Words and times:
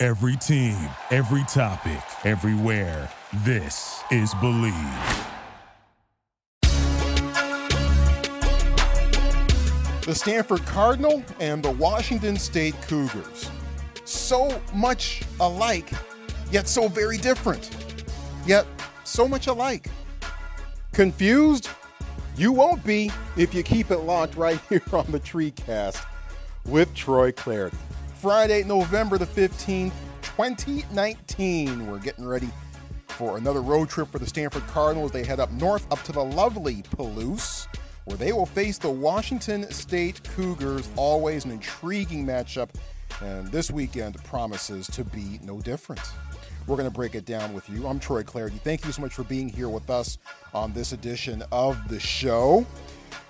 Every 0.00 0.36
team, 0.36 0.76
every 1.10 1.42
topic, 1.48 1.98
everywhere. 2.22 3.10
This 3.42 4.00
is 4.12 4.32
Believe. 4.34 4.72
The 10.06 10.14
Stanford 10.14 10.64
Cardinal 10.66 11.24
and 11.40 11.64
the 11.64 11.72
Washington 11.72 12.36
State 12.36 12.80
Cougars. 12.82 13.50
So 14.04 14.62
much 14.72 15.22
alike, 15.40 15.90
yet 16.52 16.68
so 16.68 16.86
very 16.86 17.18
different. 17.18 17.68
Yet 18.46 18.66
so 19.02 19.26
much 19.26 19.48
alike. 19.48 19.90
Confused? 20.92 21.70
You 22.36 22.52
won't 22.52 22.84
be 22.84 23.10
if 23.36 23.52
you 23.52 23.64
keep 23.64 23.90
it 23.90 23.98
locked 23.98 24.36
right 24.36 24.60
here 24.68 24.80
on 24.92 25.10
the 25.10 25.18
Treecast 25.18 26.00
with 26.66 26.94
Troy 26.94 27.32
Clardy. 27.32 27.74
Friday, 28.20 28.64
November 28.64 29.16
the 29.16 29.26
15th, 29.26 29.92
2019. 30.22 31.88
We're 31.88 31.98
getting 31.98 32.26
ready 32.26 32.48
for 33.06 33.38
another 33.38 33.62
road 33.62 33.88
trip 33.88 34.08
for 34.08 34.18
the 34.18 34.26
Stanford 34.26 34.66
Cardinals. 34.66 35.12
They 35.12 35.24
head 35.24 35.38
up 35.38 35.52
north 35.52 35.86
up 35.92 36.02
to 36.02 36.10
the 36.10 36.24
lovely 36.24 36.82
Palouse, 36.96 37.68
where 38.06 38.16
they 38.16 38.32
will 38.32 38.44
face 38.44 38.76
the 38.76 38.90
Washington 38.90 39.70
State 39.70 40.20
Cougars. 40.34 40.88
Always 40.96 41.44
an 41.44 41.52
intriguing 41.52 42.26
matchup, 42.26 42.70
and 43.22 43.46
this 43.52 43.70
weekend 43.70 44.16
promises 44.24 44.88
to 44.88 45.04
be 45.04 45.38
no 45.44 45.60
different. 45.60 46.02
We're 46.66 46.76
going 46.76 46.90
to 46.90 46.94
break 46.94 47.14
it 47.14 47.24
down 47.24 47.54
with 47.54 47.70
you. 47.70 47.86
I'm 47.86 48.00
Troy 48.00 48.24
Clardy. 48.24 48.60
Thank 48.60 48.84
you 48.84 48.90
so 48.90 49.00
much 49.00 49.14
for 49.14 49.22
being 49.22 49.48
here 49.48 49.68
with 49.68 49.90
us 49.90 50.18
on 50.52 50.72
this 50.72 50.90
edition 50.90 51.44
of 51.52 51.78
the 51.88 52.00
show. 52.00 52.66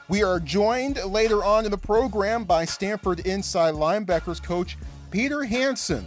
We 0.09 0.23
are 0.23 0.41
joined 0.41 1.05
later 1.05 1.45
on 1.45 1.67
in 1.67 1.71
the 1.71 1.77
program 1.77 2.45
by 2.45 2.65
Stanford 2.65 3.21
inside 3.21 3.75
linebackers 3.75 4.43
coach 4.43 4.79
Peter 5.11 5.45
Hansen. 5.45 6.07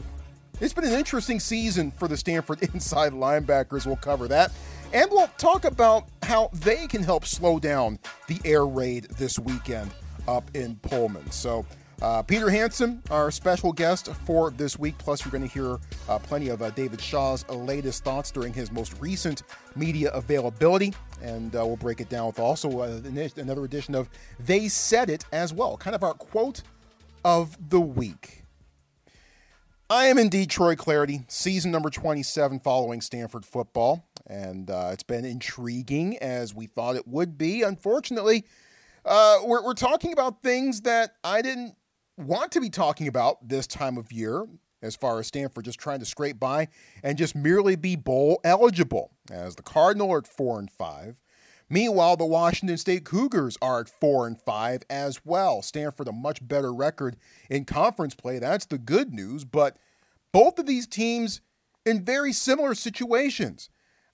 It's 0.60 0.74
been 0.74 0.86
an 0.86 0.94
interesting 0.94 1.40
season 1.40 1.92
for 1.92 2.08
the 2.08 2.18
Stanford 2.18 2.64
inside 2.74 3.14
linebackers. 3.14 3.86
We'll 3.86 3.98
cover 3.98 4.28
that. 4.30 4.52
And 4.92 5.10
we'll 5.12 5.30
talk 5.38 5.66
about 5.66 6.08
how 6.24 6.50
they 6.52 6.88
can 6.88 7.04
help 7.04 7.26
slow 7.26 7.60
down 7.60 8.00
the 8.26 8.40
air 8.44 8.66
raid 8.66 9.04
this 9.20 9.38
weekend 9.38 9.92
up 10.28 10.50
in 10.56 10.78
Pullman. 10.78 11.30
So, 11.30 11.64
uh, 12.02 12.24
Peter 12.24 12.50
Hansen, 12.50 13.02
our 13.12 13.30
special 13.30 13.72
guest 13.72 14.12
for 14.26 14.50
this 14.50 14.78
week. 14.80 14.98
Plus, 14.98 15.24
you're 15.24 15.32
going 15.32 15.48
to 15.48 15.54
hear 15.54 15.78
uh, 16.10 16.18
plenty 16.18 16.50
of 16.50 16.62
uh, 16.62 16.72
David 16.72 17.00
Shaw's 17.00 17.48
latest 17.48 18.04
thoughts 18.04 18.32
during 18.32 18.54
his 18.54 18.72
most 18.72 19.00
recent 19.00 19.44
media 19.76 20.10
availability. 20.14 20.94
And 21.22 21.56
uh, 21.56 21.64
we'll 21.66 21.78
break 21.78 22.02
it 22.02 22.10
down 22.10 22.28
with 22.28 22.40
also 22.40 22.80
uh, 22.80 23.02
another 23.38 23.66
edition 23.66 23.94
of 23.94 24.10
They 24.40 24.68
Said 24.68 25.12
It 25.12 25.26
as 25.32 25.54
well, 25.54 25.78
kind 25.78 25.96
of 25.96 26.04
our 26.04 26.16
quote 26.16 26.64
of 27.24 27.56
the 27.70 27.80
week. 27.80 28.46
I 29.88 30.06
am 30.06 30.18
indeed 30.18 30.50
Troy 30.50 30.76
Clardy, 30.76 31.30
season 31.30 31.70
number 31.70 31.92
27 31.92 32.62
following 32.62 33.02
Stanford 33.02 33.46
football. 33.46 34.08
And 34.26 34.72
uh, 34.72 34.90
it's 34.94 35.04
been 35.04 35.26
intriguing 35.26 36.18
as 36.18 36.56
we 36.56 36.66
thought 36.66 36.96
it 36.96 37.08
would 37.08 37.38
be. 37.38 37.62
Unfortunately, 37.62 38.46
we're, 39.06 39.64
we're 39.64 39.74
talking 39.74 40.14
about 40.14 40.42
things 40.42 40.82
that 40.82 41.16
I 41.24 41.42
didn't 41.42 41.76
want 42.26 42.52
to 42.54 42.62
be 42.62 42.70
talking 42.70 43.08
about 43.08 43.48
this 43.48 43.68
time 43.68 43.98
of 43.98 44.12
year 44.12 44.46
as 44.82 44.96
far 44.96 45.20
as 45.20 45.28
Stanford 45.28 45.66
just 45.66 45.80
trying 45.80 46.00
to 46.00 46.06
scrape 46.06 46.40
by 46.40 46.68
and 47.04 47.18
just 47.18 47.36
merely 47.36 47.76
be 47.76 47.96
bowl 47.96 48.40
eligible, 48.44 49.12
as 49.30 49.56
the 49.56 49.64
Cardinal 49.64 50.12
are 50.12 50.20
at 50.20 50.28
four 50.28 50.60
and 50.60 50.70
five. 50.72 51.22
Meanwhile, 51.70 52.18
the 52.18 52.26
Washington 52.26 52.78
State 52.78 53.06
Cougars 53.06 53.58
are 53.62 53.80
at 53.80 53.88
four 53.88 54.28
and 54.28 54.40
five 54.40 54.84
as 54.90 55.24
well. 55.24 55.62
Stanford 55.62 56.08
a 56.08 56.12
much 56.12 56.46
better 56.46 56.74
record 56.74 57.16
in 57.50 57.64
conference 57.64 58.14
play. 58.14 58.40
That's 58.40 58.66
the 58.66 58.78
good 58.78 59.14
news. 59.14 59.46
But 59.46 59.78
both 60.34 60.60
of 60.60 60.66
these 60.66 60.86
teams 60.86 61.40
in 61.86 62.04
very 62.04 62.34
similar 62.34 62.76
situations. 62.76 63.70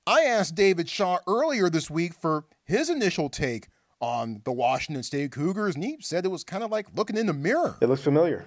I 0.05 0.21
asked 0.21 0.55
David 0.55 0.87
Shaw 0.87 1.19
earlier 1.27 1.69
this 1.69 1.89
week 1.89 2.13
for 2.13 2.45
his 2.63 2.89
initial 2.89 3.27
take 3.27 3.69
on 3.99 4.41
the 4.43 4.51
Washington 4.51 5.03
State 5.03 5.31
Cougars, 5.31 5.75
and 5.75 5.83
he 5.83 5.97
said 6.01 6.25
it 6.25 6.29
was 6.29 6.43
kind 6.43 6.63
of 6.63 6.71
like 6.71 6.87
looking 6.95 7.17
in 7.17 7.25
the 7.25 7.33
mirror. 7.33 7.77
It 7.81 7.87
looks 7.87 8.03
familiar. 8.03 8.45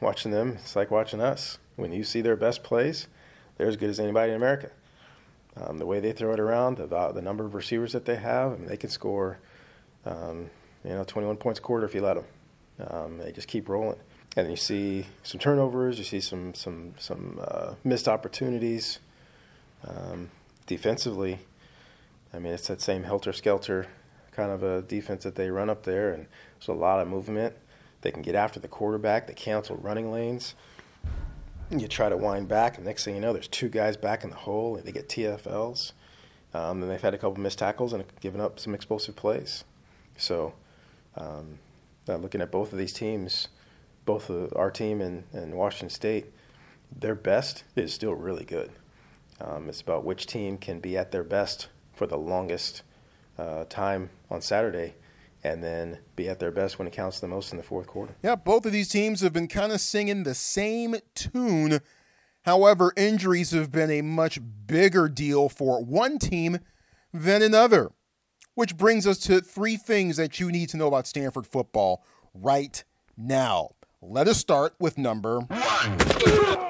Watching 0.00 0.30
them, 0.30 0.58
it's 0.60 0.76
like 0.76 0.90
watching 0.90 1.20
us. 1.20 1.58
When 1.76 1.92
you 1.92 2.04
see 2.04 2.20
their 2.20 2.36
best 2.36 2.62
plays, 2.62 3.08
they're 3.56 3.68
as 3.68 3.76
good 3.76 3.90
as 3.90 4.00
anybody 4.00 4.30
in 4.30 4.36
America. 4.36 4.70
Um, 5.56 5.78
the 5.78 5.86
way 5.86 6.00
they 6.00 6.12
throw 6.12 6.32
it 6.32 6.40
around, 6.40 6.76
the, 6.76 6.86
the 6.86 7.22
number 7.22 7.44
of 7.44 7.54
receivers 7.54 7.92
that 7.92 8.04
they 8.04 8.16
have, 8.16 8.52
I 8.52 8.56
mean, 8.56 8.68
they 8.68 8.76
can 8.76 8.90
score, 8.90 9.38
um, 10.04 10.50
you 10.84 10.90
know, 10.90 11.04
21 11.04 11.36
points 11.36 11.58
a 11.58 11.62
quarter 11.62 11.86
if 11.86 11.94
you 11.94 12.02
let 12.02 12.14
them. 12.14 12.24
Um, 12.88 13.18
they 13.18 13.32
just 13.32 13.48
keep 13.48 13.68
rolling, 13.70 13.98
and 14.36 14.50
you 14.50 14.56
see 14.56 15.06
some 15.22 15.40
turnovers, 15.40 15.96
you 15.96 16.04
see 16.04 16.20
some 16.20 16.52
some 16.52 16.92
some 16.98 17.40
uh, 17.42 17.72
missed 17.84 18.06
opportunities. 18.06 18.98
Um, 19.86 20.30
defensively, 20.66 21.38
I 22.34 22.38
mean, 22.38 22.52
it's 22.52 22.66
that 22.68 22.82
same 22.82 23.04
helter 23.04 23.32
skelter 23.32 23.86
kind 24.36 24.52
of 24.52 24.62
a 24.62 24.82
defense 24.82 25.24
that 25.24 25.34
they 25.34 25.50
run 25.50 25.70
up 25.70 25.82
there, 25.84 26.12
and 26.12 26.26
there's 26.58 26.68
a 26.68 26.72
lot 26.72 27.00
of 27.00 27.08
movement. 27.08 27.54
They 28.02 28.10
can 28.10 28.22
get 28.22 28.34
after 28.34 28.60
the 28.60 28.68
quarterback. 28.68 29.26
They 29.26 29.34
cancel 29.34 29.76
running 29.76 30.12
lanes. 30.12 30.54
You 31.70 31.88
try 31.88 32.08
to 32.08 32.16
wind 32.16 32.46
back, 32.46 32.76
and 32.76 32.86
next 32.86 33.04
thing 33.04 33.16
you 33.16 33.20
know, 33.20 33.32
there's 33.32 33.48
two 33.48 33.68
guys 33.68 33.96
back 33.96 34.22
in 34.22 34.30
the 34.30 34.36
hole, 34.36 34.76
and 34.76 34.84
they 34.84 34.92
get 34.92 35.08
TFLs. 35.08 35.92
Um, 36.54 36.82
and 36.82 36.90
they've 36.90 37.00
had 37.00 37.14
a 37.14 37.18
couple 37.18 37.40
missed 37.40 37.58
tackles 37.58 37.92
and 37.92 38.04
given 38.20 38.40
up 38.40 38.60
some 38.60 38.74
explosive 38.74 39.16
plays. 39.16 39.64
So, 40.16 40.54
um, 41.16 41.58
uh, 42.08 42.16
looking 42.16 42.40
at 42.40 42.52
both 42.52 42.72
of 42.72 42.78
these 42.78 42.92
teams, 42.92 43.48
both 44.04 44.30
our 44.54 44.70
team 44.70 45.00
and, 45.00 45.24
and 45.32 45.54
Washington 45.54 45.90
State, 45.90 46.26
their 46.96 47.14
best 47.14 47.64
is 47.74 47.92
still 47.92 48.14
really 48.14 48.44
good. 48.44 48.70
Um, 49.40 49.68
it's 49.68 49.80
about 49.80 50.04
which 50.04 50.26
team 50.26 50.56
can 50.56 50.80
be 50.80 50.96
at 50.96 51.10
their 51.10 51.24
best 51.24 51.68
for 51.92 52.06
the 52.06 52.16
longest 52.16 52.82
uh, 53.38 53.64
time 53.68 54.10
on 54.30 54.40
Saturday 54.40 54.94
and 55.44 55.62
then 55.62 55.98
be 56.16 56.28
at 56.28 56.40
their 56.40 56.50
best 56.50 56.78
when 56.78 56.88
it 56.88 56.92
counts 56.92 57.20
the 57.20 57.28
most 57.28 57.52
in 57.52 57.56
the 57.56 57.62
fourth 57.62 57.86
quarter. 57.86 58.16
Yeah, 58.22 58.34
both 58.34 58.66
of 58.66 58.72
these 58.72 58.88
teams 58.88 59.20
have 59.20 59.32
been 59.32 59.46
kind 59.46 59.70
of 59.70 59.80
singing 59.80 60.24
the 60.24 60.34
same 60.34 60.96
tune. 61.14 61.80
However, 62.42 62.92
injuries 62.96 63.52
have 63.52 63.70
been 63.70 63.90
a 63.90 64.02
much 64.02 64.40
bigger 64.66 65.08
deal 65.08 65.48
for 65.48 65.84
one 65.84 66.18
team 66.18 66.58
than 67.12 67.42
another. 67.42 67.90
Which 68.54 68.76
brings 68.76 69.06
us 69.06 69.18
to 69.18 69.40
three 69.40 69.76
things 69.76 70.16
that 70.16 70.40
you 70.40 70.50
need 70.50 70.70
to 70.70 70.78
know 70.78 70.88
about 70.88 71.06
Stanford 71.06 71.46
football 71.46 72.02
right 72.34 72.82
now. 73.16 73.75
Let 74.08 74.28
us 74.28 74.38
start 74.38 74.72
with 74.78 74.98
number 74.98 75.40
one. 75.40 75.60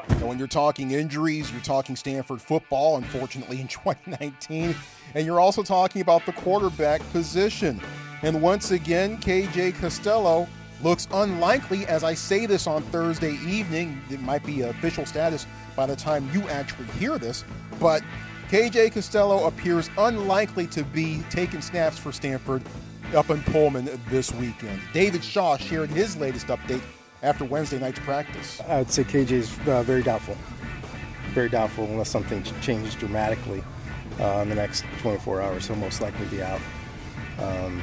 And 0.09 0.23
when 0.23 0.39
you're 0.39 0.49
talking 0.49 0.93
injuries, 0.93 1.53
you're 1.53 1.61
talking 1.61 1.95
Stanford 1.95 2.41
football, 2.41 2.97
unfortunately, 2.97 3.61
in 3.61 3.69
2019. 3.69 4.75
And 5.15 5.27
you're 5.27 5.39
also 5.39 5.63
talking 5.63 6.01
about 6.01 6.25
the 6.25 6.33
quarterback 6.33 7.03
position. 7.13 7.79
And 8.23 8.41
once 8.41 8.71
again, 8.71 9.19
KJ 9.19 9.75
Costello 9.75 10.49
looks 10.83 11.09
unlikely 11.13 11.85
as 11.87 12.05
I 12.05 12.15
say 12.15 12.47
this 12.47 12.67
on 12.67 12.83
Thursday 12.85 13.35
evening. 13.47 14.01
It 14.11 14.23
might 14.23 14.43
be 14.43 14.63
official 14.63 15.05
status 15.05 15.47
by 15.77 15.85
the 15.85 15.97
time 15.97 16.31
you 16.33 16.49
actually 16.49 16.87
hear 16.99 17.19
this, 17.19 17.45
but 17.79 18.03
KJ 18.49 18.93
Costello 18.93 19.47
appears 19.47 19.91
unlikely 19.99 20.69
to 20.69 20.85
be 20.85 21.23
taking 21.29 21.61
snaps 21.61 21.99
for 21.99 22.13
Stanford 22.13 22.63
up 23.15 23.29
in 23.29 23.43
Pullman 23.43 23.91
this 24.09 24.33
weekend. 24.33 24.81
David 24.95 25.23
Shaw 25.23 25.59
shared 25.59 25.91
his 25.91 26.17
latest 26.17 26.47
update 26.47 26.83
after 27.23 27.45
Wednesday 27.45 27.79
night's 27.79 27.99
practice. 28.01 28.61
I'd 28.69 28.91
say 28.91 29.05
KJ 29.05 29.31
is 29.31 29.59
uh, 29.67 29.83
very 29.83 30.03
doubtful. 30.03 30.37
Very 31.33 31.49
doubtful 31.49 31.85
unless 31.85 32.11
something 32.11 32.43
changes 32.63 32.95
dramatically 32.95 33.63
uh, 34.21 34.41
in 34.43 34.49
the 34.49 34.55
next 34.55 34.85
24 35.01 35.43
hours. 35.43 35.67
He'll 35.67 35.77
most 35.77 36.01
likely 36.01 36.27
be 36.27 36.43
out. 36.43 36.61
Um, 37.39 37.83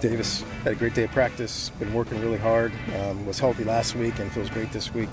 Davis 0.00 0.42
had 0.62 0.72
a 0.72 0.76
great 0.76 0.94
day 0.94 1.04
of 1.04 1.10
practice, 1.10 1.70
been 1.78 1.92
working 1.94 2.20
really 2.20 2.38
hard, 2.38 2.72
um, 3.00 3.24
was 3.24 3.38
healthy 3.38 3.64
last 3.64 3.94
week 3.96 4.18
and 4.18 4.30
feels 4.30 4.50
great 4.50 4.70
this 4.72 4.92
week. 4.92 5.08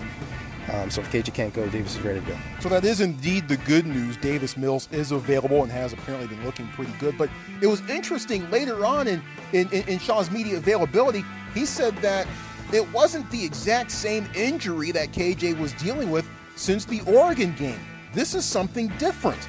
Um, 0.72 0.90
so 0.90 1.02
if 1.02 1.12
KJ 1.12 1.34
can't 1.34 1.54
go, 1.54 1.68
Davis 1.68 1.96
is 1.96 2.02
ready 2.02 2.20
to 2.22 2.26
go. 2.26 2.38
So 2.60 2.70
that 2.70 2.86
is 2.86 3.02
indeed 3.02 3.48
the 3.48 3.58
good 3.58 3.86
news. 3.86 4.18
Davis 4.18 4.56
Mills 4.56 4.88
is 4.92 5.12
available 5.12 5.64
and 5.64 5.72
has 5.72 5.94
apparently 5.94 6.28
been 6.28 6.44
looking 6.46 6.68
pretty 6.70 6.94
good. 7.00 7.18
But 7.18 7.30
it 7.62 7.68
was 7.68 7.82
interesting 7.90 8.50
later 8.50 8.86
on 8.86 9.08
in, 9.08 9.22
in, 9.52 9.70
in 9.70 10.00
Shaw's 10.00 10.32
media 10.32 10.58
availability, 10.58 11.24
he 11.54 11.66
said 11.66 11.96
that 11.98 12.28
it 12.74 12.92
wasn't 12.92 13.30
the 13.30 13.44
exact 13.44 13.92
same 13.92 14.28
injury 14.36 14.92
that 14.92 15.12
KJ 15.12 15.58
was 15.60 15.74
dealing 15.74 16.10
with 16.10 16.28
since 16.56 16.86
the 16.86 17.02
Oregon 17.02 17.54
game. 17.56 17.80
This 18.14 18.34
is 18.34 18.46
something 18.46 18.88
different. 18.98 19.48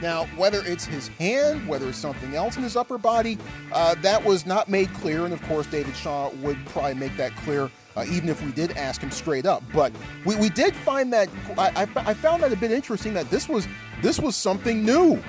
Now, 0.00 0.24
whether 0.36 0.62
it's 0.64 0.84
his 0.84 1.08
hand, 1.08 1.68
whether 1.68 1.88
it's 1.88 1.98
something 1.98 2.34
else 2.34 2.56
in 2.56 2.62
his 2.62 2.76
upper 2.76 2.96
body, 2.96 3.38
uh, 3.72 3.96
that 3.96 4.24
was 4.24 4.46
not 4.46 4.68
made 4.68 4.92
clear. 4.94 5.24
And 5.24 5.34
of 5.34 5.42
course, 5.42 5.66
David 5.66 5.94
Shaw 5.94 6.30
would 6.36 6.64
probably 6.66 6.94
make 6.94 7.16
that 7.16 7.36
clear 7.36 7.70
uh, 7.96 8.04
even 8.08 8.28
if 8.28 8.42
we 8.44 8.52
did 8.52 8.72
ask 8.76 9.00
him 9.00 9.10
straight 9.10 9.46
up. 9.46 9.62
But 9.72 9.92
we, 10.24 10.36
we 10.36 10.48
did 10.48 10.74
find 10.74 11.12
that 11.12 11.28
I, 11.58 11.88
I, 11.96 12.14
found 12.14 12.42
that 12.42 12.52
a 12.52 12.56
bit 12.56 12.70
interesting 12.70 13.14
that 13.14 13.28
this 13.30 13.48
was 13.48 13.66
this 14.00 14.20
was 14.20 14.36
something 14.36 14.84
new. 14.84 15.22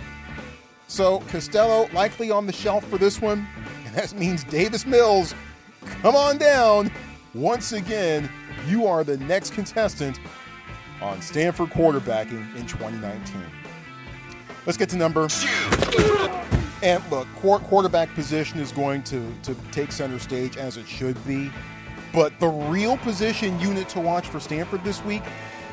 So 0.87 1.19
Costello 1.21 1.89
likely 1.93 2.31
on 2.31 2.45
the 2.45 2.53
shelf 2.53 2.85
for 2.87 2.97
this 2.97 3.21
one, 3.21 3.47
and 3.85 3.95
that 3.95 4.13
means 4.13 4.43
Davis 4.43 4.85
Mills, 4.85 5.33
come 6.01 6.15
on 6.15 6.37
down. 6.37 6.91
Once 7.33 7.71
again, 7.71 8.29
you 8.67 8.85
are 8.85 9.05
the 9.05 9.17
next 9.19 9.53
contestant 9.53 10.19
on 11.01 11.21
Stanford 11.21 11.69
quarterbacking 11.69 12.55
in 12.57 12.67
2019. 12.67 13.41
Let's 14.65 14.77
get 14.77 14.89
to 14.89 14.97
number. 14.97 15.29
And 16.83 17.01
look, 17.09 17.27
quarterback 17.35 18.13
position 18.15 18.59
is 18.59 18.73
going 18.73 19.03
to, 19.03 19.33
to 19.43 19.55
take 19.71 19.93
center 19.93 20.19
stage 20.19 20.57
as 20.57 20.75
it 20.75 20.85
should 20.87 21.25
be. 21.25 21.49
But 22.13 22.37
the 22.41 22.49
real 22.49 22.97
position 22.97 23.57
unit 23.61 23.87
to 23.89 24.01
watch 24.01 24.27
for 24.27 24.41
Stanford 24.41 24.83
this 24.83 25.01
week 25.05 25.23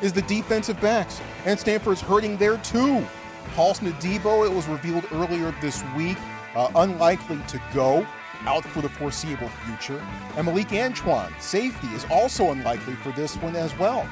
is 0.01 0.13
the 0.13 0.21
defensive 0.23 0.79
backs. 0.79 1.19
And 1.45 1.59
Stanford's 1.59 1.99
hurting 1.99 2.37
there 2.37 2.57
too. 2.59 3.05
Paulson 3.53 3.91
Adebo, 3.91 4.45
it 4.45 4.53
was 4.53 4.65
revealed 4.67 5.05
earlier 5.11 5.53
this 5.59 5.83
week, 5.97 6.17
uh, 6.55 6.71
unlikely 6.75 7.39
to 7.49 7.61
go 7.73 8.07
out 8.41 8.63
for 8.65 8.81
the 8.81 8.89
foreseeable 8.89 9.49
future. 9.65 10.01
And 10.35 10.45
Malik 10.45 10.71
Antoine, 10.73 11.33
safety, 11.39 11.87
is 11.87 12.05
also 12.09 12.51
unlikely 12.51 12.95
for 12.95 13.11
this 13.11 13.35
one 13.37 13.55
as 13.55 13.77
well. 13.77 14.07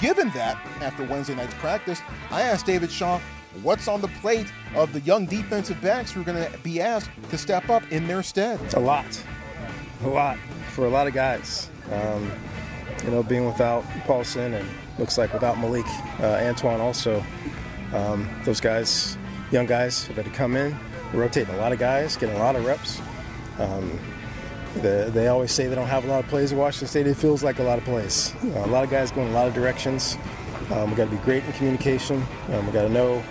Given 0.00 0.30
that, 0.30 0.56
after 0.80 1.04
Wednesday 1.04 1.34
night's 1.34 1.54
practice, 1.54 2.00
I 2.30 2.42
asked 2.42 2.66
David 2.66 2.90
Shaw 2.90 3.20
what's 3.62 3.88
on 3.88 4.00
the 4.00 4.08
plate 4.08 4.52
of 4.74 4.92
the 4.92 5.00
young 5.00 5.26
defensive 5.26 5.80
backs 5.80 6.12
who 6.12 6.20
are 6.22 6.24
going 6.24 6.50
to 6.50 6.58
be 6.58 6.80
asked 6.80 7.10
to 7.30 7.38
step 7.38 7.68
up 7.68 7.82
in 7.90 8.06
their 8.06 8.22
stead. 8.22 8.58
A 8.74 8.80
lot. 8.80 9.22
A 10.04 10.08
lot 10.08 10.38
for 10.70 10.86
a 10.86 10.88
lot 10.88 11.06
of 11.06 11.12
guys. 11.12 11.68
Um, 11.92 12.30
you 13.04 13.10
know, 13.10 13.22
being 13.22 13.46
without 13.46 13.84
Paulson 14.06 14.54
and 14.54 14.68
looks 14.98 15.18
like 15.18 15.32
without 15.32 15.58
Malik 15.58 15.86
uh, 16.20 16.40
Antoine 16.42 16.80
also, 16.80 17.24
um, 17.92 18.28
those 18.44 18.60
guys, 18.60 19.18
young 19.50 19.66
guys, 19.66 20.06
have 20.06 20.16
had 20.16 20.24
to 20.24 20.30
come 20.30 20.56
in, 20.56 20.76
rotating 21.12 21.54
a 21.54 21.58
lot 21.58 21.72
of 21.72 21.78
guys, 21.78 22.16
getting 22.16 22.36
a 22.36 22.38
lot 22.38 22.56
of 22.56 22.64
reps. 22.64 23.00
Um, 23.60 23.98
the, 24.74 25.10
they 25.12 25.26
always 25.28 25.50
say 25.50 25.66
they 25.66 25.74
don't 25.74 25.88
have 25.88 26.04
a 26.04 26.08
lot 26.08 26.22
of 26.22 26.30
plays 26.30 26.52
at 26.52 26.58
Washington 26.58 26.88
State. 26.88 27.06
It 27.06 27.16
feels 27.16 27.42
like 27.42 27.58
a 27.58 27.62
lot 27.62 27.78
of 27.78 27.84
plays. 27.84 28.32
Uh, 28.44 28.64
a 28.64 28.66
lot 28.68 28.84
of 28.84 28.90
guys 28.90 29.10
going 29.10 29.28
a 29.28 29.32
lot 29.32 29.48
of 29.48 29.54
directions. 29.54 30.16
Um, 30.70 30.90
we 30.90 30.96
got 30.96 31.06
to 31.06 31.10
be 31.10 31.16
great 31.18 31.44
in 31.44 31.52
communication. 31.52 32.22
Um, 32.50 32.66
we 32.66 32.72
got 32.72 32.82
to 32.82 32.88
know 32.88 33.22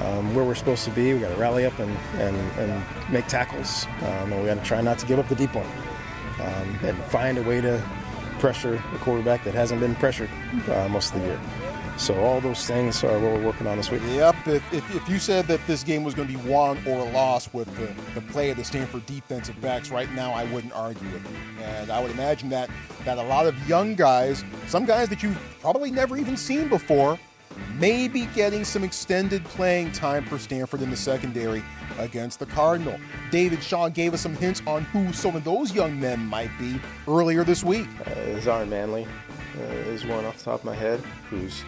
um, 0.00 0.34
where 0.34 0.44
we're 0.44 0.54
supposed 0.54 0.84
to 0.84 0.90
be. 0.90 1.14
We 1.14 1.20
got 1.20 1.34
to 1.34 1.40
rally 1.40 1.64
up 1.64 1.78
and, 1.80 1.90
and, 2.20 2.36
and 2.58 2.84
make 3.10 3.26
tackles. 3.26 3.86
Um, 4.02 4.32
and 4.32 4.40
we 4.40 4.46
got 4.46 4.54
to 4.54 4.64
try 4.64 4.80
not 4.80 4.98
to 5.00 5.06
give 5.06 5.18
up 5.18 5.28
the 5.28 5.34
deep 5.34 5.54
one 5.54 5.66
um, 6.40 6.78
and 6.82 6.96
find 7.04 7.38
a 7.38 7.42
way 7.42 7.60
to 7.60 7.82
pressure 8.38 8.74
a 8.94 8.98
quarterback 8.98 9.42
that 9.44 9.54
hasn't 9.54 9.80
been 9.80 9.96
pressured 9.96 10.30
uh, 10.68 10.88
most 10.88 11.14
of 11.14 11.20
the 11.20 11.26
year. 11.26 11.40
So 11.98 12.14
all 12.20 12.40
those 12.40 12.64
things 12.64 13.02
are 13.02 13.18
what 13.18 13.32
we're 13.32 13.44
working 13.44 13.66
on 13.66 13.76
this 13.76 13.90
week. 13.90 14.00
Yep. 14.06 14.46
If, 14.46 14.72
if, 14.72 14.94
if 14.94 15.08
you 15.08 15.18
said 15.18 15.46
that 15.48 15.60
this 15.66 15.82
game 15.82 16.04
was 16.04 16.14
going 16.14 16.28
to 16.28 16.38
be 16.38 16.48
won 16.48 16.78
or 16.86 17.04
lost 17.10 17.52
with 17.52 17.68
the, 17.76 17.92
the 18.18 18.24
play 18.28 18.50
of 18.50 18.56
the 18.56 18.64
Stanford 18.64 19.04
defensive 19.04 19.60
backs 19.60 19.90
right 19.90 20.10
now, 20.12 20.32
I 20.32 20.44
wouldn't 20.44 20.72
argue 20.74 21.08
with 21.10 21.28
you. 21.28 21.64
And 21.64 21.90
I 21.90 22.00
would 22.00 22.12
imagine 22.12 22.48
that 22.50 22.70
that 23.04 23.18
a 23.18 23.22
lot 23.22 23.46
of 23.46 23.68
young 23.68 23.96
guys, 23.96 24.44
some 24.68 24.84
guys 24.84 25.08
that 25.08 25.22
you've 25.24 25.38
probably 25.60 25.90
never 25.90 26.16
even 26.16 26.36
seen 26.36 26.68
before, 26.68 27.18
may 27.74 28.06
be 28.06 28.26
getting 28.26 28.64
some 28.64 28.84
extended 28.84 29.44
playing 29.44 29.90
time 29.90 30.24
for 30.24 30.38
Stanford 30.38 30.82
in 30.82 30.90
the 30.90 30.96
secondary 30.96 31.62
against 31.98 32.38
the 32.38 32.46
Cardinal. 32.46 32.98
David 33.30 33.62
Shaw 33.62 33.88
gave 33.88 34.14
us 34.14 34.20
some 34.20 34.36
hints 34.36 34.62
on 34.66 34.84
who 34.84 35.12
some 35.12 35.34
of 35.34 35.42
those 35.42 35.74
young 35.74 35.98
men 35.98 36.20
might 36.20 36.50
be 36.58 36.80
earlier 37.08 37.42
this 37.42 37.64
week. 37.64 37.88
Uh, 38.06 38.10
Zahran 38.38 38.68
Manley 38.68 39.06
uh, 39.58 39.62
is 39.62 40.06
one 40.06 40.24
off 40.24 40.38
the 40.38 40.44
top 40.44 40.60
of 40.60 40.64
my 40.64 40.74
head 40.74 41.00
who's 41.30 41.64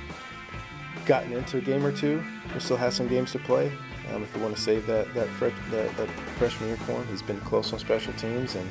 gotten 1.07 1.33
into 1.33 1.59
a 1.59 1.61
game 1.61 1.85
or 1.85 1.93
two, 1.93 2.23
but 2.53 2.63
still 2.63 2.77
has 2.77 2.95
some 2.95 3.09
games 3.09 3.33
to 3.33 3.39
play. 3.39 3.73
Um, 4.13 4.23
if 4.23 4.35
we 4.35 4.43
want 4.43 4.57
to 4.57 4.61
save 4.61 4.87
that 4.87 5.13
that, 5.15 5.29
that, 5.39 5.97
that 5.97 6.09
freshman 6.39 6.71
uniform, 6.71 7.07
he's 7.09 7.23
been 7.23 7.41
close 7.41 7.73
on 7.73 7.79
special 7.79 8.13
teams, 8.15 8.55
and 8.55 8.69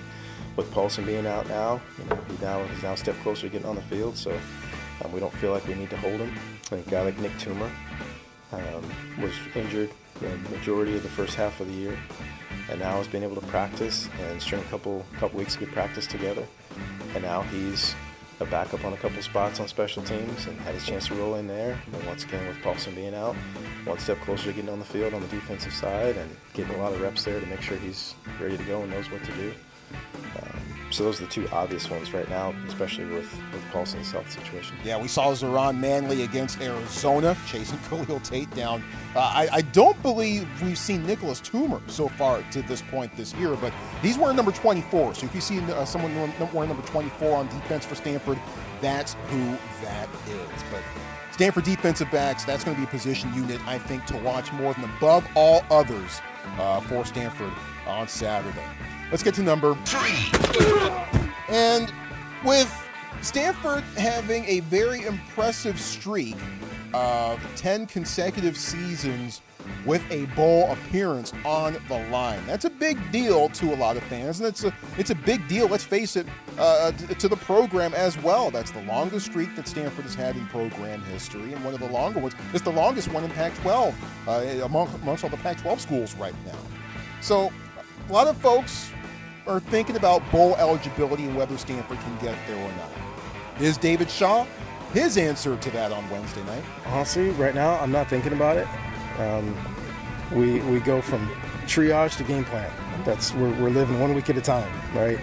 with 0.55 0.71
Paulson 0.71 1.05
being 1.05 1.25
out 1.25 1.47
now, 1.47 1.81
you 1.97 2.05
know, 2.05 2.19
he 2.29 2.37
now 2.41 2.63
he's 2.65 2.83
now 2.83 2.93
a 2.93 2.97
step 2.97 3.15
closer 3.23 3.43
to 3.43 3.49
getting 3.49 3.67
on 3.67 3.75
the 3.75 3.81
field. 3.83 4.17
So 4.17 4.37
um, 5.03 5.11
we 5.11 5.19
don't 5.19 5.33
feel 5.35 5.51
like 5.51 5.65
we 5.67 5.75
need 5.75 5.89
to 5.91 5.97
hold 5.97 6.19
him. 6.19 6.35
Think 6.63 6.87
a 6.87 6.89
guy 6.89 7.01
like 7.03 7.17
Nick 7.19 7.31
Toomer 7.33 7.69
um, 8.51 8.83
was 9.21 9.33
injured 9.55 9.91
the 10.19 10.29
majority 10.49 10.95
of 10.95 11.03
the 11.03 11.09
first 11.09 11.35
half 11.35 11.59
of 11.61 11.67
the 11.67 11.73
year, 11.73 11.97
and 12.69 12.79
now 12.79 12.97
has 12.97 13.07
been 13.07 13.23
able 13.23 13.35
to 13.35 13.47
practice 13.47 14.09
and 14.21 14.41
string 14.41 14.61
a 14.61 14.65
couple 14.65 15.05
couple 15.19 15.39
weeks 15.39 15.53
of 15.55 15.61
good 15.61 15.71
practice 15.71 16.05
together. 16.05 16.45
And 17.15 17.23
now 17.23 17.41
he's 17.43 17.95
a 18.39 18.45
backup 18.45 18.85
on 18.85 18.93
a 18.93 18.97
couple 18.97 19.21
spots 19.21 19.59
on 19.59 19.67
special 19.67 20.01
teams 20.03 20.47
and 20.47 20.57
had 20.61 20.73
his 20.73 20.85
chance 20.85 21.07
to 21.07 21.15
roll 21.15 21.35
in 21.35 21.47
there. 21.47 21.77
And 21.93 22.05
once 22.05 22.23
again, 22.23 22.47
with 22.47 22.61
Paulson 22.61 22.95
being 22.95 23.13
out, 23.13 23.35
one 23.85 23.99
step 23.99 24.19
closer 24.21 24.45
to 24.45 24.53
getting 24.53 24.69
on 24.69 24.79
the 24.79 24.85
field 24.85 25.13
on 25.13 25.21
the 25.21 25.27
defensive 25.27 25.73
side 25.73 26.15
and 26.15 26.35
getting 26.53 26.73
a 26.75 26.77
lot 26.77 26.93
of 26.93 27.01
reps 27.01 27.25
there 27.25 27.39
to 27.39 27.45
make 27.47 27.61
sure 27.61 27.77
he's 27.77 28.15
ready 28.39 28.57
to 28.57 28.63
go 28.63 28.81
and 28.81 28.91
knows 28.91 29.11
what 29.11 29.23
to 29.23 29.31
do. 29.33 29.53
Um, 30.41 30.48
so 30.91 31.03
those 31.03 31.21
are 31.21 31.25
the 31.25 31.31
two 31.31 31.47
obvious 31.49 31.89
ones 31.89 32.13
right 32.13 32.27
now, 32.29 32.53
especially 32.67 33.05
with, 33.05 33.31
with 33.53 33.63
Paulson's 33.71 34.11
health 34.11 34.31
situation. 34.31 34.75
Yeah, 34.83 34.99
we 34.99 35.07
saw 35.07 35.31
Zahran 35.31 35.77
Manley 35.77 36.23
against 36.23 36.59
Arizona 36.61 37.37
chasing 37.47 37.77
Khalil 37.89 38.19
Tate 38.21 38.49
down. 38.55 38.83
Uh, 39.15 39.19
I, 39.19 39.49
I, 39.51 39.61
don't 39.61 40.01
believe 40.01 40.47
we've 40.61 40.77
seen 40.77 41.05
Nicholas 41.05 41.41
Toomer 41.41 41.81
so 41.89 42.07
far 42.07 42.41
to 42.51 42.61
this 42.63 42.81
point 42.81 43.15
this 43.15 43.33
year, 43.35 43.55
but 43.55 43.73
he's 44.01 44.17
wearing 44.17 44.35
number 44.35 44.51
24. 44.51 45.15
So 45.15 45.25
if 45.25 45.35
you 45.35 45.41
see 45.41 45.59
uh, 45.59 45.85
someone 45.85 46.15
wearing 46.53 46.69
number 46.69 46.85
24 46.87 47.37
on 47.37 47.47
defense 47.47 47.85
for 47.85 47.95
Stanford, 47.95 48.39
that's 48.81 49.13
who 49.29 49.57
that 49.83 50.09
is. 50.27 50.63
But 50.71 50.81
Stanford 51.31 51.63
defensive 51.63 52.11
backs, 52.11 52.43
that's 52.45 52.63
going 52.63 52.75
to 52.75 52.81
be 52.81 52.87
a 52.87 52.89
position 52.89 53.33
unit, 53.33 53.61
I 53.67 53.77
think, 53.77 54.05
to 54.07 54.17
watch 54.17 54.51
more 54.53 54.73
than 54.73 54.85
above 54.85 55.25
all 55.35 55.63
others 55.71 56.19
uh, 56.57 56.81
for 56.81 57.05
Stanford 57.05 57.53
on 57.87 58.07
Saturday. 58.07 58.65
Let's 59.11 59.23
get 59.23 59.33
to 59.35 59.43
number 59.43 59.75
three. 59.85 60.31
And 61.49 61.91
with 62.43 62.71
Stanford 63.21 63.83
having 63.97 64.45
a 64.45 64.61
very 64.61 65.03
impressive 65.03 65.79
streak 65.79 66.37
of 66.93 67.39
10 67.55 67.87
consecutive 67.87 68.57
seasons 68.57 69.41
with 69.85 70.03
a 70.11 70.25
bowl 70.35 70.71
appearance 70.71 71.33
on 71.45 71.77
the 71.87 72.07
line. 72.09 72.45
That's 72.47 72.65
a 72.65 72.69
big 72.69 72.97
deal 73.11 73.49
to 73.49 73.73
a 73.73 73.77
lot 73.77 73.97
of 73.97 74.03
fans, 74.03 74.39
and 74.39 74.47
it's 74.47 74.63
a 74.63 74.73
it's 74.97 75.09
a 75.09 75.15
big 75.15 75.47
deal. 75.47 75.67
Let's 75.67 75.83
face 75.83 76.15
it, 76.15 76.25
uh, 76.57 76.91
to, 76.91 77.27
the 77.27 77.35
program 77.35 77.93
as 77.93 78.17
well. 78.23 78.49
That's 78.51 78.71
the 78.71 78.81
longest 78.83 79.27
streak 79.27 79.55
that 79.55 79.67
Stanford 79.67 80.05
has 80.05 80.15
had 80.15 80.35
in 80.35 80.45
program 80.47 81.03
history, 81.03 81.53
and 81.53 81.63
one 81.63 81.73
of 81.73 81.79
the 81.79 81.89
longer 81.89 82.19
ones. 82.19 82.33
It's 82.53 82.63
the 82.63 82.71
longest 82.71 83.11
one 83.11 83.23
in 83.23 83.29
Pac-12 83.31 83.93
uh, 84.27 84.65
among, 84.65 84.87
amongst 85.01 85.23
all 85.23 85.29
the 85.29 85.37
Pac-12 85.37 85.79
schools 85.79 86.15
right 86.15 86.35
now. 86.45 86.57
So, 87.21 87.51
a 88.09 88.11
lot 88.11 88.27
of 88.27 88.37
folks 88.37 88.91
are 89.49 89.59
thinking 89.59 89.95
about 89.95 90.21
bowl 90.31 90.55
eligibility 90.55 91.25
and 91.25 91.35
whether 91.35 91.57
Stanford 91.57 91.99
can 91.99 92.15
get 92.19 92.37
there 92.47 92.57
or 92.57 92.71
not. 92.73 92.89
Is 93.59 93.77
David 93.77 94.09
Shaw 94.09 94.45
his 94.93 95.17
answer 95.17 95.57
to 95.57 95.71
that 95.71 95.91
on 95.91 96.07
Wednesday 96.09 96.43
night? 96.45 96.63
Honestly, 96.85 97.31
right 97.31 97.55
now, 97.55 97.79
I'm 97.79 97.91
not 97.91 98.09
thinking 98.09 98.33
about 98.33 98.57
it. 98.57 98.67
Um, 99.19 99.55
we 100.33 100.59
we 100.61 100.79
go 100.79 101.01
from 101.01 101.27
triage 101.65 102.15
to 102.17 102.23
game 102.23 102.45
plan. 102.45 102.71
That's 103.03 103.33
we're, 103.33 103.53
we're 103.61 103.69
living 103.69 103.99
one 103.99 104.13
week 104.13 104.29
at 104.29 104.37
a 104.37 104.41
time, 104.41 104.71
right? 104.95 105.17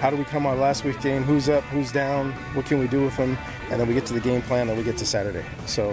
How 0.00 0.10
do 0.10 0.16
we 0.16 0.24
come 0.24 0.46
our 0.46 0.56
last 0.56 0.84
week 0.84 1.00
game? 1.00 1.22
Who's 1.22 1.48
up? 1.48 1.62
Who's 1.64 1.92
down? 1.92 2.32
What 2.54 2.66
can 2.66 2.78
we 2.78 2.88
do 2.88 3.04
with 3.04 3.16
them? 3.16 3.38
And 3.70 3.80
then 3.80 3.86
we 3.86 3.94
get 3.94 4.04
to 4.06 4.12
the 4.12 4.20
game 4.20 4.42
plan. 4.42 4.66
Then 4.66 4.76
we 4.76 4.82
get 4.82 4.96
to 4.98 5.06
Saturday. 5.06 5.44
So 5.66 5.90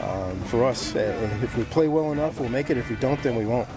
um, 0.00 0.40
for 0.44 0.64
us, 0.64 0.94
eh, 0.94 1.12
if 1.42 1.56
we 1.56 1.64
play 1.64 1.88
well 1.88 2.12
enough, 2.12 2.40
we'll 2.40 2.48
make 2.48 2.70
it. 2.70 2.78
If 2.78 2.88
we 2.88 2.96
don't, 2.96 3.22
then 3.22 3.36
we 3.36 3.44
won't. 3.44 3.68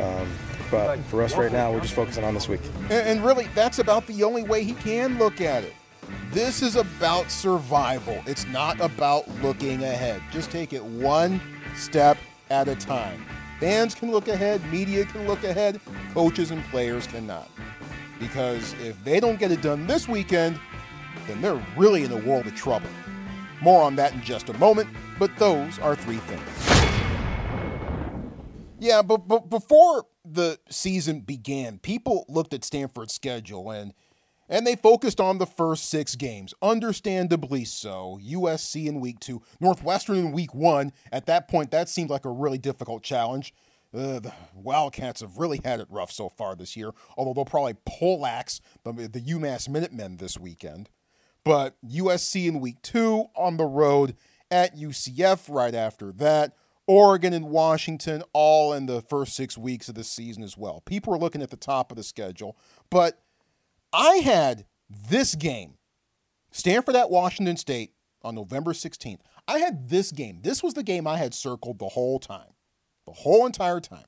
Um, 0.00 0.28
but 0.70 0.98
for 1.04 1.22
us 1.22 1.36
right 1.36 1.52
now, 1.52 1.72
we're 1.72 1.80
just 1.80 1.94
focusing 1.94 2.24
on 2.24 2.34
this 2.34 2.48
week. 2.48 2.60
And, 2.84 2.92
and 2.92 3.24
really, 3.24 3.48
that's 3.54 3.78
about 3.78 4.06
the 4.06 4.24
only 4.24 4.42
way 4.42 4.64
he 4.64 4.74
can 4.74 5.18
look 5.18 5.40
at 5.40 5.64
it. 5.64 5.74
This 6.32 6.62
is 6.62 6.76
about 6.76 7.30
survival. 7.30 8.22
It's 8.26 8.46
not 8.46 8.80
about 8.80 9.28
looking 9.42 9.82
ahead. 9.82 10.22
Just 10.32 10.50
take 10.50 10.72
it 10.72 10.84
one 10.84 11.40
step 11.74 12.18
at 12.50 12.68
a 12.68 12.76
time. 12.76 13.24
Fans 13.58 13.94
can 13.94 14.10
look 14.10 14.28
ahead, 14.28 14.64
media 14.72 15.04
can 15.04 15.26
look 15.26 15.44
ahead, 15.44 15.80
coaches 16.14 16.50
and 16.50 16.64
players 16.64 17.06
cannot. 17.06 17.48
Because 18.18 18.74
if 18.80 19.02
they 19.04 19.20
don't 19.20 19.38
get 19.38 19.50
it 19.50 19.60
done 19.60 19.86
this 19.86 20.08
weekend, 20.08 20.58
then 21.26 21.40
they're 21.40 21.62
really 21.76 22.04
in 22.04 22.12
a 22.12 22.16
world 22.16 22.46
of 22.46 22.54
trouble. 22.54 22.88
More 23.60 23.82
on 23.82 23.96
that 23.96 24.14
in 24.14 24.22
just 24.22 24.48
a 24.48 24.54
moment, 24.58 24.88
but 25.18 25.34
those 25.36 25.78
are 25.80 25.94
three 25.94 26.16
things. 26.16 26.42
Yeah, 28.78 29.02
but, 29.02 29.28
but 29.28 29.50
before 29.50 30.06
the 30.24 30.58
season 30.68 31.20
began, 31.20 31.78
people 31.78 32.24
looked 32.28 32.52
at 32.54 32.64
Stanford's 32.64 33.14
schedule 33.14 33.70
and 33.70 33.94
And 34.48 34.66
they 34.66 34.74
focused 34.74 35.20
on 35.20 35.38
the 35.38 35.46
first 35.46 35.88
six 35.88 36.16
games, 36.16 36.52
understandably 36.60 37.64
so. 37.64 38.18
USC 38.20 38.86
in 38.86 39.00
week 39.00 39.20
two, 39.20 39.42
Northwestern 39.60 40.16
in 40.16 40.32
week 40.32 40.52
one. 40.52 40.92
At 41.12 41.26
that 41.26 41.46
point, 41.46 41.70
that 41.70 41.88
seemed 41.88 42.10
like 42.10 42.24
a 42.24 42.30
really 42.30 42.58
difficult 42.58 43.04
challenge. 43.04 43.54
Uh, 43.94 44.20
the 44.20 44.32
Wildcats 44.54 45.20
have 45.20 45.38
really 45.38 45.60
had 45.64 45.80
it 45.80 45.86
rough 45.88 46.12
so 46.12 46.28
far 46.28 46.54
this 46.54 46.76
year, 46.76 46.90
although 47.16 47.32
they'll 47.32 47.44
probably 47.44 47.76
poleaxe 47.86 48.60
the, 48.84 48.92
the 48.92 49.20
UMass 49.20 49.68
Minutemen 49.68 50.16
this 50.16 50.38
weekend. 50.38 50.90
But 51.44 51.76
USC 51.84 52.46
in 52.46 52.60
week 52.60 52.82
two 52.82 53.26
on 53.34 53.56
the 53.56 53.64
road 53.64 54.16
at 54.50 54.76
UCF 54.76 55.52
right 55.52 55.74
after 55.74 56.12
that. 56.12 56.54
Oregon 56.90 57.32
and 57.32 57.50
Washington 57.50 58.24
all 58.32 58.72
in 58.72 58.86
the 58.86 59.00
first 59.00 59.36
six 59.36 59.56
weeks 59.56 59.88
of 59.88 59.94
the 59.94 60.02
season 60.02 60.42
as 60.42 60.56
well. 60.56 60.82
People 60.84 61.14
are 61.14 61.18
looking 61.18 61.40
at 61.40 61.50
the 61.50 61.56
top 61.56 61.92
of 61.92 61.96
the 61.96 62.02
schedule, 62.02 62.58
but 62.90 63.22
I 63.92 64.16
had 64.16 64.66
this 64.88 65.36
game, 65.36 65.74
Stanford 66.50 66.96
at 66.96 67.08
Washington 67.08 67.56
State 67.56 67.92
on 68.22 68.34
November 68.34 68.72
16th. 68.72 69.20
I 69.46 69.58
had 69.58 69.88
this 69.88 70.10
game. 70.10 70.40
This 70.42 70.64
was 70.64 70.74
the 70.74 70.82
game 70.82 71.06
I 71.06 71.16
had 71.16 71.32
circled 71.32 71.78
the 71.78 71.90
whole 71.90 72.18
time, 72.18 72.54
the 73.06 73.12
whole 73.12 73.46
entire 73.46 73.78
time. 73.78 74.06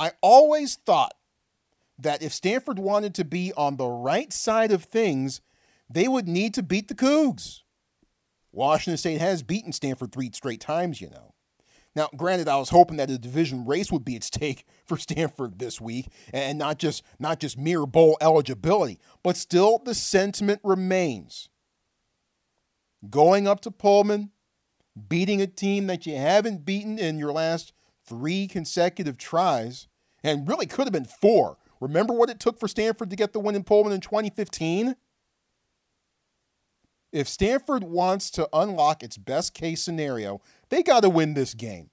I 0.00 0.10
always 0.20 0.74
thought 0.74 1.14
that 2.00 2.20
if 2.20 2.32
Stanford 2.32 2.80
wanted 2.80 3.14
to 3.14 3.24
be 3.24 3.52
on 3.56 3.76
the 3.76 3.86
right 3.86 4.32
side 4.32 4.72
of 4.72 4.82
things, 4.82 5.40
they 5.88 6.08
would 6.08 6.26
need 6.26 6.52
to 6.54 6.64
beat 6.64 6.88
the 6.88 6.96
Cougs. 6.96 7.60
Washington 8.50 8.98
State 8.98 9.20
has 9.20 9.44
beaten 9.44 9.70
Stanford 9.70 10.10
three 10.10 10.32
straight 10.32 10.60
times, 10.60 11.00
you 11.00 11.10
know. 11.10 11.34
Now, 11.96 12.10
granted, 12.14 12.46
I 12.46 12.58
was 12.58 12.68
hoping 12.68 12.98
that 12.98 13.08
a 13.08 13.16
division 13.16 13.64
race 13.64 13.90
would 13.90 14.04
be 14.04 14.16
at 14.16 14.22
stake 14.22 14.66
for 14.84 14.98
Stanford 14.98 15.58
this 15.58 15.80
week, 15.80 16.08
and 16.32 16.58
not 16.58 16.78
just 16.78 17.02
not 17.18 17.40
just 17.40 17.58
mere 17.58 17.86
bowl 17.86 18.18
eligibility, 18.20 19.00
but 19.22 19.36
still 19.36 19.78
the 19.78 19.94
sentiment 19.94 20.60
remains. 20.62 21.48
Going 23.08 23.48
up 23.48 23.60
to 23.62 23.70
Pullman, 23.70 24.30
beating 25.08 25.40
a 25.40 25.46
team 25.46 25.86
that 25.86 26.06
you 26.06 26.16
haven't 26.16 26.66
beaten 26.66 26.98
in 26.98 27.18
your 27.18 27.32
last 27.32 27.72
three 28.04 28.46
consecutive 28.46 29.16
tries, 29.16 29.88
and 30.22 30.46
really 30.46 30.66
could 30.66 30.86
have 30.86 30.92
been 30.92 31.06
four. 31.06 31.56
Remember 31.80 32.12
what 32.12 32.30
it 32.30 32.40
took 32.40 32.60
for 32.60 32.68
Stanford 32.68 33.10
to 33.10 33.16
get 33.16 33.32
the 33.32 33.40
win 33.40 33.54
in 33.54 33.64
Pullman 33.64 33.92
in 33.92 34.00
2015? 34.00 34.96
If 37.16 37.30
Stanford 37.30 37.82
wants 37.82 38.30
to 38.32 38.46
unlock 38.52 39.02
its 39.02 39.16
best 39.16 39.54
case 39.54 39.82
scenario, 39.82 40.42
they 40.68 40.82
got 40.82 41.00
to 41.00 41.08
win 41.08 41.32
this 41.32 41.54
game. 41.54 41.88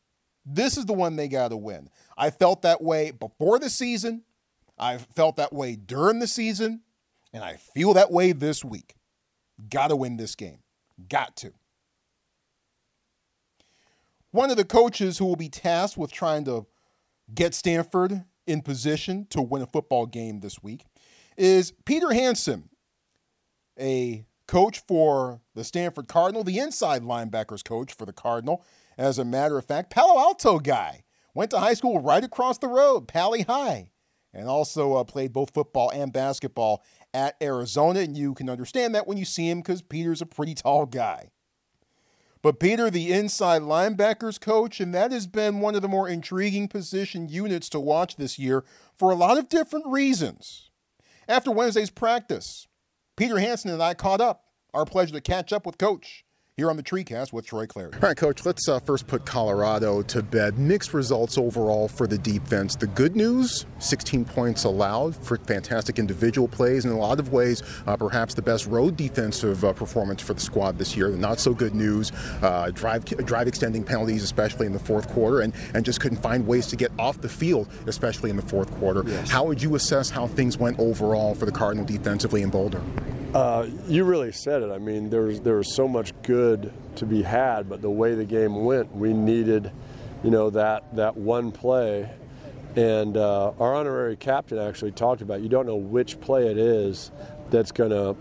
This 0.46 0.78
is 0.78 0.84
the 0.84 0.92
one 0.92 1.16
they 1.16 1.30
got 1.30 1.52
to 1.52 1.56
win. 1.56 1.90
I 2.18 2.30
felt 2.30 2.64
that 2.64 2.82
way 2.82 3.12
before 3.12 3.58
the 3.58 3.70
season. 3.70 4.24
I 4.78 4.98
felt 4.98 5.38
that 5.38 5.54
way 5.54 5.78
during 5.78 6.20
the 6.20 6.28
season. 6.28 6.82
And 7.32 7.42
I 7.42 7.56
feel 7.56 7.94
that 7.94 8.12
way 8.12 8.34
this 8.34 8.66
week. 8.66 8.96
Got 9.70 9.88
to 9.88 9.96
win 9.96 10.18
this 10.18 10.36
game. 10.36 10.58
Got 11.08 11.38
to. 11.38 11.54
One 14.32 14.52
of 14.52 14.58
the 14.58 14.66
coaches 14.66 15.20
who 15.20 15.26
will 15.26 15.38
be 15.38 15.48
tasked 15.48 15.98
with 15.98 16.12
trying 16.12 16.44
to 16.44 16.66
get 17.34 17.54
Stanford 17.54 18.26
in 18.46 18.62
position 18.62 19.28
to 19.30 19.42
win 19.42 19.62
a 19.62 19.68
football 19.68 20.06
game 20.06 20.42
this 20.42 20.62
week 20.62 20.84
is 21.38 21.72
Peter 21.86 22.12
Hansen, 22.12 22.68
a 23.80 24.26
coach 24.48 24.82
for 24.88 25.42
the 25.56 25.64
Stanford 25.64 26.08
Cardinal, 26.08 26.44
the 26.44 26.60
inside 26.60 27.04
linebackers 27.04 27.64
coach 27.64 27.94
for 27.94 28.06
the 28.06 28.14
Cardinal. 28.14 28.64
As 28.98 29.18
a 29.18 29.26
matter 29.26 29.58
of 29.58 29.66
fact, 29.66 29.90
Palo 29.90 30.20
Alto 30.20 30.60
guy. 30.60 31.04
Went 31.36 31.50
to 31.52 31.60
high 31.60 31.74
school 31.74 32.00
right 32.00 32.24
across 32.24 32.60
the 32.60 32.68
road, 32.68 33.08
Pali 33.08 33.42
High, 33.42 33.90
and 34.34 34.48
also 34.48 34.94
uh, 34.94 35.04
played 35.04 35.34
both 35.34 35.52
football 35.52 35.90
and 35.90 36.14
basketball 36.14 36.84
at 37.12 37.36
Arizona. 37.42 38.02
And 38.02 38.16
you 38.16 38.36
can 38.36 38.50
understand 38.50 38.94
that 38.94 39.08
when 39.08 39.18
you 39.18 39.26
see 39.26 39.50
him 39.50 39.60
because 39.60 39.82
Peter's 39.82 40.22
a 40.22 40.28
pretty 40.28 40.54
tall 40.54 40.86
guy. 40.86 41.32
But 42.44 42.60
Peter, 42.60 42.92
the 42.92 43.14
inside 43.14 43.62
linebackers 43.62 44.40
coach, 44.40 44.82
and 44.82 44.94
that 44.94 45.12
has 45.12 45.28
been 45.28 45.62
one 45.62 45.76
of 45.76 45.82
the 45.82 45.88
more 45.88 46.10
intriguing 46.10 46.68
position 46.68 47.30
units 47.30 47.70
to 47.70 47.80
watch 47.80 48.18
this 48.18 48.38
year 48.38 48.66
for 48.98 49.12
a 49.12 49.16
lot 49.16 49.38
of 49.38 49.48
different 49.48 49.88
reasons. 49.88 50.70
After 51.28 51.52
Wednesday's 51.52 51.90
practice, 51.90 52.68
Peter 53.16 53.38
Hansen 53.40 53.72
and 53.72 53.82
I 53.82 53.94
caught 53.94 54.22
up. 54.22 54.46
Our 54.74 54.86
pleasure 54.86 55.14
to 55.14 55.22
catch 55.22 55.54
up 55.54 55.66
with 55.68 55.78
Coach 55.78 56.26
here 56.56 56.70
on 56.70 56.78
the 56.78 56.84
TreeCast 56.84 57.34
with 57.34 57.48
Troy 57.48 57.66
Clardy. 57.66 57.96
All 57.96 58.02
right, 58.02 58.16
Coach, 58.16 58.46
let's 58.46 58.70
uh, 58.70 58.78
first 58.78 59.08
put 59.08 59.26
Colorado 59.26 60.04
to 60.04 60.22
bed. 60.22 60.60
Mixed 60.60 60.94
results 60.94 61.36
overall 61.36 61.88
for 61.88 62.06
the 62.06 62.20
defense. 62.20 62.76
The 62.76 62.86
good 62.86 63.16
news 63.16 63.66
16 63.80 64.24
points 64.26 64.64
allowed 64.64 65.16
for 65.16 65.38
fantastic 65.38 65.98
individual 65.98 66.48
plays. 66.48 66.86
In 66.86 66.92
a 66.92 66.98
lot 66.98 67.20
of 67.20 67.34
ways, 67.34 67.64
uh, 67.88 67.98
perhaps 67.98 68.36
the 68.36 68.44
best 68.44 68.68
road 68.68 68.96
defensive 68.96 69.66
uh, 69.66 69.74
performance 69.74 70.22
for 70.22 70.36
the 70.36 70.42
squad 70.42 70.78
this 70.78 70.96
year. 70.96 71.10
The 71.10 71.18
not 71.18 71.40
so 71.40 71.56
good 71.56 71.74
news 71.74 72.12
uh, 72.44 72.70
drive, 72.70 73.04
drive 73.04 73.48
extending 73.48 73.84
penalties, 73.84 74.22
especially 74.22 74.68
in 74.68 74.74
the 74.74 74.80
fourth 74.80 75.10
quarter, 75.10 75.42
and, 75.42 75.56
and 75.74 75.84
just 75.84 76.02
couldn't 76.02 76.22
find 76.22 76.46
ways 76.46 76.68
to 76.68 76.76
get 76.76 76.92
off 77.00 77.20
the 77.20 77.30
field, 77.30 77.68
especially 77.88 78.30
in 78.30 78.36
the 78.36 78.44
fourth 78.44 78.70
quarter. 78.76 79.02
Yes. 79.08 79.32
How 79.32 79.44
would 79.44 79.60
you 79.60 79.74
assess 79.74 80.12
how 80.12 80.28
things 80.28 80.60
went 80.60 80.78
overall 80.78 81.34
for 81.34 81.48
the 81.48 81.52
Cardinal 81.52 81.84
defensively 81.84 82.44
in 82.44 82.52
Boulder? 82.52 82.84
Uh, 83.34 83.68
you 83.88 84.04
really 84.04 84.32
said 84.32 84.62
it. 84.62 84.70
I 84.70 84.78
mean, 84.78 85.10
there 85.10 85.24
was, 85.24 85.42
there 85.42 85.56
was 85.56 85.76
so 85.76 85.88
much 85.88 86.14
good 86.22 86.43
to 86.96 87.06
be 87.06 87.22
had, 87.22 87.70
but 87.70 87.82
the 87.82 87.90
way 87.90 88.16
the 88.16 88.26
game 88.26 88.66
went, 88.66 88.94
we 88.96 89.14
needed, 89.14 89.72
you 90.24 90.32
know, 90.32 90.50
that 90.52 90.96
that 90.96 91.16
one 91.18 91.52
play. 91.52 92.10
And 92.76 93.18
uh, 93.18 93.52
our 93.60 93.76
honorary 93.76 94.16
captain 94.16 94.58
actually 94.58 94.92
talked 94.92 95.22
about 95.22 95.42
you 95.42 95.50
don't 95.50 95.68
know 95.68 95.76
which 95.76 96.20
play 96.20 96.48
it 96.48 96.58
is 96.58 97.12
that's 97.52 97.72
going 97.72 97.92
to 97.92 98.16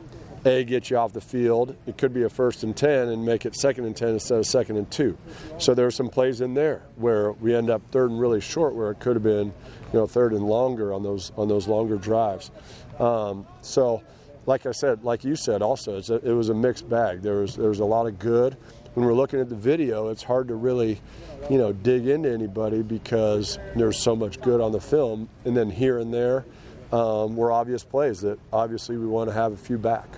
a 0.45 0.65
get 0.65 0.91
you 0.91 0.97
off 0.97 1.13
the 1.13 1.21
field. 1.21 1.77
It 1.87 1.97
could 1.97 2.13
be 2.13 2.25
a 2.25 2.29
first 2.29 2.65
and 2.65 2.77
ten 2.77 3.09
and 3.09 3.25
make 3.25 3.47
it 3.47 3.55
second 3.55 3.85
and 3.85 3.97
ten 3.97 4.11
instead 4.11 4.39
of 4.39 4.47
second 4.47 4.77
and 4.77 4.91
two. 4.91 5.17
So 5.59 5.75
there 5.75 5.87
are 5.87 5.93
some 5.93 6.09
plays 6.09 6.41
in 6.41 6.55
there 6.55 6.83
where 6.97 7.33
we 7.33 7.55
end 7.55 7.71
up 7.71 7.83
third 7.93 8.11
and 8.11 8.21
really 8.21 8.41
short, 8.41 8.75
where 8.75 8.91
it 8.91 8.99
could 8.99 9.17
have 9.17 9.23
been, 9.23 9.47
you 9.93 9.99
know, 9.99 10.07
third 10.07 10.33
and 10.33 10.45
longer 10.45 10.93
on 10.93 11.03
those 11.03 11.33
on 11.37 11.49
those 11.49 11.69
longer 11.69 11.97
drives. 11.97 12.51
Um, 12.99 13.47
so 13.63 14.03
like 14.47 14.67
I 14.67 14.73
said, 14.73 15.05
like 15.05 15.25
you 15.25 15.37
said, 15.37 15.63
also 15.63 15.99
a, 15.99 16.15
it 16.17 16.33
was 16.33 16.49
a 16.49 16.55
mixed 16.55 16.89
bag. 16.89 17.23
There 17.23 17.37
was 17.37 17.57
there 17.57 17.69
was 17.69 17.81
a 17.81 17.85
lot 17.85 18.07
of 18.07 18.19
good. 18.19 18.57
When 18.95 19.07
we're 19.07 19.15
looking 19.15 19.41
at 19.41 19.49
the 19.49 19.57
video, 19.57 20.09
it's 20.09 20.23
hard 20.23 20.49
to 20.49 20.55
really, 20.55 21.01
you 21.49 21.57
know, 21.57 21.73
dig 21.73 22.07
into 22.07 22.31
anybody 22.31 22.83
because 22.83 23.59
there's 23.75 23.99
so 23.99 24.15
much 24.15 24.41
good 24.43 24.61
on 24.61 24.73
the 24.73 24.81
film, 24.81 25.31
and 25.45 25.57
then 25.57 25.71
here 25.71 25.99
and 25.99 26.13
there 26.13 26.45
um, 26.93 27.37
were 27.37 27.51
obvious 27.51 27.85
plays 27.85 28.21
that 28.21 28.39
obviously 28.53 28.99
we 28.99 29.07
want 29.07 29.31
to 29.31 29.35
have 29.35 29.53
a 29.53 29.57
few 29.57 29.79
back 29.79 30.09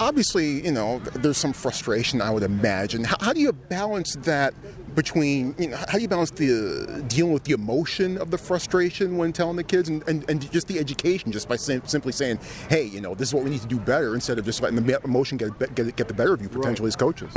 obviously, 0.00 0.64
you 0.64 0.72
know, 0.72 0.98
there's 1.14 1.36
some 1.36 1.52
frustration, 1.52 2.20
I 2.20 2.30
would 2.30 2.42
imagine. 2.42 3.04
How, 3.04 3.16
how, 3.20 3.32
do 3.32 3.40
you 3.40 3.52
balance 3.52 4.14
that 4.20 4.54
between, 4.98 5.54
you 5.58 5.68
know, 5.68 5.76
how 5.76 5.92
do 5.92 6.00
you 6.00 6.08
balance 6.08 6.32
the 6.32 7.04
dealing 7.06 7.32
with 7.32 7.44
the 7.44 7.52
emotion 7.52 8.18
of 8.18 8.32
the 8.32 8.36
frustration 8.36 9.16
when 9.16 9.32
telling 9.32 9.54
the 9.54 9.62
kids 9.62 9.88
and, 9.88 10.02
and, 10.08 10.28
and 10.28 10.50
just 10.50 10.66
the 10.66 10.76
education 10.76 11.30
just 11.30 11.48
by 11.48 11.54
say, 11.54 11.80
simply 11.84 12.10
saying, 12.10 12.36
hey, 12.68 12.82
you 12.82 13.00
know, 13.00 13.14
this 13.14 13.28
is 13.28 13.34
what 13.34 13.44
we 13.44 13.50
need 13.50 13.60
to 13.60 13.68
do 13.68 13.78
better 13.78 14.16
instead 14.16 14.40
of 14.40 14.44
just 14.44 14.60
letting 14.60 14.84
the 14.84 15.00
emotion 15.04 15.38
get, 15.38 15.56
get, 15.76 15.94
get 15.94 16.08
the 16.08 16.14
better 16.14 16.34
of 16.34 16.42
you 16.42 16.48
potentially 16.48 16.86
right. 16.86 16.88
as 16.88 16.96
coaches? 16.96 17.32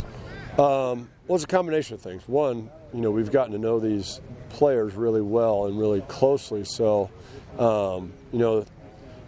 Um, 0.58 1.08
well, 1.28 1.36
it's 1.36 1.44
a 1.44 1.46
combination 1.46 1.94
of 1.94 2.02
things. 2.02 2.26
One, 2.26 2.68
you 2.92 3.00
know, 3.00 3.12
we've 3.12 3.30
gotten 3.30 3.52
to 3.52 3.58
know 3.58 3.78
these 3.78 4.20
players 4.48 4.94
really 4.94 5.22
well 5.22 5.66
and 5.66 5.78
really 5.78 6.00
closely. 6.08 6.64
So, 6.64 7.12
um, 7.60 8.12
you 8.32 8.40
know, 8.40 8.66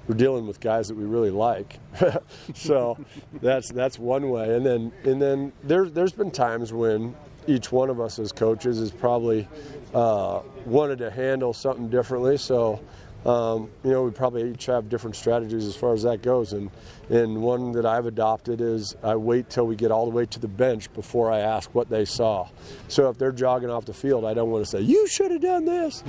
we're 0.09 0.17
dealing 0.17 0.49
with 0.49 0.59
guys 0.59 0.89
that 0.89 0.97
we 0.97 1.05
really 1.05 1.31
like. 1.31 1.79
so 2.55 2.99
that's 3.41 3.71
that's 3.71 3.97
one 3.97 4.29
way. 4.29 4.57
And 4.57 4.67
then 4.67 4.93
and 5.05 5.23
then 5.23 5.53
there 5.63 5.89
there's 5.89 6.13
been 6.13 6.33
times 6.33 6.73
when 6.73 7.15
each 7.47 7.71
one 7.73 7.91
of 7.91 8.01
us 8.01 8.19
as 8.19 8.33
coaches 8.33 8.79
has 8.79 8.91
probably 8.91 9.49
uh, 9.93 10.41
wanted 10.67 10.99
to 10.99 11.11
handle 11.11 11.53
something 11.53 11.89
differently. 11.89 12.37
So, 12.37 12.81
um, 13.25 13.71
you 13.83 13.91
know, 13.91 14.03
we 14.03 14.11
probably 14.11 14.51
each 14.51 14.67
have 14.67 14.89
different 14.89 15.17
strategies 15.17 15.65
as 15.65 15.77
far 15.77 15.95
as 15.95 16.03
that 16.03 16.23
goes. 16.23 16.53
And, 16.53 16.71
and 17.09 17.43
one 17.43 17.73
that 17.73 17.87
I've 17.87 18.07
adopted 18.07 18.61
is 18.61 18.97
I 19.03 19.17
wait 19.17 19.49
till 19.49 19.67
we 19.67 19.77
get 19.77 19.91
all 19.91 20.05
the 20.05 20.15
way 20.15 20.27
to 20.27 20.39
the 20.39 20.49
bench 20.49 20.93
before 20.93 21.31
I 21.31 21.41
ask 21.41 21.75
what 21.75 21.89
they 21.89 22.05
saw. 22.05 22.49
So 22.89 23.09
if 23.09 23.19
they're 23.19 23.33
jogging 23.33 23.71
off 23.71 23.85
the 23.85 23.95
field, 23.95 24.25
I 24.25 24.35
don't 24.35 24.51
want 24.51 24.65
to 24.65 24.71
say, 24.71 24.81
you 24.81 25.07
should 25.07 25.31
have 25.31 25.41
done 25.41 25.65
this. 25.65 26.05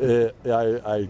it, 0.00 0.34
I, 0.46 0.98
I 0.98 1.08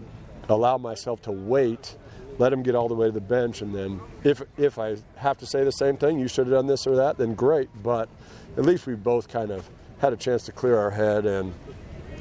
allow 0.49 0.77
myself 0.77 1.21
to 1.23 1.31
wait 1.31 1.95
let 2.37 2.49
them 2.49 2.63
get 2.63 2.73
all 2.73 2.87
the 2.87 2.95
way 2.95 3.05
to 3.05 3.11
the 3.11 3.21
bench, 3.21 3.61
and 3.61 3.75
then 3.75 3.99
if 4.23 4.41
if 4.57 4.79
I 4.79 4.95
have 5.15 5.37
to 5.39 5.45
say 5.45 5.63
the 5.63 5.71
same 5.71 5.95
thing, 5.95 6.17
you 6.19 6.27
should 6.27 6.47
have 6.47 6.55
done 6.55 6.65
this 6.65 6.87
or 6.87 6.95
that, 6.95 7.17
then 7.17 7.35
great. 7.35 7.69
But 7.83 8.09
at 8.57 8.65
least 8.65 8.85
we 8.85 8.95
both 8.95 9.27
kind 9.27 9.51
of 9.51 9.69
had 9.99 10.13
a 10.13 10.17
chance 10.17 10.45
to 10.45 10.51
clear 10.51 10.77
our 10.77 10.91
head 10.91 11.25
and 11.25 11.53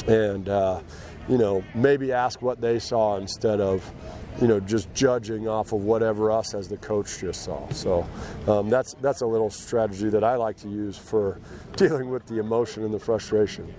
and 0.06 0.48
uh, 0.48 0.80
you 1.28 1.38
know 1.38 1.62
maybe 1.74 2.12
ask 2.12 2.40
what 2.42 2.60
they 2.60 2.78
saw 2.78 3.16
instead 3.16 3.60
of 3.60 3.90
you 4.40 4.46
know 4.46 4.60
just 4.60 4.92
judging 4.94 5.48
off 5.48 5.72
of 5.72 5.82
whatever 5.82 6.30
us 6.30 6.54
as 6.54 6.68
the 6.68 6.76
coach 6.78 7.18
just 7.18 7.44
saw. 7.44 7.68
So 7.70 8.06
um, 8.46 8.70
that's 8.70 8.94
that's 8.94 9.20
a 9.20 9.26
little 9.26 9.50
strategy 9.50 10.08
that 10.10 10.24
I 10.24 10.36
like 10.36 10.56
to 10.58 10.68
use 10.68 10.96
for 10.96 11.38
dealing 11.76 12.10
with 12.10 12.26
the 12.26 12.38
emotion 12.38 12.84
and 12.84 12.92
the 12.92 12.98
frustration. 12.98 13.72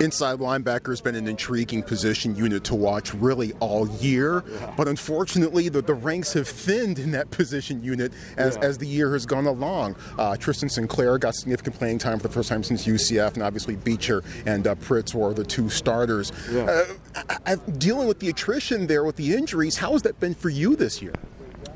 Inside 0.00 0.38
linebacker 0.38 0.88
has 0.88 1.00
been 1.00 1.14
an 1.14 1.26
intriguing 1.26 1.82
position 1.82 2.36
unit 2.36 2.64
to 2.64 2.74
watch 2.74 3.14
really 3.14 3.52
all 3.54 3.88
year, 3.96 4.44
yeah. 4.48 4.72
but 4.76 4.88
unfortunately, 4.88 5.68
the, 5.68 5.82
the 5.82 5.94
ranks 5.94 6.32
have 6.32 6.48
thinned 6.48 6.98
in 6.98 7.12
that 7.12 7.30
position 7.30 7.82
unit 7.82 8.12
as, 8.36 8.56
yeah. 8.56 8.62
as 8.62 8.78
the 8.78 8.86
year 8.86 9.12
has 9.12 9.26
gone 9.26 9.46
along. 9.46 9.96
Uh, 10.18 10.36
Tristan 10.36 10.68
Sinclair 10.68 11.18
got 11.18 11.34
significant 11.34 11.76
playing 11.76 11.98
time 11.98 12.18
for 12.18 12.28
the 12.28 12.34
first 12.34 12.48
time 12.48 12.62
since 12.62 12.86
UCF, 12.86 13.34
and 13.34 13.42
obviously 13.42 13.76
Beecher 13.76 14.22
and 14.46 14.66
uh, 14.66 14.74
Pryts 14.76 15.14
were 15.14 15.32
the 15.32 15.44
two 15.44 15.68
starters. 15.68 16.32
Yeah. 16.50 16.64
Uh, 16.64 16.84
I, 17.28 17.52
I, 17.52 17.54
dealing 17.78 18.08
with 18.08 18.20
the 18.20 18.28
attrition 18.28 18.86
there 18.86 19.04
with 19.04 19.16
the 19.16 19.34
injuries, 19.34 19.77
how 19.78 19.92
has 19.92 20.02
that 20.02 20.18
been 20.20 20.34
for 20.34 20.48
you 20.48 20.76
this 20.76 21.00
year? 21.00 21.14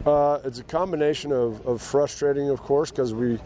Uh, 0.04 0.40
it's 0.44 0.58
a 0.58 0.64
combination 0.64 1.32
of, 1.32 1.64
of 1.66 1.80
frustrating, 1.80 2.50
of 2.50 2.60
course, 2.60 2.90
because 2.90 3.14
we 3.14 3.38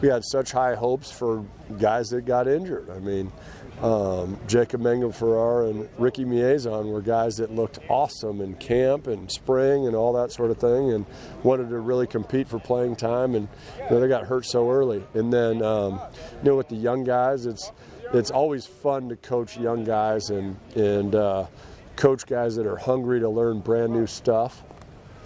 we 0.00 0.08
had 0.08 0.24
such 0.24 0.52
high 0.52 0.74
hopes 0.74 1.10
for 1.10 1.44
guys 1.78 2.10
that 2.10 2.26
got 2.26 2.46
injured. 2.46 2.90
I 2.90 2.98
mean, 2.98 3.32
um, 3.80 4.38
Jacob 4.46 4.80
Mangum-Farrar 4.82 5.66
and 5.66 5.88
Ricky 5.98 6.24
Miezan 6.24 6.92
were 6.92 7.00
guys 7.00 7.36
that 7.36 7.54
looked 7.54 7.78
awesome 7.88 8.40
in 8.40 8.54
camp 8.54 9.06
and 9.06 9.30
spring 9.30 9.86
and 9.86 9.96
all 9.96 10.12
that 10.14 10.30
sort 10.30 10.50
of 10.50 10.58
thing, 10.58 10.92
and 10.92 11.06
wanted 11.42 11.70
to 11.70 11.78
really 11.78 12.06
compete 12.06 12.48
for 12.48 12.58
playing 12.58 12.96
time. 12.96 13.34
And 13.34 13.48
you 13.78 13.90
know, 13.90 14.00
they 14.00 14.08
got 14.08 14.26
hurt 14.26 14.46
so 14.46 14.70
early. 14.70 15.02
And 15.14 15.32
then, 15.32 15.62
um, 15.62 16.00
you 16.42 16.50
know, 16.50 16.56
with 16.56 16.68
the 16.68 16.76
young 16.76 17.04
guys, 17.04 17.46
it's 17.46 17.72
it's 18.12 18.30
always 18.30 18.66
fun 18.66 19.08
to 19.08 19.16
coach 19.16 19.56
young 19.56 19.84
guys 19.84 20.30
and 20.30 20.56
and 20.76 21.14
uh, 21.14 21.46
coach 21.96 22.26
guys 22.26 22.56
that 22.56 22.66
are 22.66 22.76
hungry 22.76 23.20
to 23.20 23.28
learn 23.28 23.60
brand 23.60 23.92
new 23.92 24.06
stuff. 24.06 24.62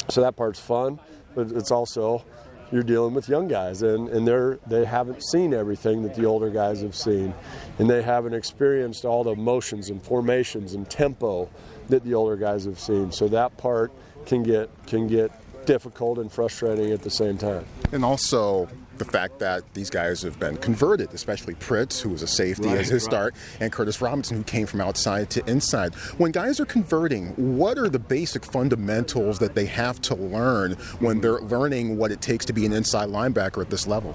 So 0.08 0.20
that 0.22 0.36
part's 0.36 0.60
fun, 0.60 0.98
but 1.34 1.50
it's 1.52 1.70
also 1.70 2.24
you're 2.70 2.82
dealing 2.82 3.14
with 3.14 3.28
young 3.28 3.48
guys 3.48 3.82
and, 3.82 4.08
and 4.08 4.26
they're 4.26 4.58
they 4.66 4.84
haven't 4.84 5.22
seen 5.22 5.54
everything 5.54 6.02
that 6.02 6.14
the 6.14 6.24
older 6.24 6.50
guys 6.50 6.82
have 6.82 6.94
seen. 6.94 7.34
And 7.78 7.88
they 7.88 8.02
haven't 8.02 8.34
experienced 8.34 9.04
all 9.04 9.24
the 9.24 9.34
motions 9.34 9.90
and 9.90 10.02
formations 10.02 10.74
and 10.74 10.88
tempo 10.88 11.48
that 11.88 12.04
the 12.04 12.14
older 12.14 12.36
guys 12.36 12.64
have 12.64 12.78
seen. 12.78 13.12
So 13.12 13.28
that 13.28 13.56
part 13.56 13.92
can 14.26 14.42
get 14.42 14.70
can 14.86 15.06
get 15.06 15.30
difficult 15.66 16.18
and 16.18 16.32
frustrating 16.32 16.92
at 16.92 17.02
the 17.02 17.10
same 17.10 17.36
time. 17.36 17.64
And 17.92 18.04
also 18.04 18.68
the 18.98 19.04
fact 19.04 19.38
that 19.38 19.62
these 19.74 19.90
guys 19.90 20.22
have 20.22 20.38
been 20.38 20.56
converted, 20.56 21.12
especially 21.12 21.54
Pryts, 21.54 22.00
who 22.00 22.10
was 22.10 22.22
a 22.22 22.26
safety 22.26 22.68
right, 22.68 22.78
as 22.78 22.88
his 22.88 23.04
right. 23.04 23.10
start, 23.10 23.34
and 23.60 23.72
Curtis 23.72 24.00
Robinson, 24.00 24.36
who 24.36 24.42
came 24.44 24.66
from 24.66 24.80
outside 24.80 25.30
to 25.30 25.50
inside. 25.50 25.94
When 26.16 26.32
guys 26.32 26.60
are 26.60 26.66
converting, 26.66 27.28
what 27.56 27.78
are 27.78 27.88
the 27.88 27.98
basic 27.98 28.44
fundamentals 28.44 29.38
that 29.38 29.54
they 29.54 29.66
have 29.66 30.00
to 30.02 30.14
learn 30.14 30.72
when 31.00 31.20
they're 31.20 31.40
learning 31.40 31.96
what 31.96 32.10
it 32.10 32.20
takes 32.20 32.44
to 32.46 32.52
be 32.52 32.66
an 32.66 32.72
inside 32.72 33.08
linebacker 33.08 33.62
at 33.62 33.70
this 33.70 33.86
level? 33.86 34.14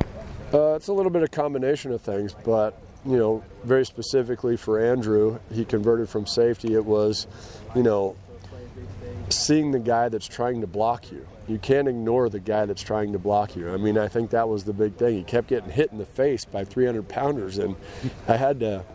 Uh, 0.54 0.76
it's 0.76 0.88
a 0.88 0.94
little 0.94 1.12
bit 1.12 1.24
of 1.24 1.32
combination 1.32 1.92
of 1.92 2.02
things, 2.02 2.36
but 2.44 2.80
you 3.06 3.18
know, 3.18 3.44
very 3.64 3.86
specifically 3.86 4.56
for 4.56 4.80
Andrew, 4.80 5.40
he 5.52 5.66
converted 5.66 6.08
from 6.08 6.26
safety. 6.26 6.74
It 6.74 6.86
was, 6.86 7.28
you 7.76 7.84
know, 7.84 8.16
seeing 9.30 9.72
the 9.72 9.80
guy 9.80 10.10
that's 10.10 10.28
trying 10.28 10.62
to 10.62 10.68
block 10.68 11.12
you 11.12 11.28
you 11.48 11.58
can't 11.58 11.88
ignore 11.88 12.30
the 12.30 12.40
guy 12.40 12.66
that's 12.66 12.82
trying 12.82 13.12
to 13.14 13.20
block 13.20 13.56
you. 13.56 13.72
I 13.74 13.78
mean, 13.78 13.98
I 13.98 14.08
think 14.08 14.30
that 14.32 14.48
was 14.48 14.64
the 14.64 14.74
big 14.74 14.96
thing. 14.96 15.18
He 15.18 15.24
kept 15.24 15.48
getting 15.48 15.70
hit 15.70 15.92
in 15.92 15.98
the 15.98 16.06
face 16.06 16.46
by 16.46 16.64
300 16.64 17.08
pounders, 17.08 17.58
and 17.58 17.76
I 18.28 18.38
had 18.38 18.60
to 18.62 18.86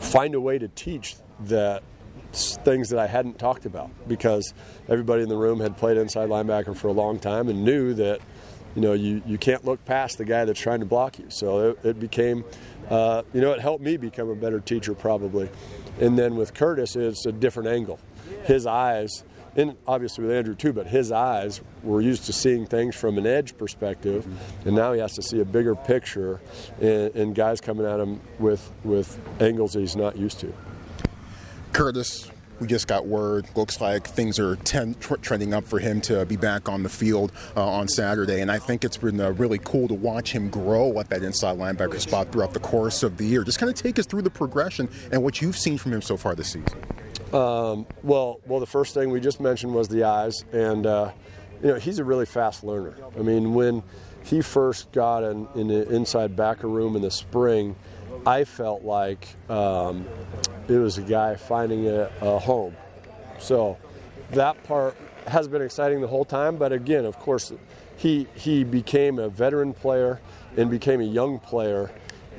find 0.00 0.34
a 0.34 0.40
way 0.40 0.58
to 0.58 0.68
teach 0.68 1.16
that 1.40 1.82
things 2.32 2.90
that 2.90 2.98
I 2.98 3.06
hadn't 3.06 3.38
talked 3.38 3.64
about 3.64 3.90
because 4.06 4.52
everybody 4.88 5.22
in 5.22 5.28
the 5.28 5.36
room 5.36 5.60
had 5.60 5.76
played 5.76 5.96
inside 5.96 6.28
linebacker 6.28 6.76
for 6.76 6.88
a 6.88 6.92
long 6.92 7.18
time 7.18 7.48
and 7.48 7.64
knew 7.64 7.94
that 7.94 8.20
you 8.74 8.82
know 8.82 8.92
you, 8.92 9.22
you 9.24 9.38
can't 9.38 9.64
look 9.64 9.82
past 9.86 10.18
the 10.18 10.24
guy 10.24 10.44
that's 10.44 10.60
trying 10.60 10.80
to 10.80 10.86
block 10.86 11.18
you. 11.18 11.26
So 11.30 11.70
it, 11.70 11.78
it 11.84 12.00
became, 12.00 12.44
uh, 12.90 13.22
you 13.32 13.40
know, 13.40 13.52
it 13.52 13.60
helped 13.60 13.82
me 13.82 13.96
become 13.96 14.28
a 14.28 14.34
better 14.34 14.60
teacher 14.60 14.94
probably. 14.94 15.48
And 15.98 16.18
then 16.18 16.36
with 16.36 16.52
Curtis, 16.52 16.94
it's 16.94 17.24
a 17.24 17.32
different 17.32 17.70
angle. 17.70 17.98
His 18.44 18.66
eyes 18.66 19.24
and 19.56 19.76
obviously 19.86 20.24
with 20.24 20.36
Andrew 20.36 20.54
too, 20.54 20.72
but 20.72 20.86
his 20.86 21.10
eyes 21.10 21.60
were 21.82 22.00
used 22.00 22.24
to 22.26 22.32
seeing 22.32 22.66
things 22.66 22.94
from 22.94 23.18
an 23.18 23.26
edge 23.26 23.56
perspective, 23.56 24.26
and 24.64 24.76
now 24.76 24.92
he 24.92 25.00
has 25.00 25.14
to 25.14 25.22
see 25.22 25.40
a 25.40 25.44
bigger 25.44 25.74
picture, 25.74 26.40
and, 26.80 27.14
and 27.16 27.34
guys 27.34 27.60
coming 27.60 27.86
at 27.86 27.98
him 27.98 28.20
with 28.38 28.70
with 28.84 29.18
angles 29.40 29.72
that 29.72 29.80
he's 29.80 29.96
not 29.96 30.16
used 30.16 30.40
to. 30.40 30.52
Curtis, 31.72 32.30
we 32.60 32.66
just 32.66 32.86
got 32.86 33.06
word. 33.06 33.46
Looks 33.54 33.80
like 33.80 34.06
things 34.06 34.38
are 34.38 34.56
ten, 34.56 34.94
trending 34.94 35.52
up 35.52 35.64
for 35.64 35.78
him 35.78 36.00
to 36.02 36.24
be 36.26 36.36
back 36.36 36.68
on 36.68 36.82
the 36.82 36.88
field 36.88 37.32
uh, 37.56 37.66
on 37.66 37.88
Saturday, 37.88 38.40
and 38.40 38.50
I 38.50 38.58
think 38.58 38.84
it's 38.84 38.96
been 38.96 39.20
uh, 39.20 39.32
really 39.32 39.58
cool 39.58 39.88
to 39.88 39.94
watch 39.94 40.32
him 40.32 40.48
grow 40.48 40.98
at 41.00 41.10
that 41.10 41.22
inside 41.22 41.58
linebacker 41.58 42.00
spot 42.00 42.32
throughout 42.32 42.52
the 42.52 42.60
course 42.60 43.02
of 43.02 43.16
the 43.16 43.24
year. 43.24 43.44
Just 43.44 43.58
kind 43.58 43.70
of 43.70 43.76
take 43.76 43.98
us 43.98 44.06
through 44.06 44.22
the 44.22 44.30
progression 44.30 44.88
and 45.12 45.22
what 45.22 45.40
you've 45.40 45.58
seen 45.58 45.78
from 45.78 45.92
him 45.92 46.02
so 46.02 46.16
far 46.16 46.34
this 46.34 46.52
season. 46.52 46.78
Um, 47.32 47.86
well, 48.02 48.40
well, 48.46 48.60
the 48.60 48.66
first 48.66 48.94
thing 48.94 49.10
we 49.10 49.20
just 49.20 49.40
mentioned 49.40 49.74
was 49.74 49.88
the 49.88 50.04
eyes, 50.04 50.44
and 50.52 50.86
uh, 50.86 51.10
you 51.62 51.68
know 51.68 51.74
he's 51.76 51.98
a 51.98 52.04
really 52.04 52.26
fast 52.26 52.62
learner. 52.62 52.94
I 53.18 53.22
mean, 53.22 53.54
when 53.54 53.82
he 54.22 54.42
first 54.42 54.92
got 54.92 55.24
in, 55.24 55.48
in 55.54 55.68
the 55.68 55.88
inside 55.92 56.36
backer 56.36 56.68
room 56.68 56.94
in 56.96 57.02
the 57.02 57.10
spring, 57.10 57.76
I 58.24 58.44
felt 58.44 58.82
like 58.82 59.26
um, 59.50 60.06
it 60.68 60.78
was 60.78 60.98
a 60.98 61.02
guy 61.02 61.36
finding 61.36 61.88
a, 61.88 62.10
a 62.20 62.38
home. 62.38 62.76
So 63.38 63.76
that 64.30 64.62
part 64.64 64.96
has 65.26 65.48
been 65.48 65.62
exciting 65.62 66.00
the 66.00 66.06
whole 66.06 66.24
time. 66.24 66.56
But 66.56 66.72
again, 66.72 67.04
of 67.04 67.18
course, 67.18 67.52
he 67.96 68.28
he 68.34 68.62
became 68.62 69.18
a 69.18 69.28
veteran 69.28 69.72
player 69.72 70.20
and 70.56 70.70
became 70.70 71.00
a 71.00 71.04
young 71.04 71.40
player 71.40 71.90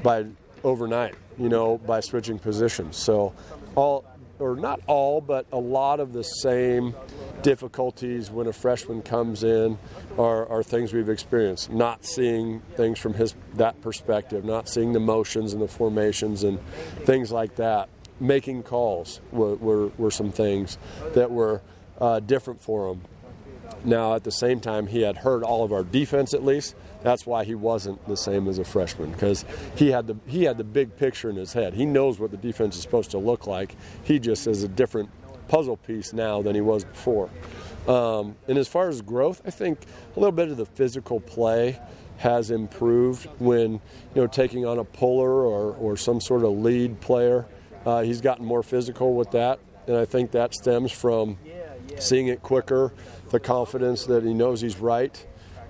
by 0.01 0.25
overnight. 0.63 1.15
You 1.37 1.49
know, 1.49 1.77
by 1.77 1.99
switching 1.99 2.39
positions. 2.39 2.97
So 2.97 3.33
all 3.75 4.03
or 4.39 4.55
not 4.55 4.79
all, 4.87 5.21
but 5.21 5.45
a 5.51 5.57
lot 5.57 5.99
of 5.99 6.13
the 6.13 6.23
same 6.23 6.95
difficulties 7.41 8.29
when 8.29 8.47
a 8.47 8.53
freshman 8.53 9.01
comes 9.01 9.43
in 9.43 9.77
are, 10.17 10.47
are 10.47 10.63
things 10.63 10.93
we've 10.93 11.09
experienced. 11.09 11.71
Not 11.71 12.05
seeing 12.05 12.61
things 12.75 12.99
from 12.99 13.13
his 13.13 13.35
that 13.55 13.81
perspective, 13.81 14.43
not 14.45 14.69
seeing 14.69 14.93
the 14.93 14.99
motions 14.99 15.53
and 15.53 15.61
the 15.61 15.67
formations 15.67 16.43
and 16.43 16.59
things 17.05 17.31
like 17.31 17.55
that. 17.55 17.89
Making 18.19 18.63
calls 18.63 19.21
were, 19.31 19.55
were, 19.55 19.87
were 19.97 20.11
some 20.11 20.31
things 20.31 20.77
that 21.13 21.29
were 21.29 21.61
uh, 22.01 22.19
different 22.19 22.61
for 22.61 22.89
him. 22.89 23.01
Now, 23.83 24.15
at 24.15 24.23
the 24.23 24.31
same 24.31 24.59
time, 24.59 24.87
he 24.87 25.01
had 25.01 25.17
heard 25.17 25.43
all 25.43 25.63
of 25.63 25.71
our 25.71 25.83
defense 25.83 26.33
at 26.33 26.43
least. 26.43 26.75
That's 27.03 27.25
why 27.25 27.43
he 27.43 27.55
wasn't 27.55 28.05
the 28.07 28.17
same 28.17 28.47
as 28.47 28.57
a 28.57 28.63
freshman 28.63 29.11
because 29.11 29.45
he 29.75 29.91
had 29.91 30.07
the 30.07 30.17
he 30.25 30.43
had 30.43 30.57
the 30.57 30.63
big 30.63 30.97
picture 30.97 31.29
in 31.29 31.35
his 31.35 31.53
head. 31.53 31.73
He 31.73 31.85
knows 31.85 32.19
what 32.19 32.31
the 32.31 32.37
defense 32.37 32.75
is 32.75 32.81
supposed 32.81 33.11
to 33.11 33.17
look 33.17 33.47
like. 33.47 33.75
He 34.03 34.19
just 34.19 34.47
is 34.47 34.63
a 34.63 34.67
different 34.67 35.09
puzzle 35.47 35.77
piece 35.77 36.13
now 36.13 36.41
than 36.41 36.55
he 36.55 36.61
was 36.61 36.83
before. 36.83 37.29
Um, 37.87 38.35
and 38.47 38.57
as 38.57 38.67
far 38.67 38.89
as 38.89 39.01
growth, 39.01 39.41
I 39.45 39.51
think 39.51 39.79
a 40.15 40.19
little 40.19 40.33
bit 40.33 40.49
of 40.49 40.57
the 40.57 40.65
physical 40.65 41.19
play 41.19 41.79
has 42.17 42.51
improved 42.51 43.27
when 43.39 43.73
you 43.73 43.79
know 44.15 44.27
taking 44.27 44.65
on 44.65 44.79
a 44.79 44.83
puller 44.83 45.45
or, 45.45 45.73
or 45.75 45.97
some 45.97 46.19
sort 46.19 46.43
of 46.43 46.51
lead 46.51 46.99
player. 46.99 47.45
Uh, 47.85 48.01
he's 48.01 48.21
gotten 48.21 48.45
more 48.45 48.63
physical 48.63 49.13
with 49.13 49.31
that, 49.31 49.59
and 49.87 49.95
I 49.95 50.05
think 50.05 50.31
that 50.31 50.53
stems 50.53 50.91
from 50.91 51.37
seeing 51.99 52.27
it 52.27 52.41
quicker, 52.41 52.93
the 53.29 53.39
confidence 53.39 54.05
that 54.05 54.23
he 54.23 54.33
knows 54.33 54.61
he's 54.61 54.77
right, 54.77 55.25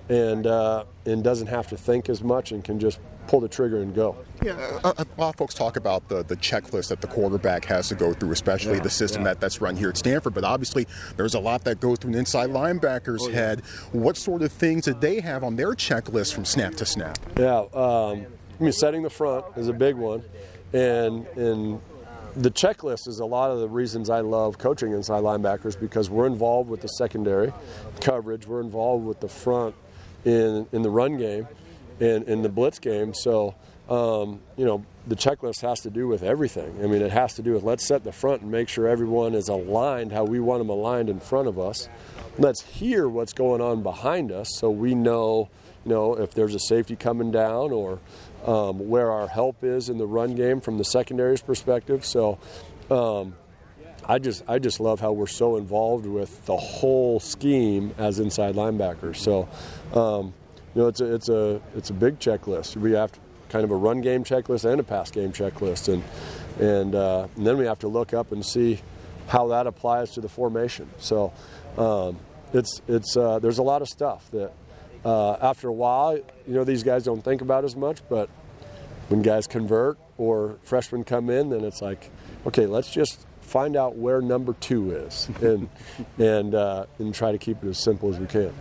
and 0.08 0.46
uh, 0.46 0.84
and 1.06 1.22
doesn't 1.22 1.48
have 1.48 1.68
to 1.68 1.76
think 1.76 2.08
as 2.08 2.22
much 2.22 2.52
and 2.52 2.64
can 2.64 2.78
just 2.78 2.98
pull 3.26 3.40
the 3.40 3.48
trigger 3.48 3.82
and 3.82 3.94
go. 3.94 4.16
Yeah, 4.42 4.80
a, 4.82 4.88
a, 4.88 5.06
lot 5.18 5.28
of 5.30 5.36
folks 5.36 5.54
talk 5.54 5.76
about 5.76 6.08
the, 6.08 6.24
the 6.24 6.36
checklist 6.36 6.88
that 6.88 7.00
the 7.00 7.06
quarterback 7.06 7.64
has 7.66 7.88
to 7.88 7.94
go 7.94 8.14
through, 8.14 8.32
especially 8.32 8.76
yeah, 8.76 8.82
the 8.82 8.90
system 8.90 9.22
yeah. 9.22 9.28
that, 9.28 9.40
that's 9.40 9.60
run 9.60 9.76
here 9.76 9.90
at 9.90 9.98
Stanford. 9.98 10.34
But 10.34 10.44
obviously, 10.44 10.86
there's 11.16 11.34
a 11.34 11.38
lot 11.38 11.64
that 11.64 11.80
goes 11.80 11.98
through 11.98 12.12
an 12.12 12.18
inside 12.18 12.50
linebacker's 12.50 13.24
oh, 13.24 13.28
yeah. 13.28 13.34
head. 13.34 13.60
What 13.92 14.16
sort 14.16 14.42
of 14.42 14.50
things 14.50 14.86
did 14.86 15.00
they 15.00 15.20
have 15.20 15.44
on 15.44 15.56
their 15.56 15.72
checklist 15.72 16.34
from 16.34 16.44
snap 16.44 16.74
to 16.76 16.86
snap? 16.86 17.18
Yeah, 17.38 17.64
um, 17.74 18.26
I 18.58 18.62
mean, 18.62 18.72
setting 18.72 19.02
the 19.02 19.10
front 19.10 19.44
is 19.56 19.68
a 19.68 19.74
big 19.74 19.94
one, 19.94 20.22
and 20.72 21.26
and 21.36 21.80
the 22.34 22.50
checklist 22.50 23.08
is 23.08 23.18
a 23.18 23.24
lot 23.24 23.50
of 23.50 23.58
the 23.58 23.68
reasons 23.68 24.08
I 24.08 24.20
love 24.20 24.58
coaching 24.58 24.92
inside 24.92 25.22
linebackers 25.22 25.78
because 25.78 26.08
we're 26.08 26.26
involved 26.26 26.70
with 26.70 26.80
the 26.80 26.88
secondary 26.88 27.52
coverage, 28.00 28.46
we're 28.46 28.60
involved 28.60 29.04
with 29.04 29.20
the 29.20 29.28
front 29.28 29.74
in 30.24 30.66
in 30.72 30.82
the 30.82 30.90
run 30.90 31.16
game, 31.16 31.48
and 32.00 32.24
in 32.24 32.42
the 32.42 32.48
blitz 32.48 32.78
game. 32.78 33.14
So 33.14 33.54
um, 33.88 34.40
you 34.56 34.64
know 34.64 34.84
the 35.06 35.16
checklist 35.16 35.62
has 35.62 35.80
to 35.80 35.90
do 35.90 36.06
with 36.06 36.22
everything. 36.22 36.82
I 36.82 36.86
mean, 36.86 37.00
it 37.00 37.10
has 37.10 37.34
to 37.34 37.42
do 37.42 37.52
with 37.54 37.62
let's 37.62 37.86
set 37.86 38.04
the 38.04 38.12
front 38.12 38.42
and 38.42 38.50
make 38.50 38.68
sure 38.68 38.86
everyone 38.86 39.34
is 39.34 39.48
aligned 39.48 40.12
how 40.12 40.24
we 40.24 40.38
want 40.40 40.60
them 40.60 40.68
aligned 40.68 41.08
in 41.08 41.20
front 41.20 41.48
of 41.48 41.58
us. 41.58 41.88
Let's 42.38 42.62
hear 42.62 43.08
what's 43.08 43.32
going 43.32 43.60
on 43.60 43.82
behind 43.82 44.30
us 44.30 44.48
so 44.56 44.70
we 44.70 44.94
know 44.94 45.48
you 45.84 45.90
know 45.90 46.14
if 46.14 46.34
there's 46.34 46.54
a 46.54 46.60
safety 46.60 46.96
coming 46.96 47.30
down 47.30 47.72
or 47.72 48.00
um, 48.44 48.88
where 48.88 49.10
our 49.10 49.28
help 49.28 49.64
is 49.64 49.88
in 49.88 49.98
the 49.98 50.06
run 50.06 50.34
game 50.34 50.60
from 50.60 50.78
the 50.78 50.84
secondary's 50.84 51.42
perspective. 51.42 52.04
So. 52.04 52.38
Um, 52.90 53.34
I 54.10 54.18
just 54.18 54.42
I 54.48 54.58
just 54.58 54.80
love 54.80 55.00
how 55.00 55.12
we're 55.12 55.26
so 55.26 55.58
involved 55.58 56.06
with 56.06 56.46
the 56.46 56.56
whole 56.56 57.20
scheme 57.20 57.94
as 57.98 58.18
inside 58.18 58.54
linebackers. 58.54 59.16
So, 59.16 59.50
um, 59.94 60.34
you 60.74 60.82
know, 60.82 60.88
it's 60.88 61.00
a 61.00 61.14
it's 61.14 61.28
a 61.28 61.60
it's 61.76 61.90
a 61.90 61.94
big 61.94 62.18
checklist. 62.18 62.76
We 62.76 62.92
have 62.92 63.12
to 63.12 63.20
kind 63.48 63.64
of 63.64 63.70
a 63.70 63.76
run 63.76 64.00
game 64.00 64.24
checklist 64.24 64.70
and 64.70 64.80
a 64.80 64.84
pass 64.84 65.10
game 65.10 65.32
checklist, 65.32 65.92
and 65.92 66.04
and, 66.60 66.94
uh, 66.94 67.28
and 67.36 67.46
then 67.46 67.56
we 67.56 67.66
have 67.66 67.78
to 67.80 67.88
look 67.88 68.12
up 68.12 68.32
and 68.32 68.44
see 68.44 68.80
how 69.28 69.48
that 69.48 69.66
applies 69.66 70.10
to 70.12 70.20
the 70.20 70.28
formation. 70.28 70.88
So 70.98 71.32
um, 71.76 72.18
it's 72.52 72.80
it's 72.88 73.16
uh, 73.16 73.38
there's 73.38 73.58
a 73.58 73.62
lot 73.62 73.82
of 73.82 73.88
stuff 73.88 74.30
that 74.32 74.52
uh, 75.04 75.34
after 75.34 75.68
a 75.68 75.72
while, 75.72 76.16
you 76.16 76.24
know, 76.46 76.64
these 76.64 76.82
guys 76.82 77.04
don't 77.04 77.22
think 77.22 77.40
about 77.40 77.64
as 77.64 77.76
much, 77.76 78.00
but 78.08 78.28
when 79.08 79.22
guys 79.22 79.46
convert 79.46 79.98
or 80.16 80.58
freshmen 80.62 81.04
come 81.04 81.30
in, 81.30 81.50
then 81.50 81.64
it's 81.64 81.80
like, 81.80 82.10
okay, 82.46 82.66
let's 82.66 82.90
just 82.90 83.24
find 83.40 83.76
out 83.76 83.96
where 83.96 84.20
number 84.20 84.52
two 84.54 84.90
is 84.90 85.28
and 85.40 85.68
and 86.18 86.54
uh, 86.54 86.86
and 86.98 87.14
try 87.14 87.32
to 87.32 87.38
keep 87.38 87.62
it 87.62 87.68
as 87.68 87.78
simple 87.78 88.12
as 88.12 88.18
we 88.18 88.26
can. 88.26 88.52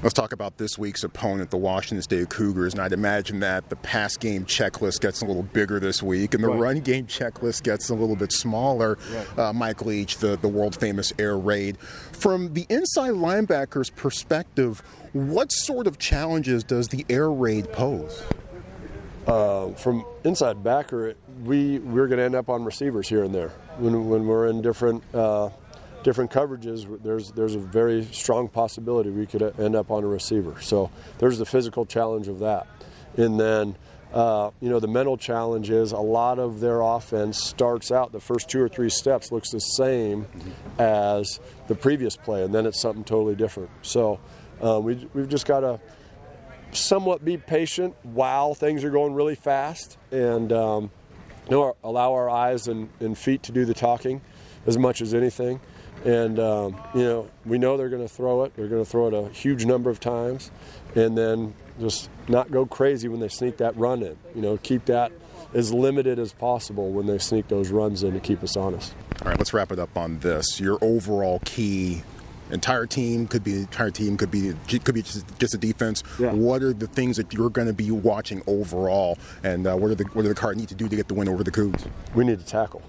Let's 0.00 0.14
talk 0.14 0.32
about 0.32 0.58
this 0.58 0.78
week's 0.78 1.02
opponent, 1.02 1.50
the 1.50 1.56
Washington 1.56 2.02
State 2.02 2.28
Cougars. 2.28 2.72
And 2.72 2.80
I'd 2.80 2.92
imagine 2.92 3.40
that 3.40 3.68
the 3.68 3.74
pass 3.74 4.16
game 4.16 4.44
checklist 4.44 5.00
gets 5.00 5.22
a 5.22 5.24
little 5.24 5.42
bigger 5.42 5.80
this 5.80 6.00
week, 6.04 6.34
and 6.34 6.44
the 6.44 6.48
right. 6.48 6.60
run 6.60 6.80
game 6.80 7.08
checklist 7.08 7.64
gets 7.64 7.88
a 7.88 7.94
little 7.94 8.14
bit 8.14 8.30
smaller. 8.30 8.96
Right. 9.10 9.38
Uh, 9.38 9.52
Mike 9.52 9.84
Leach, 9.84 10.18
the, 10.18 10.36
the 10.36 10.46
world 10.46 10.78
famous 10.78 11.12
air 11.18 11.36
raid. 11.36 11.78
From 12.12 12.54
the 12.54 12.64
inside 12.68 13.14
linebacker's 13.14 13.90
perspective, 13.90 14.84
what 15.14 15.50
sort 15.50 15.88
of 15.88 15.98
challenges 15.98 16.62
does 16.62 16.88
the 16.88 17.04
air 17.10 17.28
raid 17.28 17.72
pose? 17.72 18.22
Uh, 19.26 19.70
from 19.70 20.04
inside 20.22 20.62
backer, 20.62 21.14
we 21.42 21.80
we're 21.80 22.06
going 22.06 22.18
to 22.18 22.24
end 22.24 22.36
up 22.36 22.48
on 22.48 22.64
receivers 22.64 23.08
here 23.08 23.24
and 23.24 23.34
there 23.34 23.50
when, 23.78 24.08
when 24.08 24.28
we're 24.28 24.46
in 24.46 24.62
different 24.62 25.02
uh, 25.12 25.50
different 26.02 26.30
coverages, 26.30 27.02
there's 27.02 27.32
there's 27.32 27.54
a 27.54 27.58
very 27.58 28.04
strong 28.12 28.48
possibility 28.48 29.10
we 29.10 29.26
could 29.26 29.42
end 29.58 29.76
up 29.76 29.90
on 29.90 30.04
a 30.04 30.06
receiver. 30.06 30.60
So 30.60 30.90
there's 31.18 31.38
the 31.38 31.46
physical 31.46 31.86
challenge 31.86 32.28
of 32.28 32.40
that, 32.40 32.66
and 33.16 33.38
then. 33.38 33.76
Uh, 34.10 34.50
you 34.60 34.70
know 34.70 34.80
the 34.80 34.88
mental 34.88 35.18
challenge 35.18 35.68
is 35.68 35.92
a 35.92 35.98
lot 35.98 36.38
of 36.38 36.60
their 36.60 36.80
offense 36.80 37.36
starts 37.44 37.92
out 37.92 38.10
the 38.10 38.18
first 38.18 38.48
two 38.48 38.58
or 38.58 38.66
three 38.66 38.88
steps 38.88 39.30
looks 39.30 39.50
the 39.50 39.58
same 39.58 40.24
as 40.78 41.40
the 41.66 41.74
previous 41.74 42.16
play 42.16 42.42
and 42.42 42.54
then 42.54 42.64
it's 42.64 42.80
something 42.80 43.04
totally 43.04 43.34
different 43.34 43.68
so 43.82 44.18
uh, 44.64 44.80
we, 44.82 44.94
we've 45.12 45.28
just 45.28 45.44
got 45.44 45.60
to 45.60 45.78
somewhat 46.72 47.22
be 47.22 47.36
patient 47.36 47.94
while 48.02 48.54
things 48.54 48.82
are 48.82 48.88
going 48.88 49.12
really 49.12 49.34
fast 49.34 49.98
and 50.10 50.54
um, 50.54 50.90
you 51.48 51.56
know, 51.56 51.76
allow 51.82 52.12
our 52.12 52.28
eyes 52.28 52.68
and, 52.68 52.88
and 53.00 53.16
feet 53.16 53.42
to 53.44 53.52
do 53.52 53.64
the 53.64 53.74
talking 53.74 54.20
as 54.68 54.78
much 54.78 55.00
as 55.00 55.14
anything 55.14 55.58
and, 56.04 56.38
um, 56.38 56.76
you 56.94 57.02
know, 57.02 57.28
we 57.44 57.58
know 57.58 57.76
they're 57.76 57.88
going 57.88 58.06
to 58.06 58.12
throw 58.12 58.44
it. 58.44 58.54
They're 58.56 58.68
going 58.68 58.84
to 58.84 58.88
throw 58.88 59.08
it 59.08 59.14
a 59.14 59.28
huge 59.30 59.64
number 59.64 59.90
of 59.90 60.00
times. 60.00 60.50
And 60.94 61.18
then 61.18 61.54
just 61.80 62.08
not 62.28 62.50
go 62.50 62.66
crazy 62.66 63.08
when 63.08 63.20
they 63.20 63.28
sneak 63.28 63.58
that 63.58 63.76
run 63.76 64.02
in. 64.02 64.16
You 64.34 64.42
know, 64.42 64.56
keep 64.58 64.84
that 64.86 65.12
as 65.54 65.72
limited 65.72 66.18
as 66.18 66.32
possible 66.32 66.90
when 66.90 67.06
they 67.06 67.18
sneak 67.18 67.48
those 67.48 67.70
runs 67.70 68.02
in 68.02 68.14
to 68.14 68.20
keep 68.20 68.42
us 68.42 68.56
honest. 68.56 68.94
All 69.22 69.28
right, 69.28 69.38
let's 69.38 69.52
wrap 69.52 69.72
it 69.72 69.78
up 69.78 69.96
on 69.96 70.18
this. 70.20 70.60
Your 70.60 70.78
overall 70.82 71.40
key 71.44 72.02
entire 72.50 72.86
team 72.86 73.26
could 73.26 73.44
be 73.44 73.54
entire 73.60 73.90
team 73.90 74.16
could 74.16 74.30
be 74.30 74.54
could 74.68 74.94
be 74.94 75.02
just, 75.02 75.38
just 75.38 75.54
a 75.54 75.58
defense. 75.58 76.02
Yeah. 76.18 76.32
What 76.32 76.62
are 76.62 76.72
the 76.72 76.86
things 76.86 77.16
that 77.16 77.32
you're 77.32 77.50
going 77.50 77.66
to 77.66 77.74
be 77.74 77.90
watching 77.90 78.42
overall, 78.46 79.18
and 79.42 79.66
uh, 79.66 79.76
what 79.76 79.90
are 79.90 79.94
the 79.94 80.04
what 80.04 80.22
do 80.22 80.28
the 80.28 80.34
Card 80.34 80.56
need 80.56 80.68
to 80.68 80.74
do 80.74 80.88
to 80.88 80.96
get 80.96 81.08
the 81.08 81.14
win 81.14 81.28
over 81.28 81.42
the 81.42 81.50
Cougs? 81.50 81.86
We 82.14 82.24
need 82.24 82.38
to 82.38 82.46
tackle. 82.46 82.82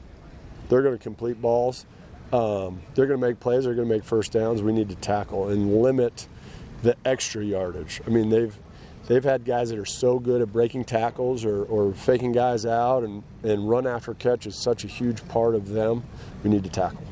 They're 0.70 0.82
going 0.82 0.98
to 0.98 1.04
complete 1.04 1.42
balls. 1.42 1.86
Um, 2.32 2.82
they're 2.94 3.08
going 3.08 3.20
to 3.20 3.28
make 3.28 3.40
plays. 3.40 3.66
They're 3.66 3.74
going 3.74 3.88
to 3.88 3.94
make 3.94 4.04
first 4.04 4.32
downs. 4.32 4.62
We 4.62 4.72
need 4.72 4.90
to 4.90 4.96
tackle 4.96 5.50
and 5.50 5.82
limit 5.82 6.28
the 6.84 6.96
extra 7.04 7.44
yardage. 7.44 8.02
I 8.06 8.12
mean, 8.12 8.30
they've 8.30 8.58
they've 9.08 9.24
had 9.24 9.44
guys 9.44 9.70
that 9.72 9.80
are 9.80 9.86
so 9.86 10.20
good 10.20 10.42
at 10.42 10.54
breaking 10.54 10.86
tackles 10.86 11.44
or, 11.44 11.64
or 11.66 11.92
faking 11.94 12.32
guys 12.32 12.66
out, 12.66 13.04
and, 13.04 13.24
and 13.44 13.68
run 13.68 13.88
after 13.88 14.14
catch 14.14 14.46
is 14.46 14.56
such 14.56 14.84
a 14.84 14.88
huge 14.88 15.28
part 15.28 15.56
of 15.56 15.70
them. 15.70 16.04
We 16.44 16.52
need 16.52 16.64
to 16.64 16.70
tackle. 16.70 17.04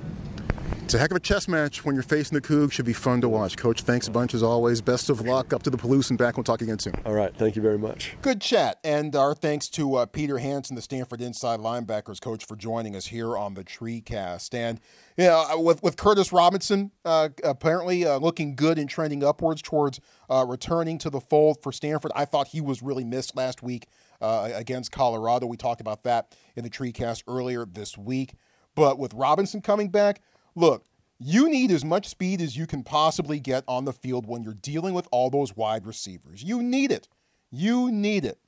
It's 0.88 0.94
a 0.94 1.00
heck 1.00 1.12
of 1.12 1.18
a 1.18 1.20
chess 1.20 1.50
match 1.50 1.84
when 1.84 1.96
you're 1.96 2.02
facing 2.02 2.34
the 2.34 2.42
Cougs. 2.42 2.72
Should 2.72 2.86
be 2.86 2.94
fun 2.94 3.20
to 3.20 3.28
watch. 3.28 3.58
Coach, 3.58 3.82
thanks 3.82 4.08
a 4.08 4.12
bunch 4.12 4.34
as 4.34 4.42
always. 4.42 4.80
Best 4.80 5.10
of 5.10 5.20
luck. 5.20 5.52
Up 5.52 5.62
to 5.64 5.70
the 5.70 5.76
Palouse 5.76 6.12
and 6.12 6.18
back. 6.18 6.38
We'll 6.38 6.46
talk 6.46 6.62
again 6.62 6.80
soon. 6.80 6.94
All 7.06 7.12
right. 7.12 7.36
Thank 7.36 7.58
you 7.58 7.62
very 7.62 7.78
much. 7.78 8.16
Good 8.22 8.40
chat. 8.40 8.80
And 8.86 9.14
our 9.14 9.36
thanks 9.36 9.68
to 9.72 9.96
uh, 9.96 10.06
Peter 10.06 10.38
Hansen, 10.38 10.78
the 10.78 10.82
Stanford 10.82 11.20
inside 11.22 11.60
linebackers 11.60 12.22
coach, 12.22 12.46
for 12.46 12.56
joining 12.56 12.96
us 12.96 13.08
here 13.08 13.38
on 13.38 13.54
the 13.54 13.66
Tree 13.66 14.00
Cast. 14.00 14.56
And, 14.56 14.80
you 15.18 15.26
know, 15.26 15.46
uh, 15.52 15.60
with, 15.60 15.84
with 15.84 15.98
Curtis 15.98 16.32
Robinson 16.32 16.92
uh, 17.04 17.28
apparently 17.44 18.06
uh, 18.06 18.20
looking 18.20 18.56
good 18.56 18.80
and 18.80 18.90
trending 18.90 19.26
upwards 19.26 19.62
towards 19.62 20.00
uh, 20.30 20.46
returning 20.48 21.00
to 21.00 21.10
the 21.10 21.20
fold 21.20 21.62
for 21.62 21.74
Stanford, 21.74 22.14
I 22.16 22.24
thought 22.24 22.48
he 22.48 22.62
was 22.62 22.82
really 22.82 23.04
missed 23.04 23.36
last 23.36 23.62
week 23.62 23.88
uh, 24.22 24.52
against 24.54 24.94
Colorado. 24.94 25.48
We 25.48 25.58
talked 25.58 25.82
about 25.82 26.04
that 26.04 26.34
in 26.56 26.64
the 26.64 26.70
Tree 26.70 26.94
Cast 26.94 27.26
earlier 27.28 27.66
this 27.66 27.98
week. 27.98 28.36
But 28.74 28.98
with 28.98 29.14
Robinson 29.16 29.62
coming 29.62 29.90
back, 29.90 30.22
look, 30.58 30.86
you 31.20 31.50
need 31.50 31.72
as 31.72 31.86
much 31.86 32.08
speed 32.08 32.42
as 32.42 32.58
you 32.58 32.68
can 32.68 32.84
possibly 32.84 33.40
get 33.40 33.64
on 33.68 33.86
the 33.86 33.94
field 33.94 34.28
when 34.28 34.44
you're 34.44 34.54
dealing 34.54 34.94
with 34.94 35.08
all 35.12 35.30
those 35.30 35.56
wide 35.56 35.86
receivers. 35.86 36.44
You 36.44 36.62
need 36.62 36.92
it. 36.92 37.08
You 37.50 37.92
need 37.92 38.26
it. 38.26 38.40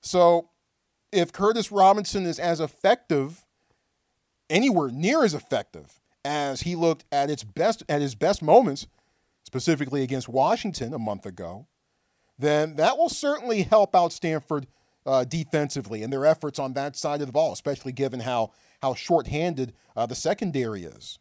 So, 0.00 0.50
if 1.12 1.32
Curtis 1.32 1.70
Robinson 1.70 2.26
is 2.26 2.38
as 2.38 2.60
effective, 2.60 3.44
anywhere 4.48 4.90
near 4.90 5.24
as 5.24 5.34
effective 5.34 6.00
as 6.24 6.62
he 6.62 6.74
looked 6.74 7.04
at 7.12 7.30
its 7.30 7.44
best 7.44 7.82
at 7.88 8.00
his 8.00 8.14
best 8.14 8.42
moments, 8.42 8.86
specifically 9.44 10.02
against 10.02 10.28
Washington 10.28 10.94
a 10.94 10.98
month 10.98 11.26
ago, 11.26 11.66
then 12.38 12.76
that 12.76 12.98
will 12.98 13.08
certainly 13.08 13.62
help 13.62 13.94
out 13.94 14.12
Stanford 14.12 14.66
uh, 15.04 15.24
defensively 15.24 16.02
and 16.02 16.12
their 16.12 16.26
efforts 16.26 16.58
on 16.58 16.72
that 16.74 16.96
side 16.96 17.20
of 17.20 17.28
the 17.28 17.32
ball, 17.32 17.52
especially 17.52 17.92
given 17.92 18.20
how 18.20 18.52
how 18.82 18.94
shorthanded 18.94 19.72
uh, 19.96 20.06
the 20.06 20.14
secondary 20.14 20.84
is. 20.84 21.18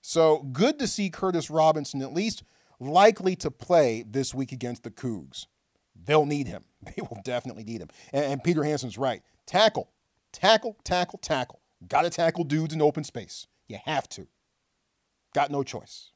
So 0.00 0.42
good 0.52 0.78
to 0.78 0.86
see 0.86 1.10
Curtis 1.10 1.50
Robinson 1.50 2.02
at 2.02 2.12
least 2.12 2.42
likely 2.80 3.36
to 3.36 3.50
play 3.50 4.04
this 4.08 4.34
week 4.34 4.52
against 4.52 4.82
the 4.82 4.90
Cougs. 4.90 5.46
They'll 5.94 6.26
need 6.26 6.46
him. 6.46 6.64
They 6.96 7.02
will 7.02 7.20
definitely 7.24 7.64
need 7.64 7.80
him. 7.80 7.88
And, 8.12 8.24
and 8.24 8.44
Peter 8.44 8.62
Hansen's 8.62 8.96
right. 8.96 9.22
Tackle, 9.46 9.90
tackle, 10.32 10.76
tackle, 10.84 11.18
tackle. 11.18 11.60
Got 11.88 12.02
to 12.02 12.10
tackle 12.10 12.44
dudes 12.44 12.72
in 12.72 12.80
open 12.80 13.02
space. 13.02 13.48
You 13.66 13.78
have 13.84 14.08
to. 14.10 14.28
Got 15.34 15.50
no 15.50 15.64
choice. 15.64 16.12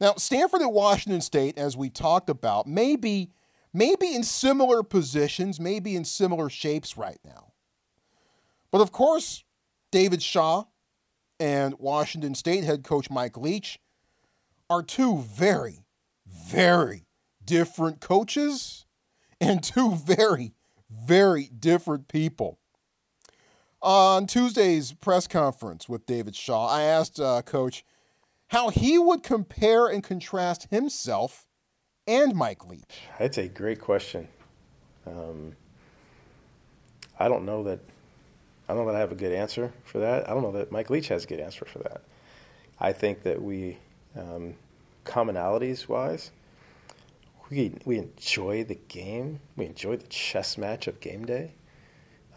Now, 0.00 0.14
Stanford 0.16 0.60
and 0.60 0.72
Washington 0.72 1.22
State, 1.22 1.58
as 1.58 1.76
we 1.76 1.88
talked 1.88 2.28
about, 2.28 2.66
maybe 2.66 3.32
maybe 3.72 4.14
in 4.14 4.22
similar 4.22 4.82
positions, 4.82 5.58
maybe 5.58 5.96
in 5.96 6.04
similar 6.04 6.48
shapes 6.48 6.96
right 6.96 7.18
now. 7.24 7.52
But 8.70 8.80
of 8.80 8.92
course, 8.92 9.44
David 9.90 10.22
Shaw 10.22 10.64
and 11.38 11.74
Washington 11.78 12.34
State 12.34 12.64
head 12.64 12.84
coach 12.84 13.10
Mike 13.10 13.36
Leach 13.36 13.78
are 14.68 14.82
two 14.82 15.18
very, 15.18 15.84
very 16.26 17.06
different 17.44 18.00
coaches 18.00 18.86
and 19.40 19.62
two 19.62 19.94
very, 19.94 20.54
very 20.90 21.50
different 21.58 22.08
people. 22.08 22.58
On 23.82 24.26
Tuesday's 24.26 24.92
press 24.92 25.26
conference 25.26 25.88
with 25.88 26.06
David 26.06 26.34
Shaw, 26.34 26.66
I 26.66 26.82
asked 26.82 27.20
uh, 27.20 27.42
Coach 27.42 27.84
how 28.48 28.70
he 28.70 28.98
would 28.98 29.22
compare 29.22 29.86
and 29.86 30.02
contrast 30.02 30.68
himself 30.70 31.46
and 32.06 32.34
Mike 32.34 32.66
Leach. 32.66 33.02
That's 33.18 33.38
a 33.38 33.48
great 33.48 33.80
question. 33.80 34.28
Um, 35.06 35.54
I 37.18 37.28
don't 37.28 37.44
know 37.44 37.62
that 37.64 37.80
I 38.68 38.74
don't 38.74 38.84
know 38.84 38.92
that 38.92 38.96
I 38.96 39.00
have 39.00 39.12
a 39.12 39.16
good 39.16 39.32
answer 39.32 39.72
for 39.84 39.98
that. 39.98 40.28
I 40.28 40.34
don't 40.34 40.42
know 40.42 40.52
that 40.52 40.72
Mike 40.72 40.90
Leach 40.90 41.08
has 41.08 41.24
a 41.24 41.26
good 41.26 41.40
answer 41.40 41.64
for 41.64 41.78
that. 41.80 42.02
I 42.80 42.92
think 42.92 43.22
that 43.22 43.40
we, 43.40 43.78
um, 44.16 44.54
commonalities 45.04 45.88
wise, 45.88 46.32
we 47.48 47.72
we 47.84 47.98
enjoy 47.98 48.64
the 48.64 48.74
game. 48.74 49.40
We 49.56 49.66
enjoy 49.66 49.96
the 49.96 50.06
chess 50.08 50.58
match 50.58 50.88
of 50.88 51.00
game 51.00 51.24
day. 51.24 51.52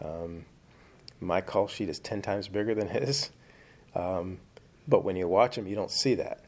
Um, 0.04 0.46
my 1.20 1.42
call 1.42 1.68
sheet 1.68 1.90
is 1.90 2.00
ten 2.00 2.22
times 2.22 2.48
bigger 2.48 2.76
than 2.76 2.88
his, 2.88 3.32
um, 3.96 4.38
but 4.88 5.04
when 5.04 5.16
you 5.16 5.28
watch 5.28 5.58
him, 5.58 5.68
you 5.68 5.76
don't 5.76 5.92
see 5.92 6.16
that 6.16 6.46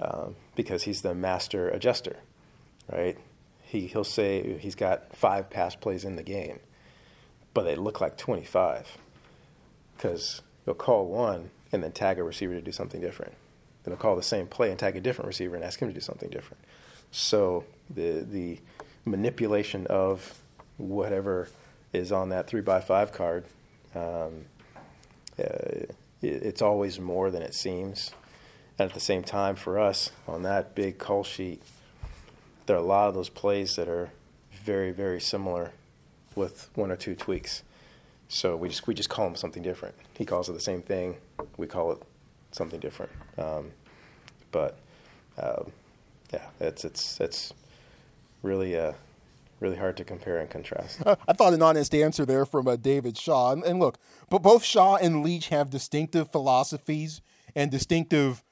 um, 0.00 0.34
because 0.56 0.82
he's 0.82 1.02
the 1.02 1.14
master 1.14 1.68
adjuster, 1.68 2.16
right? 2.92 3.16
He 3.62 3.86
he'll 3.86 4.04
say 4.04 4.58
he's 4.58 4.74
got 4.74 5.14
five 5.16 5.48
pass 5.48 5.76
plays 5.76 6.04
in 6.04 6.16
the 6.16 6.22
game 6.22 6.58
but 7.56 7.64
they 7.64 7.74
look 7.74 8.02
like 8.02 8.18
25 8.18 8.98
because 9.96 10.42
you'll 10.66 10.74
call 10.74 11.06
one 11.06 11.48
and 11.72 11.82
then 11.82 11.90
tag 11.90 12.18
a 12.18 12.22
receiver 12.22 12.52
to 12.52 12.60
do 12.60 12.70
something 12.70 13.00
different. 13.00 13.32
Then 13.82 13.92
they'll 13.92 13.96
call 13.96 14.14
the 14.14 14.22
same 14.22 14.46
play 14.46 14.68
and 14.68 14.78
tag 14.78 14.94
a 14.94 15.00
different 15.00 15.26
receiver 15.26 15.56
and 15.56 15.64
ask 15.64 15.80
him 15.80 15.88
to 15.88 15.94
do 15.94 16.00
something 16.00 16.28
different. 16.28 16.62
So 17.12 17.64
the 17.88 18.26
the 18.30 18.58
manipulation 19.06 19.86
of 19.86 20.38
whatever 20.76 21.48
is 21.94 22.12
on 22.12 22.28
that 22.28 22.46
three 22.46 22.60
by 22.60 22.82
five 22.82 23.12
card, 23.12 23.46
um, 23.94 24.44
uh, 25.38 25.86
it, 25.86 25.94
it's 26.20 26.60
always 26.60 27.00
more 27.00 27.30
than 27.30 27.40
it 27.40 27.54
seems. 27.54 28.10
And 28.78 28.90
at 28.90 28.92
the 28.94 29.00
same 29.00 29.22
time, 29.22 29.56
for 29.56 29.78
us 29.78 30.10
on 30.28 30.42
that 30.42 30.74
big 30.74 30.98
call 30.98 31.24
sheet, 31.24 31.62
there 32.66 32.76
are 32.76 32.80
a 32.80 32.82
lot 32.82 33.08
of 33.08 33.14
those 33.14 33.30
plays 33.30 33.76
that 33.76 33.88
are 33.88 34.10
very, 34.62 34.90
very 34.90 35.22
similar 35.22 35.72
with 36.36 36.70
one 36.74 36.90
or 36.90 36.96
two 36.96 37.14
tweaks. 37.14 37.62
So 38.28 38.56
we 38.56 38.68
just 38.68 38.86
we 38.86 38.94
just 38.94 39.08
call 39.08 39.26
them 39.26 39.36
something 39.36 39.62
different. 39.62 39.94
He 40.16 40.24
calls 40.24 40.48
it 40.48 40.52
the 40.52 40.60
same 40.60 40.82
thing. 40.82 41.16
We 41.56 41.66
call 41.66 41.92
it 41.92 42.02
something 42.52 42.80
different. 42.80 43.12
Um, 43.38 43.70
but 44.50 44.78
uh, 45.38 45.62
yeah, 46.32 46.46
it's 46.60 46.84
it's 46.84 47.20
it's 47.20 47.52
really 48.42 48.76
uh, 48.76 48.92
really 49.60 49.76
hard 49.76 49.96
to 49.98 50.04
compare 50.04 50.38
and 50.38 50.50
contrast. 50.50 51.00
I 51.06 51.32
thought 51.32 51.54
an 51.54 51.62
honest 51.62 51.94
answer 51.94 52.24
there 52.24 52.44
from 52.44 52.68
uh, 52.68 52.76
David 52.76 53.16
Shaw. 53.16 53.52
And, 53.52 53.64
and 53.64 53.78
look, 53.78 53.98
but 54.28 54.42
both 54.42 54.64
Shaw 54.64 54.96
and 54.96 55.22
Leach 55.22 55.48
have 55.48 55.70
distinctive 55.70 56.30
philosophies 56.30 57.20
and 57.54 57.70
distinctive. 57.70 58.42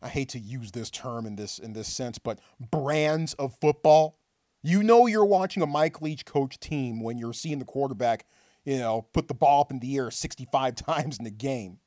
I 0.00 0.08
hate 0.08 0.28
to 0.30 0.38
use 0.38 0.72
this 0.72 0.90
term 0.90 1.26
in 1.26 1.36
this 1.36 1.58
in 1.58 1.72
this 1.72 1.88
sense, 1.88 2.18
but 2.18 2.38
brands 2.70 3.34
of 3.34 3.56
football. 3.60 4.18
You 4.62 4.82
know 4.82 5.06
you're 5.06 5.24
watching 5.24 5.62
a 5.62 5.66
Mike 5.66 6.00
Leach 6.00 6.24
coach 6.24 6.58
team 6.60 7.02
when 7.02 7.18
you're 7.18 7.32
seeing 7.32 7.58
the 7.58 7.64
quarterback, 7.64 8.26
you 8.64 8.78
know, 8.78 9.06
put 9.12 9.28
the 9.28 9.34
ball 9.34 9.62
up 9.62 9.70
in 9.70 9.80
the 9.80 9.96
air 9.96 10.10
65 10.10 10.74
times 10.76 11.18
in 11.18 11.24
the 11.24 11.30
game. 11.30 11.78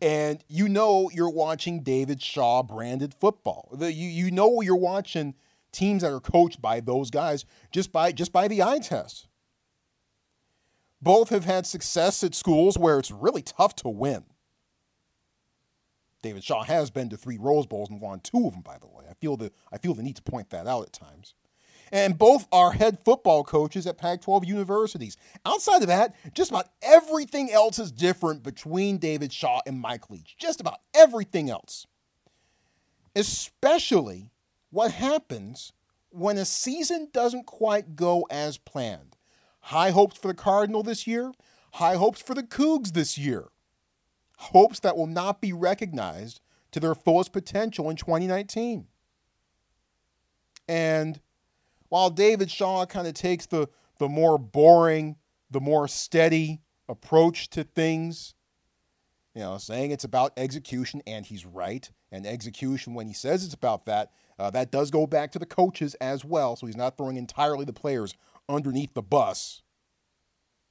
And 0.00 0.44
you 0.48 0.68
know 0.68 1.10
you're 1.12 1.30
watching 1.30 1.82
David 1.82 2.20
Shaw 2.20 2.62
branded 2.62 3.14
football. 3.14 3.70
The, 3.72 3.92
you 3.92 4.08
you 4.08 4.30
know 4.30 4.60
you're 4.60 4.76
watching 4.76 5.34
teams 5.72 6.02
that 6.02 6.12
are 6.12 6.20
coached 6.20 6.60
by 6.60 6.80
those 6.80 7.10
guys 7.10 7.44
just 7.70 7.92
by 7.92 8.12
just 8.12 8.32
by 8.32 8.48
the 8.48 8.62
eye 8.62 8.80
test. 8.80 9.28
Both 11.00 11.28
have 11.28 11.44
had 11.44 11.66
success 11.66 12.22
at 12.24 12.34
schools 12.34 12.78
where 12.78 12.98
it's 12.98 13.10
really 13.10 13.42
tough 13.42 13.76
to 13.76 13.88
win. 13.88 14.24
David 16.22 16.42
Shaw 16.42 16.62
has 16.64 16.90
been 16.90 17.10
to 17.10 17.18
three 17.18 17.36
Rose 17.36 17.66
Bowls 17.66 17.90
and 17.90 18.00
won 18.00 18.20
two 18.20 18.46
of 18.46 18.54
them, 18.54 18.62
by 18.62 18.78
the 18.78 18.86
way. 18.86 19.04
I 19.10 19.14
feel 19.14 19.36
the 19.36 19.52
I 19.70 19.78
feel 19.78 19.94
the 19.94 20.02
need 20.02 20.16
to 20.16 20.22
point 20.22 20.50
that 20.50 20.66
out 20.66 20.86
at 20.86 20.92
times. 20.92 21.34
And 21.94 22.18
both 22.18 22.48
are 22.50 22.72
head 22.72 22.98
football 23.04 23.44
coaches 23.44 23.86
at 23.86 23.98
Pac 23.98 24.20
12 24.20 24.44
universities. 24.46 25.16
Outside 25.46 25.80
of 25.80 25.86
that, 25.86 26.16
just 26.34 26.50
about 26.50 26.70
everything 26.82 27.52
else 27.52 27.78
is 27.78 27.92
different 27.92 28.42
between 28.42 28.98
David 28.98 29.32
Shaw 29.32 29.60
and 29.64 29.80
Mike 29.80 30.10
Leach. 30.10 30.34
Just 30.36 30.60
about 30.60 30.80
everything 30.92 31.50
else. 31.50 31.86
Especially 33.14 34.32
what 34.70 34.90
happens 34.90 35.72
when 36.10 36.36
a 36.36 36.44
season 36.44 37.10
doesn't 37.12 37.46
quite 37.46 37.94
go 37.94 38.26
as 38.28 38.58
planned. 38.58 39.16
High 39.60 39.90
hopes 39.90 40.18
for 40.18 40.26
the 40.26 40.34
Cardinal 40.34 40.82
this 40.82 41.06
year, 41.06 41.32
high 41.74 41.94
hopes 41.94 42.20
for 42.20 42.34
the 42.34 42.42
Cougs 42.42 42.92
this 42.94 43.16
year. 43.16 43.50
Hopes 44.38 44.80
that 44.80 44.96
will 44.96 45.06
not 45.06 45.40
be 45.40 45.52
recognized 45.52 46.40
to 46.72 46.80
their 46.80 46.96
fullest 46.96 47.32
potential 47.32 47.88
in 47.88 47.94
2019. 47.94 48.88
And 50.66 51.20
while 51.88 52.10
David 52.10 52.50
Shaw 52.50 52.86
kind 52.86 53.06
of 53.06 53.14
takes 53.14 53.46
the, 53.46 53.68
the 53.98 54.08
more 54.08 54.38
boring, 54.38 55.16
the 55.50 55.60
more 55.60 55.86
steady 55.88 56.62
approach 56.88 57.48
to 57.50 57.64
things, 57.64 58.34
you 59.34 59.42
know, 59.42 59.58
saying 59.58 59.90
it's 59.90 60.04
about 60.04 60.32
execution, 60.36 61.02
and 61.06 61.26
he's 61.26 61.44
right. 61.44 61.90
And 62.12 62.26
execution, 62.26 62.94
when 62.94 63.08
he 63.08 63.14
says 63.14 63.44
it's 63.44 63.54
about 63.54 63.86
that, 63.86 64.12
uh, 64.38 64.50
that 64.50 64.70
does 64.70 64.90
go 64.90 65.06
back 65.06 65.32
to 65.32 65.38
the 65.38 65.46
coaches 65.46 65.94
as 66.00 66.24
well. 66.24 66.56
So 66.56 66.66
he's 66.66 66.76
not 66.76 66.96
throwing 66.96 67.16
entirely 67.16 67.64
the 67.64 67.72
players 67.72 68.14
underneath 68.48 68.94
the 68.94 69.02
bus. 69.02 69.62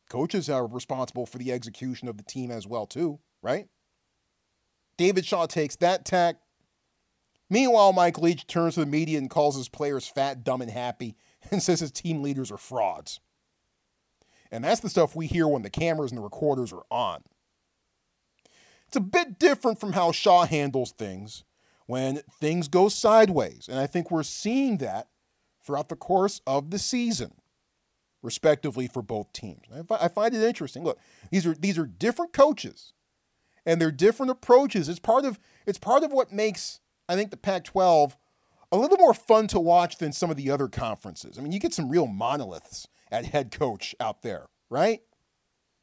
Coaches 0.10 0.50
are 0.50 0.66
responsible 0.66 1.26
for 1.26 1.38
the 1.38 1.52
execution 1.52 2.08
of 2.08 2.18
the 2.18 2.24
team 2.24 2.52
as 2.52 2.68
well, 2.68 2.86
too, 2.86 3.20
right? 3.42 3.68
David 4.98 5.26
Shaw 5.26 5.46
takes 5.46 5.76
that 5.78 6.06
tack. 6.06 6.38
Meanwhile, 7.54 7.94
Mike 7.94 8.18
Leach 8.18 8.48
turns 8.48 8.74
to 8.74 8.80
the 8.80 8.88
media 8.88 9.20
and 9.20 9.30
calls 9.30 9.56
his 9.56 9.70
players 9.70 10.08
fat, 10.08 10.44
dumb, 10.44 10.64
and 10.64 10.72
happy 10.72 11.16
and 11.52 11.62
says 11.62 11.82
his 11.82 11.92
team 11.92 12.24
leaders 12.24 12.52
are 12.52 12.58
frauds. 12.58 13.20
And 14.52 14.64
that's 14.64 14.80
the 14.80 14.90
stuff 14.90 15.16
we 15.16 15.28
hear 15.28 15.48
when 15.48 15.62
the 15.62 15.70
cameras 15.70 16.10
and 16.12 16.18
the 16.18 16.24
recorders 16.24 16.74
are 16.74 16.86
on. 16.90 17.22
It's 18.88 18.98
a 18.98 19.02
bit 19.02 19.38
different 19.38 19.80
from 19.80 19.94
how 19.94 20.12
Shaw 20.12 20.48
handles 20.48 20.94
things 20.94 21.44
when 21.86 22.22
things 22.40 22.68
go 22.68 22.90
sideways. 22.90 23.68
And 23.70 23.80
I 23.80 23.86
think 23.86 24.10
we're 24.10 24.24
seeing 24.24 24.80
that 24.80 25.10
throughout 25.64 25.90
the 25.90 25.96
course 25.96 26.42
of 26.48 26.72
the 26.72 26.80
season, 26.80 27.34
respectively, 28.24 28.88
for 28.88 29.04
both 29.04 29.32
teams. 29.32 29.62
I 29.92 30.08
find 30.08 30.34
it 30.34 30.42
interesting. 30.42 30.84
Look, 30.84 31.00
these 31.30 31.46
are 31.46 31.54
these 31.54 31.78
are 31.78 31.86
different 31.86 32.34
coaches 32.34 32.94
and 33.64 33.80
they're 33.80 33.92
different 33.92 34.32
approaches. 34.32 34.90
It's 34.90 34.98
part 34.98 35.24
of 35.24 35.40
it's 35.68 35.78
part 35.78 36.04
of 36.04 36.12
what 36.12 36.32
makes 36.32 36.80
I 37.14 37.16
think 37.16 37.32
the 37.32 37.38
Pac-12 37.38 38.16
a 38.72 38.78
little 38.78 38.98
more 38.98 39.14
fun 39.14 39.48
to 39.48 39.60
watch 39.60 40.00
than 40.00 40.12
some 40.12 40.32
of 40.32 40.36
the 40.36 40.50
other 40.50 40.68
conferences. 40.68 41.38
I 41.38 41.42
mean, 41.42 41.52
you 41.52 41.60
get 41.60 41.76
some 41.76 41.90
real 41.90 42.08
monoliths 42.08 42.88
at 43.12 43.26
head 43.26 43.52
coach 43.52 43.94
out 44.00 44.24
there, 44.24 44.48
right? 44.70 45.02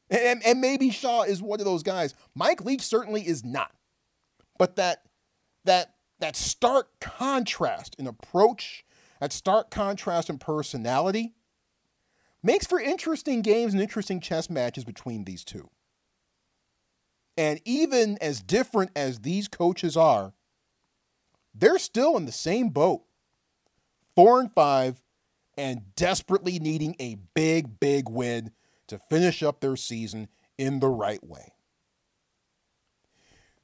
And, 0.09 0.45
and 0.45 0.59
maybe 0.59 0.89
Shaw 0.89 1.21
is 1.21 1.41
one 1.41 1.61
of 1.61 1.65
those 1.65 1.83
guys. 1.83 2.13
Mike 2.35 2.65
Leach 2.65 2.81
certainly 2.81 3.25
is 3.25 3.45
not. 3.45 3.71
But 4.59 4.75
that 4.75 5.03
that 5.63 5.95
that 6.19 6.35
stark 6.35 6.99
contrast 6.99 7.95
in 7.97 8.07
approach, 8.07 8.83
that 9.21 9.31
stark 9.31 9.71
contrast 9.71 10.29
in 10.29 10.37
personality, 10.37 11.33
makes 12.43 12.67
for 12.67 12.79
interesting 12.79 13.41
games 13.41 13.73
and 13.73 13.81
interesting 13.81 14.19
chess 14.19 14.49
matches 14.49 14.83
between 14.83 15.23
these 15.23 15.45
two. 15.45 15.69
And 17.37 17.61
even 17.63 18.17
as 18.19 18.41
different 18.41 18.91
as 18.95 19.19
these 19.19 19.47
coaches 19.47 19.95
are, 19.95 20.33
they're 21.53 21.79
still 21.79 22.17
in 22.17 22.25
the 22.25 22.31
same 22.31 22.69
boat. 22.69 23.03
Four 24.15 24.39
and 24.39 24.51
five, 24.53 25.01
and 25.57 25.95
desperately 25.95 26.59
needing 26.59 26.95
a 26.99 27.17
big, 27.33 27.79
big 27.79 28.09
win 28.09 28.51
to 28.87 28.97
finish 28.97 29.41
up 29.41 29.61
their 29.61 29.75
season 29.75 30.27
in 30.57 30.79
the 30.79 30.89
right 30.89 31.23
way. 31.23 31.53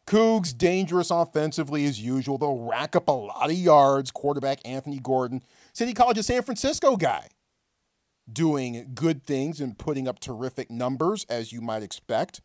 Cougs 0.05 0.57
dangerous 0.57 1.11
offensively 1.11 1.85
as 1.85 1.99
usual. 1.99 2.37
They'll 2.37 2.63
rack 2.63 2.95
up 2.95 3.09
a 3.09 3.11
lot 3.11 3.49
of 3.49 3.57
yards. 3.57 4.09
Quarterback 4.09 4.59
Anthony 4.63 4.99
Gordon, 4.99 5.43
City 5.73 5.93
College 5.93 6.17
of 6.17 6.25
San 6.25 6.43
Francisco 6.43 6.95
guy, 6.95 7.27
doing 8.31 8.91
good 8.93 9.25
things 9.25 9.59
and 9.59 9.77
putting 9.77 10.07
up 10.07 10.19
terrific 10.19 10.71
numbers 10.71 11.25
as 11.29 11.51
you 11.51 11.59
might 11.59 11.83
expect. 11.83 12.39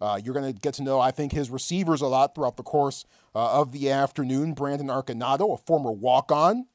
Uh, 0.00 0.18
you're 0.22 0.34
going 0.34 0.52
to 0.52 0.58
get 0.58 0.74
to 0.74 0.82
know, 0.82 0.98
I 1.00 1.10
think, 1.10 1.32
his 1.32 1.50
receivers 1.50 2.00
a 2.00 2.06
lot 2.06 2.34
throughout 2.34 2.56
the 2.56 2.62
course 2.62 3.04
uh, 3.34 3.60
of 3.60 3.72
the 3.72 3.90
afternoon. 3.90 4.54
Brandon 4.54 4.88
Arconado, 4.88 5.52
a 5.52 5.56
former 5.58 5.92
walk 5.92 6.32
on, 6.32 6.66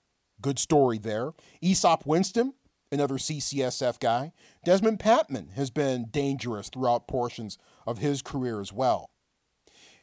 good 0.42 0.60
story 0.60 0.98
there. 0.98 1.32
Easop 1.64 2.06
Winston, 2.06 2.54
another 2.92 3.16
CCSF 3.16 4.00
guy. 4.00 4.32
Dezmon 4.66 4.98
Patmon 4.98 5.54
has 5.54 5.72
been 5.72 6.06
dangerous 6.12 6.70
throughout 6.70 7.08
portions 7.08 7.58
of 7.88 7.98
his 7.98 8.22
career 8.22 8.62
as 8.62 8.72
well. 8.72 9.10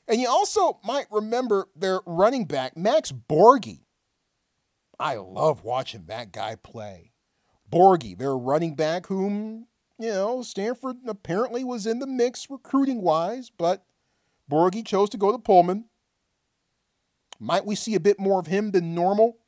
And 0.09 0.21
you 0.21 0.29
also 0.29 0.81
might 0.85 1.07
remember 1.11 1.69
their 1.77 2.01
running 2.05 2.47
back, 2.47 2.77
Max 2.77 3.13
Borghi. 3.13 3.85
I 4.99 5.17
love 5.17 5.63
watching 5.63 6.05
that 6.07 6.33
guy 6.33 6.57
play. 6.57 7.13
Borghi, 7.71 8.19
their 8.19 8.37
running 8.37 8.75
back, 8.75 9.07
whom, 9.07 9.69
you 10.03 10.11
know, 10.11 10.43
Stanford 10.43 10.97
apparently 11.07 11.65
was 11.65 11.87
in 11.87 11.99
the 11.99 12.07
mix 12.07 12.51
recruiting 12.51 13.03
wise, 13.03 13.51
but 13.51 13.85
Borghi 14.51 14.87
chose 14.87 15.11
to 15.11 15.17
go 15.17 15.33
to 15.33 15.39
Pullman. 15.39 15.87
Might 17.39 17.67
we 17.67 17.75
see 17.75 17.95
a 17.95 18.01
bit 18.01 18.21
more 18.21 18.39
of 18.39 18.47
him 18.47 18.71
than 18.71 18.95
normal 18.95 19.39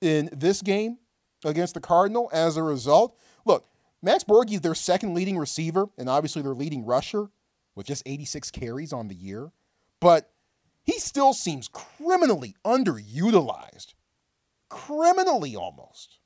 in 0.00 0.30
this 0.32 0.62
game 0.62 0.98
against 1.44 1.74
the 1.74 1.80
Cardinal 1.80 2.30
as 2.32 2.56
a 2.56 2.62
result? 2.62 3.18
Look, 3.44 3.66
Max 4.02 4.24
Borghi 4.24 4.54
is 4.54 4.60
their 4.60 4.74
second 4.74 5.14
leading 5.14 5.36
receiver 5.36 5.86
and 5.98 6.08
obviously 6.08 6.42
their 6.42 6.54
leading 6.54 6.84
rusher 6.84 7.28
with 7.74 7.86
just 7.86 8.02
86 8.06 8.50
carries 8.50 8.92
on 8.92 9.08
the 9.08 9.14
year 9.14 9.52
but 10.00 10.30
he 10.82 10.98
still 10.98 11.32
seems 11.32 11.68
criminally 11.68 12.54
underutilized. 12.64 13.94
Criminally 14.68 15.56
almost. 15.56 16.18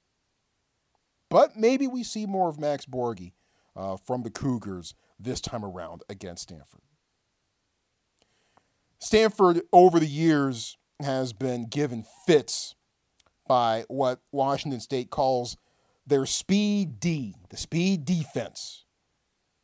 But 1.29 1.57
maybe 1.57 1.87
we 1.87 2.03
see 2.03 2.27
more 2.27 2.49
of 2.49 2.59
Max 2.59 2.85
Borghi 2.87 3.33
uh, 3.77 3.97
from 3.97 4.23
the 4.23 4.31
Cougars 4.31 4.95
this 5.19 5.41
time 5.41 5.65
around 5.65 6.03
against 6.09 6.45
Stanford. 6.45 6.83
Stanford, 8.99 9.63
over 9.73 9.99
the 9.99 10.07
years, 10.07 10.77
has 11.01 11.33
been 11.33 11.67
given 11.67 12.05
fits 12.27 12.75
by 13.49 13.85
what 13.89 14.21
Washington 14.33 14.81
State 14.81 15.11
calls 15.11 15.57
their 16.07 16.27
speed 16.27 17.01
D, 17.01 17.35
the 17.49 17.57
speed 17.57 18.05
defense. 18.05 18.85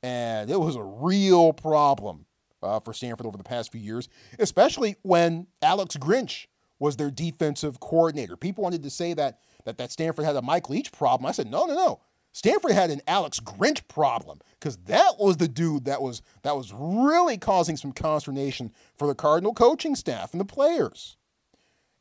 And 0.02 0.50
it 0.50 0.58
was 0.58 0.76
a 0.76 0.82
real 0.82 1.52
problem 1.52 2.26
uh, 2.62 2.80
for 2.80 2.92
Stanford 2.92 3.26
over 3.26 3.36
the 3.36 3.44
past 3.44 3.72
few 3.72 3.80
years, 3.80 4.08
especially 4.38 4.96
when 5.02 5.46
Alex 5.60 5.96
Grinch 5.96 6.46
was 6.78 6.96
their 6.96 7.10
defensive 7.10 7.80
coordinator. 7.80 8.36
People 8.36 8.62
wanted 8.62 8.82
to 8.82 8.90
say 8.90 9.14
that 9.14 9.40
that, 9.64 9.78
that 9.78 9.90
Stanford 9.90 10.24
had 10.24 10.36
a 10.36 10.42
Mike 10.42 10.70
Leach 10.70 10.92
problem. 10.92 11.26
I 11.26 11.32
said, 11.32 11.50
no, 11.50 11.64
no, 11.66 11.74
no. 11.74 12.00
Stanford 12.36 12.72
had 12.72 12.90
an 12.90 13.00
Alex 13.06 13.40
Grinch 13.40 13.88
problem 13.88 14.40
because 14.60 14.76
that 14.88 15.14
was 15.18 15.38
the 15.38 15.48
dude 15.48 15.86
that 15.86 16.02
was 16.02 16.20
that 16.42 16.54
was 16.54 16.70
really 16.70 17.38
causing 17.38 17.78
some 17.78 17.92
consternation 17.92 18.74
for 18.94 19.08
the 19.08 19.14
Cardinal 19.14 19.54
coaching 19.54 19.96
staff 19.96 20.32
and 20.32 20.40
the 20.42 20.44
players. 20.44 21.16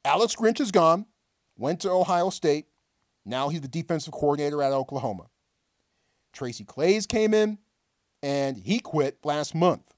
Alex 0.03 0.35
Grinch 0.35 0.59
is 0.59 0.73
gone, 0.73 1.05
went 1.57 1.79
to 1.79 1.89
Ohio 1.89 2.29
State, 2.29 2.65
Now 3.23 3.47
he's 3.47 3.61
the 3.61 3.69
defensive 3.69 4.11
coordinator 4.11 4.61
at 4.61 4.73
Oklahoma. 4.73 5.27
Tracy 6.33 6.65
Claeys 6.65 7.07
came 7.07 7.33
in 7.33 7.57
and 8.21 8.57
he 8.57 8.79
quit 8.79 9.19
last 9.23 9.55
month. 9.55 9.93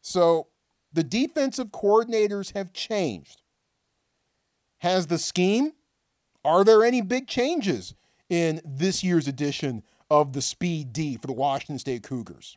So 0.00 0.46
the 0.92 1.02
defensive 1.02 1.72
coordinators 1.72 2.54
have 2.54 2.72
changed. 2.72 3.42
Has 4.78 5.08
the 5.08 5.18
scheme? 5.18 5.72
Are 6.44 6.62
there 6.62 6.84
any 6.84 7.00
big 7.00 7.26
changes 7.26 7.96
in 8.30 8.62
this 8.64 9.04
year's 9.04 9.28
edition 9.28 9.82
of 10.08 10.32
the 10.32 10.40
Speed 10.40 10.94
D 10.94 11.18
for 11.18 11.26
the 11.26 11.34
Washington 11.34 11.78
State 11.78 12.02
Cougars? 12.02 12.56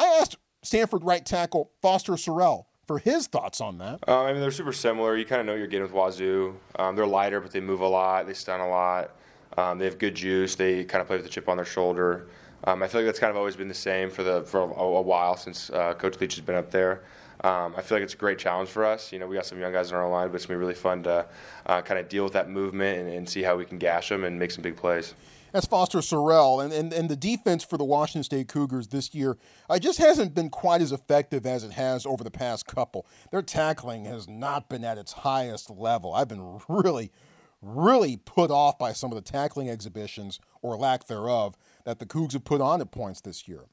I 0.00 0.18
asked 0.20 0.36
Stanford 0.62 1.04
right 1.04 1.24
tackle 1.24 1.70
Foster 1.80 2.14
Sarell 2.14 2.64
for 2.86 2.98
his 2.98 3.28
thoughts 3.28 3.60
on 3.60 3.78
that. 3.78 4.00
Uh, 4.08 4.22
I 4.22 4.32
mean, 4.32 4.40
they're 4.40 4.50
super 4.50 4.72
similar. 4.72 5.16
You 5.16 5.24
kind 5.24 5.40
of 5.40 5.46
know 5.46 5.54
you're 5.54 5.66
getting 5.66 5.84
with 5.84 5.92
Wazoo. 5.92 6.56
Um, 6.78 6.96
they're 6.96 7.06
lighter, 7.06 7.40
but 7.40 7.52
they 7.52 7.60
move 7.60 7.80
a 7.80 7.88
lot. 7.88 8.26
They 8.26 8.34
stun 8.34 8.60
a 8.60 8.68
lot. 8.68 9.12
Um, 9.56 9.78
they 9.78 9.84
have 9.84 9.98
good 9.98 10.14
juice. 10.14 10.56
They 10.56 10.84
kind 10.84 11.00
of 11.00 11.06
play 11.06 11.16
with 11.16 11.24
the 11.24 11.30
chip 11.30 11.48
on 11.48 11.56
their 11.56 11.66
shoulder. 11.66 12.26
Um, 12.64 12.82
I 12.82 12.88
feel 12.88 13.02
like 13.02 13.06
that's 13.06 13.18
kind 13.18 13.30
of 13.30 13.36
always 13.36 13.56
been 13.56 13.68
the 13.68 13.74
same 13.74 14.10
for 14.10 14.22
the 14.22 14.42
for 14.42 14.60
a, 14.60 14.64
a 14.64 15.02
while 15.02 15.36
since 15.36 15.70
uh, 15.70 15.94
Coach 15.94 16.20
Leach 16.20 16.34
has 16.34 16.44
been 16.44 16.56
up 16.56 16.70
there. 16.70 17.02
Um, 17.44 17.74
I 17.76 17.82
feel 17.82 17.96
like 17.96 18.02
it's 18.02 18.14
a 18.14 18.16
great 18.16 18.38
challenge 18.38 18.70
for 18.70 18.86
us. 18.86 19.12
You 19.12 19.18
know, 19.18 19.26
we 19.26 19.36
got 19.36 19.44
some 19.44 19.60
young 19.60 19.72
guys 19.72 19.90
in 19.90 19.96
our 19.96 20.08
line, 20.08 20.28
but 20.28 20.36
it's 20.36 20.46
gonna 20.46 20.56
be 20.56 20.60
really 20.62 20.74
fun 20.74 21.02
to 21.02 21.26
uh, 21.66 21.82
kind 21.82 22.00
of 22.00 22.08
deal 22.08 22.24
with 22.24 22.32
that 22.32 22.48
movement 22.48 23.00
and, 23.00 23.08
and 23.10 23.28
see 23.28 23.42
how 23.42 23.54
we 23.54 23.66
can 23.66 23.76
gash 23.76 24.08
them 24.08 24.24
and 24.24 24.38
make 24.38 24.50
some 24.50 24.62
big 24.62 24.76
plays. 24.76 25.14
That's 25.52 25.66
Foster 25.66 25.98
Sarell. 25.98 26.64
And, 26.64 26.72
and, 26.72 26.92
and 26.92 27.10
the 27.10 27.16
defense 27.16 27.62
for 27.62 27.76
the 27.76 27.84
Washington 27.84 28.24
State 28.24 28.48
Cougars 28.48 28.88
this 28.88 29.14
year 29.14 29.36
uh, 29.68 29.78
just 29.78 29.98
hasn't 29.98 30.34
been 30.34 30.48
quite 30.48 30.80
as 30.80 30.90
effective 30.90 31.44
as 31.44 31.64
it 31.64 31.72
has 31.72 32.06
over 32.06 32.24
the 32.24 32.30
past 32.30 32.66
couple. 32.66 33.06
Their 33.30 33.42
tackling 33.42 34.06
has 34.06 34.26
not 34.26 34.70
been 34.70 34.82
at 34.82 34.96
its 34.96 35.12
highest 35.12 35.68
level. 35.68 36.14
I've 36.14 36.28
been 36.28 36.60
really, 36.66 37.12
really 37.60 38.16
put 38.16 38.50
off 38.50 38.78
by 38.78 38.94
some 38.94 39.12
of 39.12 39.16
the 39.16 39.30
tackling 39.30 39.68
exhibitions 39.68 40.40
or 40.62 40.76
lack 40.76 41.08
thereof 41.08 41.56
that 41.84 41.98
the 41.98 42.06
Cougs 42.06 42.32
have 42.32 42.44
put 42.44 42.62
on 42.62 42.80
at 42.80 42.90
points 42.90 43.20
this 43.20 43.46
year. 43.46 43.66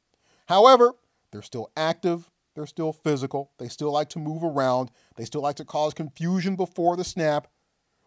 However, 0.49 0.91
they're 1.31 1.41
still 1.41 1.71
active. 1.77 2.29
They're 2.61 2.67
still 2.67 2.93
physical. 2.93 3.49
They 3.57 3.69
still 3.69 3.91
like 3.91 4.09
to 4.09 4.19
move 4.19 4.43
around. 4.43 4.91
They 5.17 5.25
still 5.25 5.41
like 5.41 5.55
to 5.55 5.65
cause 5.65 5.95
confusion 5.95 6.55
before 6.55 6.95
the 6.95 7.03
snap. 7.03 7.47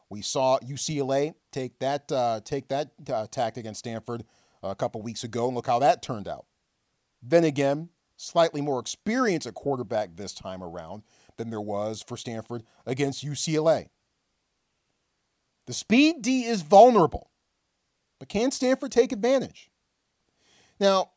We 0.09 0.23
saw 0.23 0.61
UCLA 0.61 1.35
take 1.51 1.81
that 1.81 2.13
uh, 2.13 2.39
take 2.45 2.69
that 2.69 2.93
uh, 3.11 3.27
against 3.57 3.81
Stanford 3.81 4.23
a 4.63 4.77
couple 4.77 5.03
weeks 5.03 5.25
ago, 5.25 5.47
and 5.49 5.57
look 5.57 5.67
how 5.67 5.81
that 5.81 6.03
turned 6.03 6.29
out. 6.29 6.47
Then 7.21 7.43
again, 7.43 7.89
slightly 8.17 8.61
more 8.61 8.79
experience 8.79 9.45
at 9.45 9.55
quarterback 9.55 10.11
this 10.15 10.33
time 10.33 10.63
around 10.63 11.03
than 11.37 11.51
there 11.51 11.61
was 11.61 12.05
for 12.07 12.17
Stanford 12.17 12.63
against 12.87 13.27
UCLA. 13.27 13.89
The 15.67 15.75
speed 15.75 16.23
D 16.23 16.45
is 16.45 16.63
vulnerable, 16.63 17.33
but 18.21 18.29
can 18.29 18.53
Stanford 18.53 18.93
take 18.93 19.11
advantage? 19.11 19.73
Now, 20.79 21.11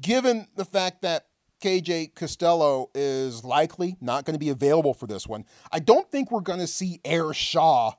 given 0.00 0.46
the 0.54 0.64
fact 0.64 1.02
that 1.02 1.26
KJ 1.62 2.14
Costello 2.14 2.90
is 2.94 3.44
likely 3.44 3.96
not 4.00 4.24
going 4.24 4.34
to 4.34 4.40
be 4.40 4.50
available 4.50 4.94
for 4.94 5.06
this 5.06 5.26
one, 5.26 5.44
I 5.72 5.78
don't 5.78 6.10
think 6.10 6.30
we're 6.30 6.40
going 6.40 6.60
to 6.60 6.66
see 6.66 7.00
Air 7.04 7.32
Shaw 7.32 7.92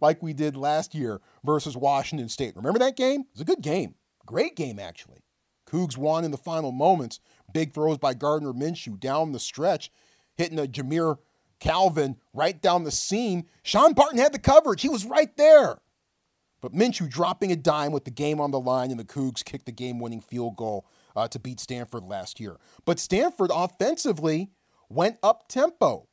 like 0.00 0.22
we 0.22 0.32
did 0.32 0.56
last 0.56 0.94
year 0.94 1.20
versus 1.44 1.76
Washington 1.76 2.28
State. 2.28 2.56
Remember 2.56 2.78
that 2.78 2.96
game? 2.96 3.20
It 3.20 3.26
was 3.34 3.40
a 3.42 3.44
good 3.44 3.62
game. 3.62 3.94
Great 4.26 4.56
game, 4.56 4.78
actually. 4.78 5.22
Cougs 5.66 5.96
won 5.96 6.24
in 6.24 6.30
the 6.30 6.36
final 6.36 6.72
moments. 6.72 7.20
Big 7.52 7.72
throws 7.72 7.98
by 7.98 8.14
Gardner 8.14 8.52
Minshew 8.52 8.98
down 8.98 9.32
the 9.32 9.38
stretch, 9.38 9.90
hitting 10.36 10.58
a 10.58 10.66
Jamire 10.66 11.18
Calvin 11.60 12.16
right 12.32 12.60
down 12.60 12.84
the 12.84 12.90
seam. 12.90 13.46
Sean 13.62 13.92
Barton 13.92 14.18
had 14.18 14.32
the 14.32 14.38
coverage. 14.38 14.82
He 14.82 14.88
was 14.88 15.04
right 15.04 15.34
there. 15.36 15.78
But 16.60 16.72
Minshew 16.72 17.08
dropping 17.08 17.52
a 17.52 17.56
dime 17.56 17.92
with 17.92 18.04
the 18.04 18.10
game 18.10 18.40
on 18.40 18.50
the 18.50 18.60
line, 18.60 18.90
and 18.90 18.98
the 18.98 19.04
Cougs 19.04 19.44
kicked 19.44 19.66
the 19.66 19.72
game 19.72 19.98
winning 19.98 20.20
field 20.20 20.56
goal 20.56 20.86
uh, 21.16 21.28
to 21.28 21.38
beat 21.38 21.60
Stanford 21.60 22.04
last 22.04 22.40
year. 22.40 22.56
But 22.84 22.98
Stanford 22.98 23.50
offensively 23.54 24.50
went 24.88 25.16
up 25.22 25.48
tempo 25.48 26.08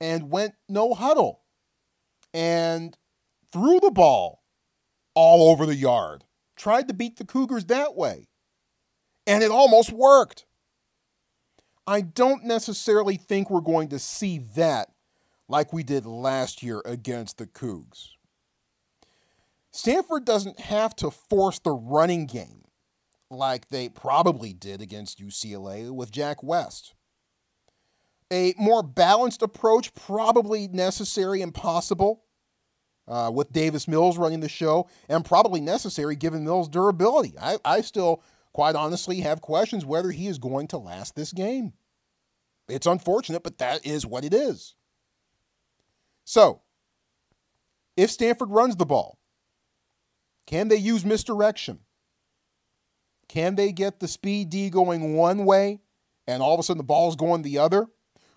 and 0.00 0.30
went 0.30 0.54
no 0.68 0.94
huddle 0.94 1.42
and 2.34 2.96
threw 3.52 3.80
the 3.80 3.90
ball 3.90 4.42
all 5.14 5.50
over 5.50 5.66
the 5.66 5.76
yard. 5.76 6.24
Tried 6.56 6.88
to 6.88 6.94
beat 6.94 7.16
the 7.16 7.24
Cougars 7.24 7.66
that 7.66 7.94
way. 7.96 8.26
And 9.26 9.42
it 9.42 9.50
almost 9.50 9.92
worked. 9.92 10.46
I 11.86 12.00
don't 12.00 12.44
necessarily 12.44 13.16
think 13.16 13.50
we're 13.50 13.60
going 13.60 13.88
to 13.88 13.98
see 13.98 14.38
that 14.56 14.88
like 15.48 15.72
we 15.72 15.82
did 15.82 16.06
last 16.06 16.62
year 16.62 16.80
against 16.84 17.38
the 17.38 17.46
Cougs. 17.46 18.10
Stanford 19.72 20.24
doesn't 20.24 20.60
have 20.60 20.94
to 20.96 21.10
force 21.10 21.58
the 21.58 21.72
running 21.72 22.26
game 22.26 22.61
like 23.32 23.68
they 23.68 23.88
probably 23.88 24.52
did 24.52 24.80
against 24.82 25.20
UCLA 25.20 25.90
with 25.90 26.10
Jack 26.12 26.42
West. 26.42 26.94
A 28.32 28.54
more 28.56 28.82
balanced 28.82 29.42
approach, 29.42 29.94
probably 29.94 30.68
necessary 30.68 31.42
and 31.42 31.52
possible 31.54 32.24
uh, 33.08 33.30
with 33.34 33.52
Davis 33.52 33.88
Mills 33.88 34.16
running 34.16 34.40
the 34.40 34.48
show, 34.48 34.88
and 35.08 35.24
probably 35.24 35.60
necessary 35.60 36.16
given 36.16 36.44
Mills' 36.44 36.68
durability. 36.68 37.34
I, 37.40 37.58
I 37.64 37.80
still, 37.80 38.22
quite 38.52 38.74
honestly, 38.74 39.20
have 39.20 39.40
questions 39.40 39.84
whether 39.84 40.10
he 40.10 40.28
is 40.28 40.38
going 40.38 40.68
to 40.68 40.78
last 40.78 41.14
this 41.14 41.32
game. 41.32 41.72
It's 42.68 42.86
unfortunate, 42.86 43.42
but 43.42 43.58
that 43.58 43.84
is 43.84 44.06
what 44.06 44.24
it 44.24 44.32
is. 44.32 44.74
So, 46.24 46.62
if 47.96 48.10
Stanford 48.10 48.50
runs 48.50 48.76
the 48.76 48.86
ball, 48.86 49.18
can 50.46 50.68
they 50.68 50.76
use 50.76 51.04
misdirection? 51.04 51.80
Can 53.32 53.54
they 53.54 53.72
get 53.72 53.98
the 53.98 54.08
speed 54.08 54.50
D 54.50 54.68
going 54.68 55.14
one 55.14 55.46
way 55.46 55.80
and 56.26 56.42
all 56.42 56.52
of 56.52 56.60
a 56.60 56.62
sudden 56.62 56.76
the 56.76 56.84
ball's 56.84 57.16
going 57.16 57.40
the 57.40 57.56
other? 57.56 57.86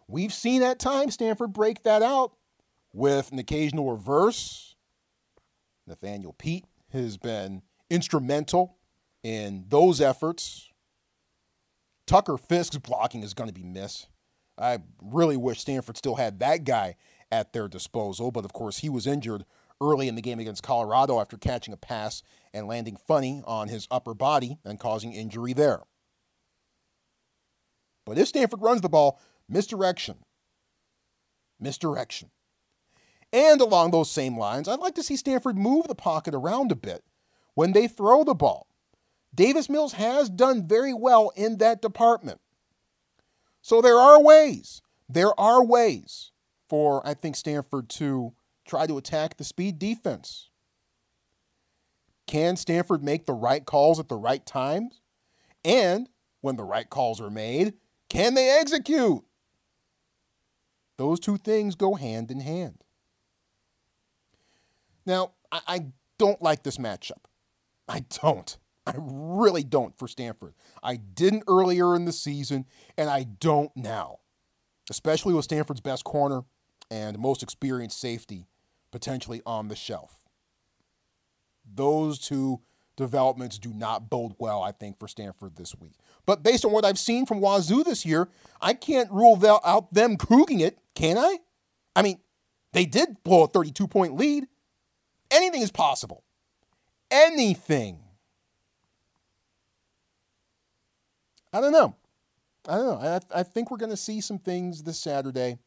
We've 0.08 0.34
seen 0.34 0.64
at 0.64 0.80
times 0.80 1.16
Stanford 1.16 1.52
break 1.52 1.84
that 1.84 2.02
out 2.02 2.32
with 2.94 3.30
an 3.34 3.38
occasional 3.38 3.92
reverse. 3.92 4.78
Nathaniel 5.86 6.32
Peat 6.32 6.64
has 6.94 7.18
been 7.18 7.62
instrumental 7.90 8.78
in 9.22 9.66
those 9.68 10.00
efforts. 10.00 10.70
Tucker 12.08 12.38
Fisk's 12.38 12.78
blocking 12.78 13.22
is 13.22 13.34
going 13.34 13.50
to 13.50 13.54
be 13.54 13.64
missed. 13.64 14.08
I 14.58 14.78
really 15.02 15.36
wish 15.36 15.60
Stanford 15.60 15.98
still 15.98 16.16
had 16.16 16.40
that 16.40 16.64
guy 16.64 16.96
at 17.34 17.52
their 17.52 17.68
disposal, 17.68 18.32
but 18.32 18.46
of 18.46 18.54
course 18.54 18.78
he 18.78 18.88
was 18.88 19.08
injured 19.08 19.44
early 19.82 20.08
in 20.08 20.16
the 20.16 20.22
game 20.22 20.40
against 20.40 20.64
Colorado 20.64 21.20
after 21.20 21.38
catching 21.38 21.74
a 21.74 21.78
pass 21.78 22.24
and 22.54 22.68
landing 22.68 22.98
funny 23.08 23.44
on 23.46 23.68
his 23.68 23.88
upper 23.92 24.14
body 24.14 24.58
and 24.64 24.80
causing 24.80 25.14
injury 25.14 25.54
there. 25.54 25.82
But 28.06 28.18
if 28.18 28.28
Stanford 28.28 28.62
runs 28.62 28.82
the 28.82 28.90
ball, 28.90 29.20
misdirection. 29.50 30.18
Misdirection. 31.60 32.30
And 33.34 33.60
along 33.60 33.92
those 33.92 34.12
same 34.12 34.38
lines, 34.38 34.68
I'd 34.68 34.80
like 34.80 34.96
to 34.96 35.04
see 35.04 35.18
Stanford 35.18 35.58
move 35.58 35.88
the 35.88 35.96
pocket 35.96 36.34
around 36.34 36.72
a 36.72 36.76
bit 36.76 37.04
when 37.54 37.74
they 37.74 37.88
throw 37.88 38.24
the 38.24 38.36
ball. 38.36 38.68
Davis 39.34 39.70
Mills 39.70 39.94
has 39.94 40.30
done 40.30 40.68
very 40.68 40.94
well 40.94 41.32
in 41.36 41.58
that 41.58 41.82
department. 41.82 42.40
So 43.62 43.82
there 43.82 43.98
are 43.98 44.22
ways. 44.22 44.82
There 45.10 45.38
are 45.40 45.64
ways 45.64 46.32
for, 46.70 47.06
I 47.06 47.14
think, 47.14 47.36
Stanford 47.36 47.90
to 47.90 48.34
try 48.66 48.88
to 48.88 48.98
attack 48.98 49.38
the 49.38 49.44
speed 49.44 49.80
defense. 49.80 50.50
Can 52.28 52.56
Stanford 52.56 53.04
make 53.04 53.26
the 53.26 53.34
right 53.34 53.66
calls 53.66 54.00
at 54.00 54.10
the 54.10 54.18
right 54.18 54.46
times? 54.46 55.02
And 55.64 56.10
when 56.42 56.56
the 56.56 56.64
right 56.64 56.90
calls 56.90 57.22
are 57.22 57.30
made, 57.30 57.74
can 58.10 58.34
they 58.34 58.50
execute? 58.50 59.24
Those 60.98 61.20
two 61.20 61.38
things 61.38 61.76
go 61.76 61.96
hand 61.96 62.32
in 62.32 62.40
hand. 62.40 62.84
Now, 65.06 65.34
I, 65.52 65.62
I 65.68 65.86
don't 66.18 66.42
like 66.42 66.64
this 66.64 66.78
matchup. 66.78 67.26
I 67.88 68.06
don't. 68.22 68.58
I 68.88 68.94
really 68.98 69.64
don't 69.64 69.98
for 69.98 70.08
Stanford. 70.08 70.54
I 70.82 70.96
didn't 70.96 71.44
earlier 71.48 71.96
in 71.96 72.06
the 72.06 72.12
season, 72.12 72.66
and 72.98 73.10
I 73.10 73.24
don't 73.24 73.72
now, 73.76 74.20
especially 74.90 75.34
with 75.34 75.46
Stanford's 75.46 75.82
best 75.82 76.04
corner 76.04 76.44
and 76.92 77.18
most 77.18 77.42
experienced 77.42 78.00
safety 78.00 78.46
potentially 78.96 79.42
on 79.46 79.68
the 79.68 79.76
shelf. 79.76 80.16
Those 81.70 82.18
two 82.18 82.62
developments 82.96 83.60
do 83.60 83.74
not 83.74 84.10
bode 84.10 84.36
well, 84.40 84.64
I 84.64 84.72
think, 84.72 84.98
for 84.98 85.10
Stanford 85.10 85.58
this 85.58 85.76
week. 85.76 85.96
But 86.26 86.44
based 86.44 86.64
on 86.64 86.72
what 86.72 86.86
I've 86.86 86.98
seen 86.98 87.26
from 87.26 87.42
Wazoo 87.42 87.84
this 87.84 88.06
year, 88.06 88.30
I 88.62 88.74
can't 88.74 89.12
rule 89.12 89.38
out 89.66 89.94
them 89.94 90.16
cooging 90.16 90.62
it, 90.62 90.80
can 90.96 91.18
I? 91.18 91.40
I 91.94 92.04
mean, 92.04 92.22
they 92.72 92.86
did 92.86 93.22
blow 93.26 93.44
a 93.44 93.48
32 93.48 93.86
point 93.90 94.16
lead. 94.16 94.48
Anything 95.30 95.62
is 95.62 95.72
possible. 95.72 96.24
Anything. 97.12 98.00
I 101.52 101.60
don't 101.60 101.74
know. 101.74 101.98
I 102.66 102.78
don't 102.78 102.86
know. 102.86 103.20
I, 103.34 103.40
I 103.40 103.44
think 103.44 103.72
we're 103.72 103.78
going 103.78 103.92
to 103.92 103.98
see 103.98 104.22
some 104.22 104.40
things 104.40 104.84
this 104.84 105.00
Saturday 105.00 105.58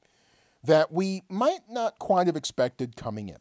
that 0.65 0.93
we 0.93 1.23
might 1.29 1.61
not 1.71 1.99
quite 1.99 2.27
have 2.27 2.37
expected 2.37 2.97
coming 2.97 3.29
in. 3.29 3.39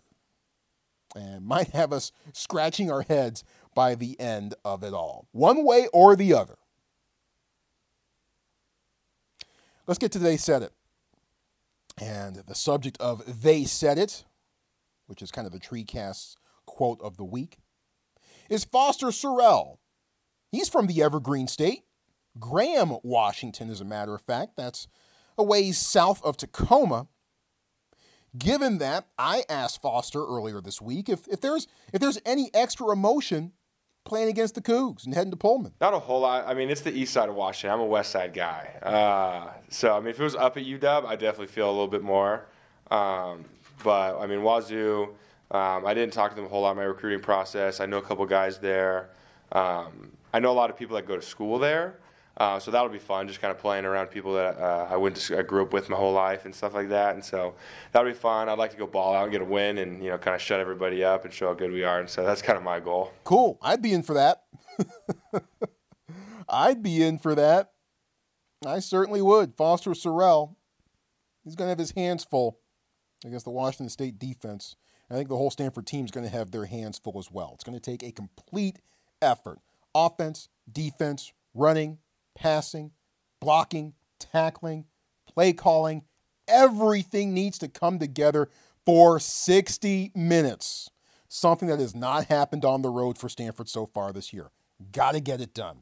and 1.15 1.45
might 1.45 1.69
have 1.69 1.91
us 1.93 2.11
scratching 2.33 2.91
our 2.91 3.01
heads 3.01 3.43
by 3.73 3.95
the 3.95 4.19
end 4.19 4.53
of 4.63 4.83
it 4.83 4.93
all, 4.93 5.27
one 5.31 5.63
way 5.63 5.87
or 5.93 6.15
the 6.15 6.33
other. 6.33 6.57
Let's 9.85 9.99
get 9.99 10.11
to 10.13 10.19
They 10.19 10.37
Said 10.37 10.63
It. 10.63 10.73
And 11.99 12.37
the 12.47 12.55
subject 12.55 12.97
of 12.99 13.41
They 13.41 13.63
Said 13.63 13.97
It, 13.97 14.25
which 15.07 15.21
is 15.21 15.31
kind 15.31 15.47
of 15.47 15.53
the 15.53 15.59
TreeCast's 15.59 16.35
quote 16.65 17.01
of 17.01 17.17
the 17.17 17.23
week, 17.23 17.57
is 18.49 18.65
Foster 18.65 19.07
Sarell. 19.07 19.77
He's 20.51 20.69
from 20.69 20.87
the 20.87 21.01
Evergreen 21.01 21.47
State, 21.47 21.83
Graham, 22.39 22.97
Washington, 23.03 23.69
as 23.69 23.81
a 23.81 23.85
matter 23.85 24.13
of 24.13 24.21
fact. 24.21 24.53
That's 24.57 24.87
a 25.37 25.43
ways 25.43 25.77
south 25.77 26.23
of 26.23 26.37
Tacoma. 26.37 27.07
Given 28.37 28.77
that, 28.79 29.07
I 29.17 29.43
asked 29.49 29.81
Foster 29.81 30.23
earlier 30.23 30.61
this 30.61 30.81
week 30.81 31.09
if, 31.09 31.27
if 31.27 31.41
there's 31.41 31.67
if 31.93 32.01
there's 32.01 32.19
any 32.25 32.51
extra 32.53 32.91
emotion 32.91 33.53
playing 34.07 34.29
against 34.29 34.55
the 34.55 34.61
Cougs 34.61 35.05
and 35.05 35.13
heading 35.13 35.31
to 35.31 35.37
Pullman. 35.37 35.73
Not 35.81 35.93
a 35.93 35.99
whole 35.99 36.21
lot. 36.21 36.47
I 36.47 36.53
mean, 36.53 36.69
it's 36.69 36.81
the 36.81 36.93
east 36.93 37.13
side 37.13 37.29
of 37.29 37.35
Washington. 37.35 37.71
I'm 37.71 37.81
a 37.81 37.85
west 37.85 38.11
side 38.11 38.33
guy. 38.33 38.69
Uh, 38.81 39.51
so, 39.69 39.95
I 39.95 39.99
mean, 39.99 40.09
if 40.09 40.19
it 40.19 40.23
was 40.23 40.35
up 40.35 40.55
at 40.55 40.63
UW, 40.63 41.05
I 41.05 41.15
definitely 41.15 41.47
feel 41.47 41.69
a 41.69 41.71
little 41.71 41.89
bit 41.89 42.03
more. 42.03 42.45
Um, 42.89 43.43
but, 43.83 44.17
I 44.17 44.25
mean, 44.25 44.43
Wazoo, 44.43 45.09
um, 45.51 45.85
I 45.85 45.93
didn't 45.93 46.13
talk 46.13 46.31
to 46.31 46.35
them 46.35 46.45
a 46.45 46.47
whole 46.47 46.61
lot 46.61 46.71
in 46.71 46.77
my 46.77 46.83
recruiting 46.83 47.19
process. 47.19 47.81
I 47.81 47.85
know 47.85 47.97
a 47.97 48.01
couple 48.01 48.25
guys 48.25 48.59
there. 48.59 49.09
Um, 49.51 50.11
I 50.33 50.39
know 50.39 50.51
a 50.51 50.53
lot 50.53 50.69
of 50.69 50.77
people 50.77 50.95
that 50.95 51.05
go 51.05 51.15
to 51.17 51.21
school 51.21 51.59
there. 51.59 51.99
Uh, 52.37 52.59
so 52.59 52.69
that'll 52.69 52.89
be 52.89 52.99
fun, 52.99 53.27
just 53.27 53.41
kind 53.41 53.51
of 53.51 53.57
playing 53.57 53.83
around 53.83 54.07
people 54.07 54.33
that 54.33 54.57
uh, 54.59 54.87
I 54.91 54.95
went 54.95 55.15
to, 55.15 55.39
I 55.39 55.41
grew 55.41 55.63
up 55.63 55.73
with 55.73 55.89
my 55.89 55.97
whole 55.97 56.13
life 56.13 56.45
and 56.45 56.53
stuff 56.53 56.75
like 56.75 56.89
that. 56.89 57.15
And 57.15 57.25
so 57.25 57.55
that'll 57.91 58.09
be 58.09 58.15
fun. 58.15 58.47
I'd 58.47 58.59
like 58.59 58.71
to 58.71 58.77
go 58.77 58.85
ball 58.85 59.15
out 59.15 59.23
and 59.23 59.31
get 59.31 59.41
a 59.41 59.45
win, 59.45 59.79
and 59.79 60.03
you 60.03 60.11
know, 60.11 60.19
kind 60.19 60.35
of 60.35 60.41
shut 60.41 60.59
everybody 60.59 61.03
up 61.03 61.25
and 61.25 61.33
show 61.33 61.47
how 61.47 61.53
good 61.55 61.71
we 61.71 61.83
are. 61.83 61.99
And 61.99 62.09
so 62.09 62.23
that's 62.23 62.43
kind 62.43 62.55
of 62.55 62.63
my 62.63 62.79
goal. 62.79 63.11
Cool. 63.23 63.57
I'd 63.61 63.81
be 63.81 63.91
in 63.91 64.03
for 64.03 64.13
that. 64.13 64.43
I'd 66.49 66.83
be 66.83 67.03
in 67.03 67.17
for 67.17 67.33
that. 67.33 67.71
I 68.65 68.79
certainly 68.79 69.21
would. 69.21 69.55
Foster 69.55 69.91
Sarell, 69.91 70.55
he's 71.43 71.55
going 71.55 71.67
to 71.67 71.69
have 71.69 71.79
his 71.79 71.91
hands 71.91 72.23
full 72.23 72.59
against 73.25 73.45
the 73.45 73.51
Washington 73.51 73.89
State 73.89 74.19
defense. 74.19 74.75
I 75.09 75.15
think 75.15 75.29
the 75.29 75.37
whole 75.37 75.51
Stanford 75.51 75.87
team 75.87 76.05
is 76.05 76.11
going 76.11 76.25
to 76.25 76.31
have 76.31 76.51
their 76.51 76.65
hands 76.65 76.99
full 76.99 77.17
as 77.17 77.31
well. 77.31 77.51
It's 77.55 77.63
going 77.63 77.77
to 77.77 77.81
take 77.81 78.03
a 78.03 78.11
complete 78.11 78.79
effort 79.21 79.59
offense, 79.95 80.49
defense, 80.71 81.33
running, 81.53 81.97
passing, 82.37 82.91
blocking, 83.41 83.93
tackling, 84.19 84.85
play 85.27 85.53
calling. 85.53 86.03
Everything 86.47 87.33
needs 87.33 87.57
to 87.57 87.67
come 87.67 87.99
together 87.99 88.49
for 88.85 89.19
60 89.19 90.11
minutes. 90.15 90.89
Something 91.27 91.67
that 91.67 91.79
has 91.79 91.93
not 91.93 92.25
happened 92.25 92.63
on 92.63 92.81
the 92.81 92.89
road 92.89 93.17
for 93.17 93.27
Stanford 93.27 93.67
so 93.67 93.85
far 93.85 94.13
this 94.13 94.31
year. 94.31 94.51
Got 94.91 95.13
to 95.13 95.19
get 95.19 95.41
it 95.41 95.53
done. 95.53 95.79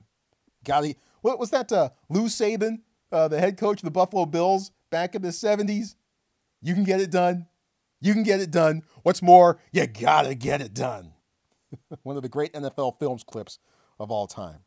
Got 0.64 0.84
to. 0.84 0.95
What 1.22 1.38
was 1.38 1.51
that? 1.51 1.72
Uh, 1.72 1.89
Lou 2.10 2.26
Saban, 2.26 2.80
uh, 3.12 3.28
the 3.28 3.39
head 3.39 3.58
coach 3.58 3.82
of 3.82 3.86
the 3.86 3.91
Buffalo 3.91 4.26
Bills 4.26 4.72
back 4.89 5.14
in 5.14 5.22
the 5.22 5.30
70s. 5.30 5.95
You 6.62 6.74
can 6.74 6.84
get 6.84 7.01
it 7.01 7.12
done. 7.12 7.47
You 8.01 8.14
can 8.14 8.24
get 8.24 8.39
it 8.39 8.49
done. 8.49 8.84
What's 9.03 9.22
more, 9.22 9.60
you 9.72 9.86
got 9.86 10.24
to 10.24 10.36
get 10.36 10.62
it 10.62 10.74
done. 10.74 11.14
One 12.03 12.16
of 12.16 12.24
the 12.24 12.30
great 12.30 12.53
NFL 12.53 12.97
films 12.99 13.24
clips 13.24 13.60
of 13.99 14.10
all 14.10 14.28
time. 14.28 14.64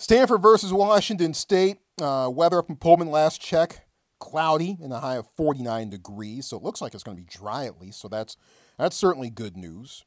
Stanford 0.00 0.40
versus 0.40 0.72
Washington 0.72 1.34
State. 1.34 1.76
Uh, 2.00 2.30
weather 2.32 2.58
up 2.58 2.70
in 2.70 2.76
Pullman 2.76 3.10
last 3.10 3.38
check, 3.38 3.86
cloudy 4.18 4.78
in 4.80 4.92
a 4.92 4.98
high 4.98 5.16
of 5.16 5.28
49 5.36 5.90
degrees. 5.90 6.46
So 6.46 6.56
it 6.56 6.62
looks 6.62 6.80
like 6.80 6.94
it's 6.94 7.02
going 7.02 7.18
to 7.18 7.22
be 7.22 7.28
dry 7.28 7.66
at 7.66 7.78
least. 7.78 8.00
So 8.00 8.08
that's 8.08 8.38
that's 8.78 8.96
certainly 8.96 9.28
good 9.28 9.58
news. 9.58 10.06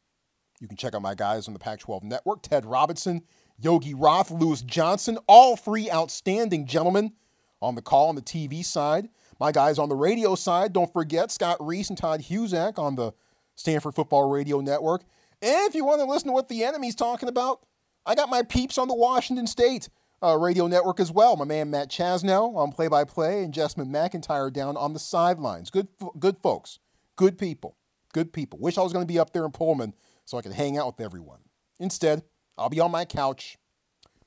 You 0.59 0.67
can 0.67 0.77
check 0.77 0.95
out 0.95 1.03
my 1.03 1.13
guys 1.13 1.47
on 1.47 1.53
the 1.53 1.59
Pac 1.59 1.77
12 1.77 2.01
network 2.01 2.41
Ted 2.41 2.65
Robinson, 2.65 3.21
Yogi 3.59 3.93
Roth, 3.93 4.31
Lewis 4.31 4.63
Johnson, 4.63 5.19
all 5.27 5.55
three 5.55 5.91
outstanding 5.91 6.65
gentlemen 6.65 7.13
on 7.61 7.75
the 7.75 7.81
call 7.83 8.09
on 8.09 8.15
the 8.15 8.23
TV 8.23 8.65
side. 8.65 9.09
My 9.39 9.51
guys 9.51 9.77
on 9.77 9.89
the 9.89 9.95
radio 9.95 10.33
side, 10.33 10.73
don't 10.73 10.91
forget 10.91 11.29
Scott 11.29 11.57
Reiss 11.59 11.89
and 11.89 11.97
Todd 11.99 12.21
Husak 12.21 12.79
on 12.79 12.95
the 12.95 13.11
Stanford 13.53 13.93
Football 13.93 14.31
Radio 14.31 14.59
Network. 14.59 15.03
And 15.39 15.67
if 15.67 15.75
you 15.75 15.85
want 15.85 16.01
to 16.01 16.05
listen 16.07 16.29
to 16.29 16.33
what 16.33 16.49
the 16.49 16.63
enemy's 16.63 16.95
talking 16.95 17.29
about, 17.29 17.59
I 18.05 18.15
got 18.15 18.29
my 18.29 18.43
peeps 18.43 18.77
on 18.77 18.87
the 18.87 18.95
Washington 18.95 19.47
State 19.47 19.89
uh, 20.21 20.37
radio 20.37 20.67
network 20.67 20.99
as 20.99 21.11
well. 21.11 21.35
My 21.35 21.45
man 21.45 21.69
Matt 21.69 21.89
Chazanow 21.89 22.55
on 22.55 22.71
play 22.71 22.87
by 22.87 23.03
play 23.03 23.43
and 23.43 23.53
Jessamyn 23.53 23.89
McIntyre 23.89 24.51
down 24.51 24.77
on 24.77 24.93
the 24.93 24.99
sidelines. 24.99 25.69
Good, 25.69 25.87
good 26.19 26.37
folks, 26.37 26.79
good 27.15 27.37
people, 27.37 27.77
good 28.13 28.33
people. 28.33 28.59
Wish 28.59 28.77
I 28.77 28.81
was 28.81 28.93
going 28.93 29.05
to 29.05 29.11
be 29.11 29.19
up 29.19 29.33
there 29.33 29.45
in 29.45 29.51
Pullman 29.51 29.93
so 30.25 30.37
I 30.37 30.41
could 30.41 30.53
hang 30.53 30.77
out 30.77 30.87
with 30.87 31.05
everyone. 31.05 31.39
Instead, 31.79 32.23
I'll 32.57 32.69
be 32.69 32.79
on 32.79 32.91
my 32.91 33.05
couch 33.05 33.57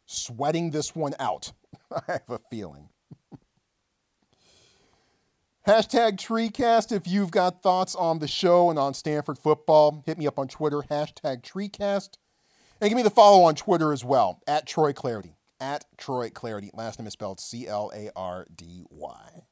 sweating 0.06 0.70
this 0.70 0.94
one 0.94 1.14
out. 1.18 1.52
I 1.90 2.02
have 2.12 2.30
a 2.30 2.38
feeling. 2.50 2.88
Hashtag 5.66 6.16
TreeCast 6.16 6.92
if 6.92 7.06
you've 7.06 7.30
got 7.30 7.62
thoughts 7.62 7.94
on 7.94 8.18
the 8.20 8.28
show 8.28 8.70
and 8.70 8.78
on 8.78 8.94
Stanford 8.94 9.38
football. 9.38 10.02
Hit 10.06 10.18
me 10.18 10.26
up 10.26 10.38
on 10.38 10.48
Twitter, 10.48 10.82
hashtag 10.82 11.42
TreeCast. 11.42 12.10
And 12.80 12.90
give 12.90 12.96
me 12.96 13.02
the 13.02 13.10
follow 13.10 13.44
on 13.44 13.54
Twitter 13.54 13.92
as 13.92 14.04
well, 14.04 14.42
at 14.46 14.66
Troy 14.66 14.92
Clardy. 14.92 15.34
At 15.60 15.86
Troy 15.96 16.28
Clardy. 16.28 16.70
Last 16.74 16.98
name 16.98 17.06
is 17.06 17.14
spelled 17.14 17.40
C 17.40 17.66
L 17.66 17.90
A 17.94 18.10
R 18.14 18.46
D 18.54 18.82
Y. 18.90 19.42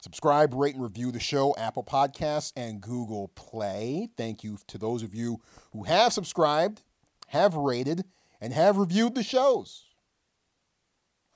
Subscribe, 0.00 0.54
rate, 0.54 0.74
and 0.74 0.82
review 0.82 1.12
the 1.12 1.20
show, 1.20 1.54
Apple 1.56 1.84
Podcasts, 1.84 2.52
and 2.56 2.80
Google 2.80 3.28
Play. 3.34 4.08
Thank 4.16 4.42
you 4.42 4.58
to 4.68 4.78
those 4.78 5.02
of 5.02 5.14
you 5.14 5.40
who 5.72 5.84
have 5.84 6.12
subscribed, 6.12 6.82
have 7.28 7.54
rated, 7.54 8.04
and 8.40 8.52
have 8.52 8.76
reviewed 8.76 9.14
the 9.14 9.22
shows. 9.22 9.84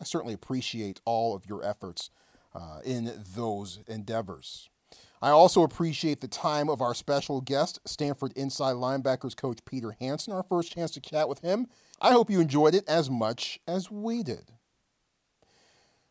I 0.00 0.04
certainly 0.04 0.34
appreciate 0.34 1.00
all 1.04 1.34
of 1.34 1.46
your 1.46 1.64
efforts 1.64 2.10
uh, 2.54 2.80
in 2.84 3.12
those 3.36 3.80
endeavors. 3.86 4.70
I 5.22 5.30
also 5.30 5.62
appreciate 5.62 6.20
the 6.20 6.26
time 6.26 6.68
of 6.68 6.82
our 6.82 6.94
special 6.94 7.40
guest, 7.40 7.78
Stanford 7.84 8.32
inside 8.34 8.72
linebackers 8.72 9.36
coach 9.36 9.60
Peter 9.64 9.96
Hansen, 10.00 10.32
our 10.32 10.42
first 10.42 10.72
chance 10.72 10.90
to 10.90 11.00
chat 11.00 11.28
with 11.28 11.38
him. 11.42 11.68
I 12.00 12.10
hope 12.10 12.28
you 12.28 12.40
enjoyed 12.40 12.74
it 12.74 12.82
as 12.88 13.08
much 13.08 13.60
as 13.68 13.88
we 13.88 14.24
did. 14.24 14.50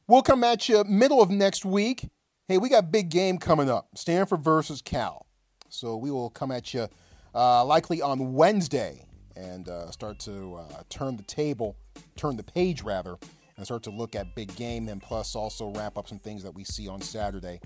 We'll 0.07 0.21
come 0.21 0.45
at 0.45 0.69
you 0.69 0.85
middle 0.85 1.21
of 1.21 1.29
next 1.29 1.65
week. 1.65 2.07
Hey, 2.47 2.57
we 2.57 2.69
got 2.69 2.89
big 2.89 3.09
game 3.09 3.37
coming 3.37 3.69
up 3.69 3.89
Stanford 3.95 4.45
versus 4.45 4.81
Cal. 4.81 5.25
So 5.67 5.97
we 5.97 6.09
will 6.09 6.29
come 6.29 6.49
at 6.49 6.73
you 6.73 6.87
uh, 7.35 7.65
likely 7.65 8.01
on 8.01 8.31
Wednesday 8.31 9.05
and 9.35 9.67
uh, 9.67 9.91
start 9.91 10.19
to 10.19 10.55
uh, 10.55 10.83
turn 10.87 11.17
the 11.17 11.23
table, 11.23 11.75
turn 12.15 12.37
the 12.37 12.43
page 12.43 12.81
rather, 12.81 13.17
and 13.57 13.65
start 13.65 13.83
to 13.83 13.89
look 13.89 14.15
at 14.15 14.35
big 14.35 14.55
game 14.55 14.87
and 14.87 15.01
plus 15.01 15.35
also 15.35 15.71
wrap 15.71 15.97
up 15.97 16.07
some 16.07 16.19
things 16.19 16.43
that 16.43 16.55
we 16.55 16.63
see 16.63 16.87
on 16.87 17.01
Saturday 17.01 17.59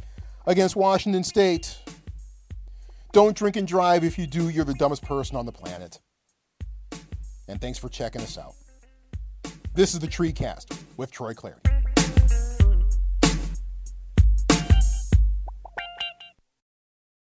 against 0.47 0.75
Washington 0.75 1.23
State. 1.23 1.77
Don't 3.11 3.35
drink 3.35 3.55
and 3.55 3.67
drive. 3.67 4.03
If 4.03 4.17
you 4.17 4.27
do, 4.27 4.49
you're 4.49 4.65
the 4.65 4.73
dumbest 4.73 5.03
person 5.03 5.37
on 5.37 5.45
the 5.45 5.51
planet. 5.51 5.99
And 7.47 7.61
thanks 7.61 7.77
for 7.77 7.89
checking 7.89 8.21
us 8.21 8.37
out. 8.37 8.55
This 9.73 9.93
is 9.93 9.99
the 9.99 10.07
TreeCast 10.07 10.77
with 10.97 11.11
Troy 11.11 11.33
Clardy. 11.33 11.61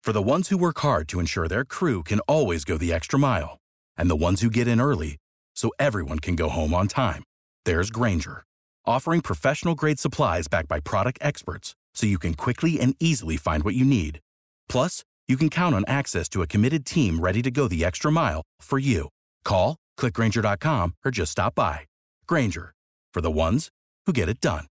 For 0.04 0.14
the 0.14 0.22
ones 0.22 0.50
who 0.50 0.58
work 0.58 0.80
hard 0.80 1.08
to 1.10 1.20
ensure 1.20 1.48
their 1.48 1.64
crew 1.64 2.04
can 2.04 2.20
always 2.22 2.66
go 2.66 2.78
the 2.78 2.92
extra 2.92 3.20
mile, 3.20 3.60
and 3.96 4.10
the 4.10 4.16
ones 4.16 4.42
who 4.42 4.50
get 4.50 4.68
in 4.68 4.82
early 4.82 5.18
so 5.56 5.72
everyone 5.78 6.20
can 6.20 6.36
go 6.36 6.50
home 6.50 6.74
on 6.74 6.88
time, 6.88 7.24
there's 7.66 7.92
Grainger, 7.92 8.44
offering 8.86 9.22
professional 9.22 9.76
grade 9.76 10.00
supplies 10.00 10.48
backed 10.48 10.68
by 10.68 10.80
product 10.80 11.20
experts 11.22 11.76
so 11.94 12.08
you 12.08 12.18
can 12.18 12.34
quickly 12.34 12.80
and 12.80 12.96
easily 13.00 13.38
find 13.38 13.64
what 13.64 13.76
you 13.76 13.86
need. 13.86 14.20
Plus, 14.68 15.04
you 15.28 15.38
can 15.38 15.50
count 15.50 15.76
on 15.76 15.86
access 15.88 16.28
to 16.30 16.42
a 16.42 16.48
committed 16.48 16.86
team 16.86 17.20
ready 17.20 17.42
to 17.42 17.52
go 17.52 17.68
the 17.68 17.86
extra 17.86 18.12
mile 18.12 18.42
for 18.60 18.80
you. 18.80 19.10
Call, 19.46 19.78
clickgrainger.com, 20.00 20.96
or 21.06 21.12
just 21.12 21.32
stop 21.32 21.56
by. 21.56 21.82
Grainger, 22.28 22.74
for 23.14 23.22
the 23.22 23.32
ones 23.32 23.70
who 24.06 24.14
get 24.14 24.30
it 24.30 24.42
done. 24.42 24.66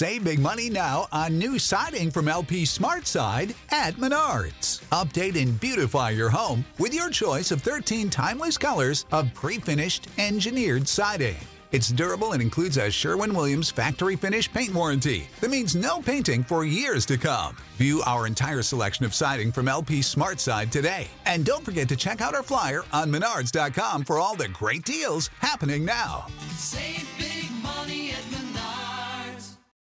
Save 0.00 0.24
big 0.24 0.38
money 0.38 0.70
now 0.70 1.06
on 1.12 1.38
new 1.38 1.58
siding 1.58 2.10
from 2.10 2.26
LP 2.26 2.64
Smart 2.64 3.02
SmartSide 3.02 3.54
at 3.70 3.96
Menards. 3.96 4.80
Update 4.88 5.38
and 5.38 5.60
beautify 5.60 6.08
your 6.08 6.30
home 6.30 6.64
with 6.78 6.94
your 6.94 7.10
choice 7.10 7.50
of 7.50 7.60
13 7.60 8.08
timeless 8.08 8.56
colors 8.56 9.04
of 9.12 9.34
pre-finished 9.34 10.08
engineered 10.16 10.88
siding. 10.88 11.36
It's 11.72 11.88
durable 11.88 12.32
and 12.32 12.40
includes 12.40 12.78
a 12.78 12.90
Sherwin 12.90 13.34
Williams 13.34 13.70
factory 13.70 14.16
finish 14.16 14.50
paint 14.50 14.72
warranty 14.72 15.28
that 15.40 15.50
means 15.50 15.76
no 15.76 16.00
painting 16.00 16.42
for 16.42 16.64
years 16.64 17.04
to 17.06 17.18
come. 17.18 17.56
View 17.76 18.02
our 18.06 18.26
entire 18.26 18.62
selection 18.62 19.04
of 19.04 19.14
siding 19.14 19.52
from 19.52 19.68
LP 19.68 20.02
Smart 20.02 20.30
SmartSide 20.30 20.70
today. 20.70 21.08
And 21.26 21.44
don't 21.44 21.64
forget 21.64 21.88
to 21.88 21.96
check 21.96 22.20
out 22.20 22.34
our 22.34 22.42
flyer 22.42 22.82
on 22.92 23.10
menards.com 23.10 24.04
for 24.04 24.18
all 24.18 24.36
the 24.36 24.48
great 24.48 24.84
deals 24.84 25.28
happening 25.40 25.84
now. 25.84 26.26
Save 26.56 27.10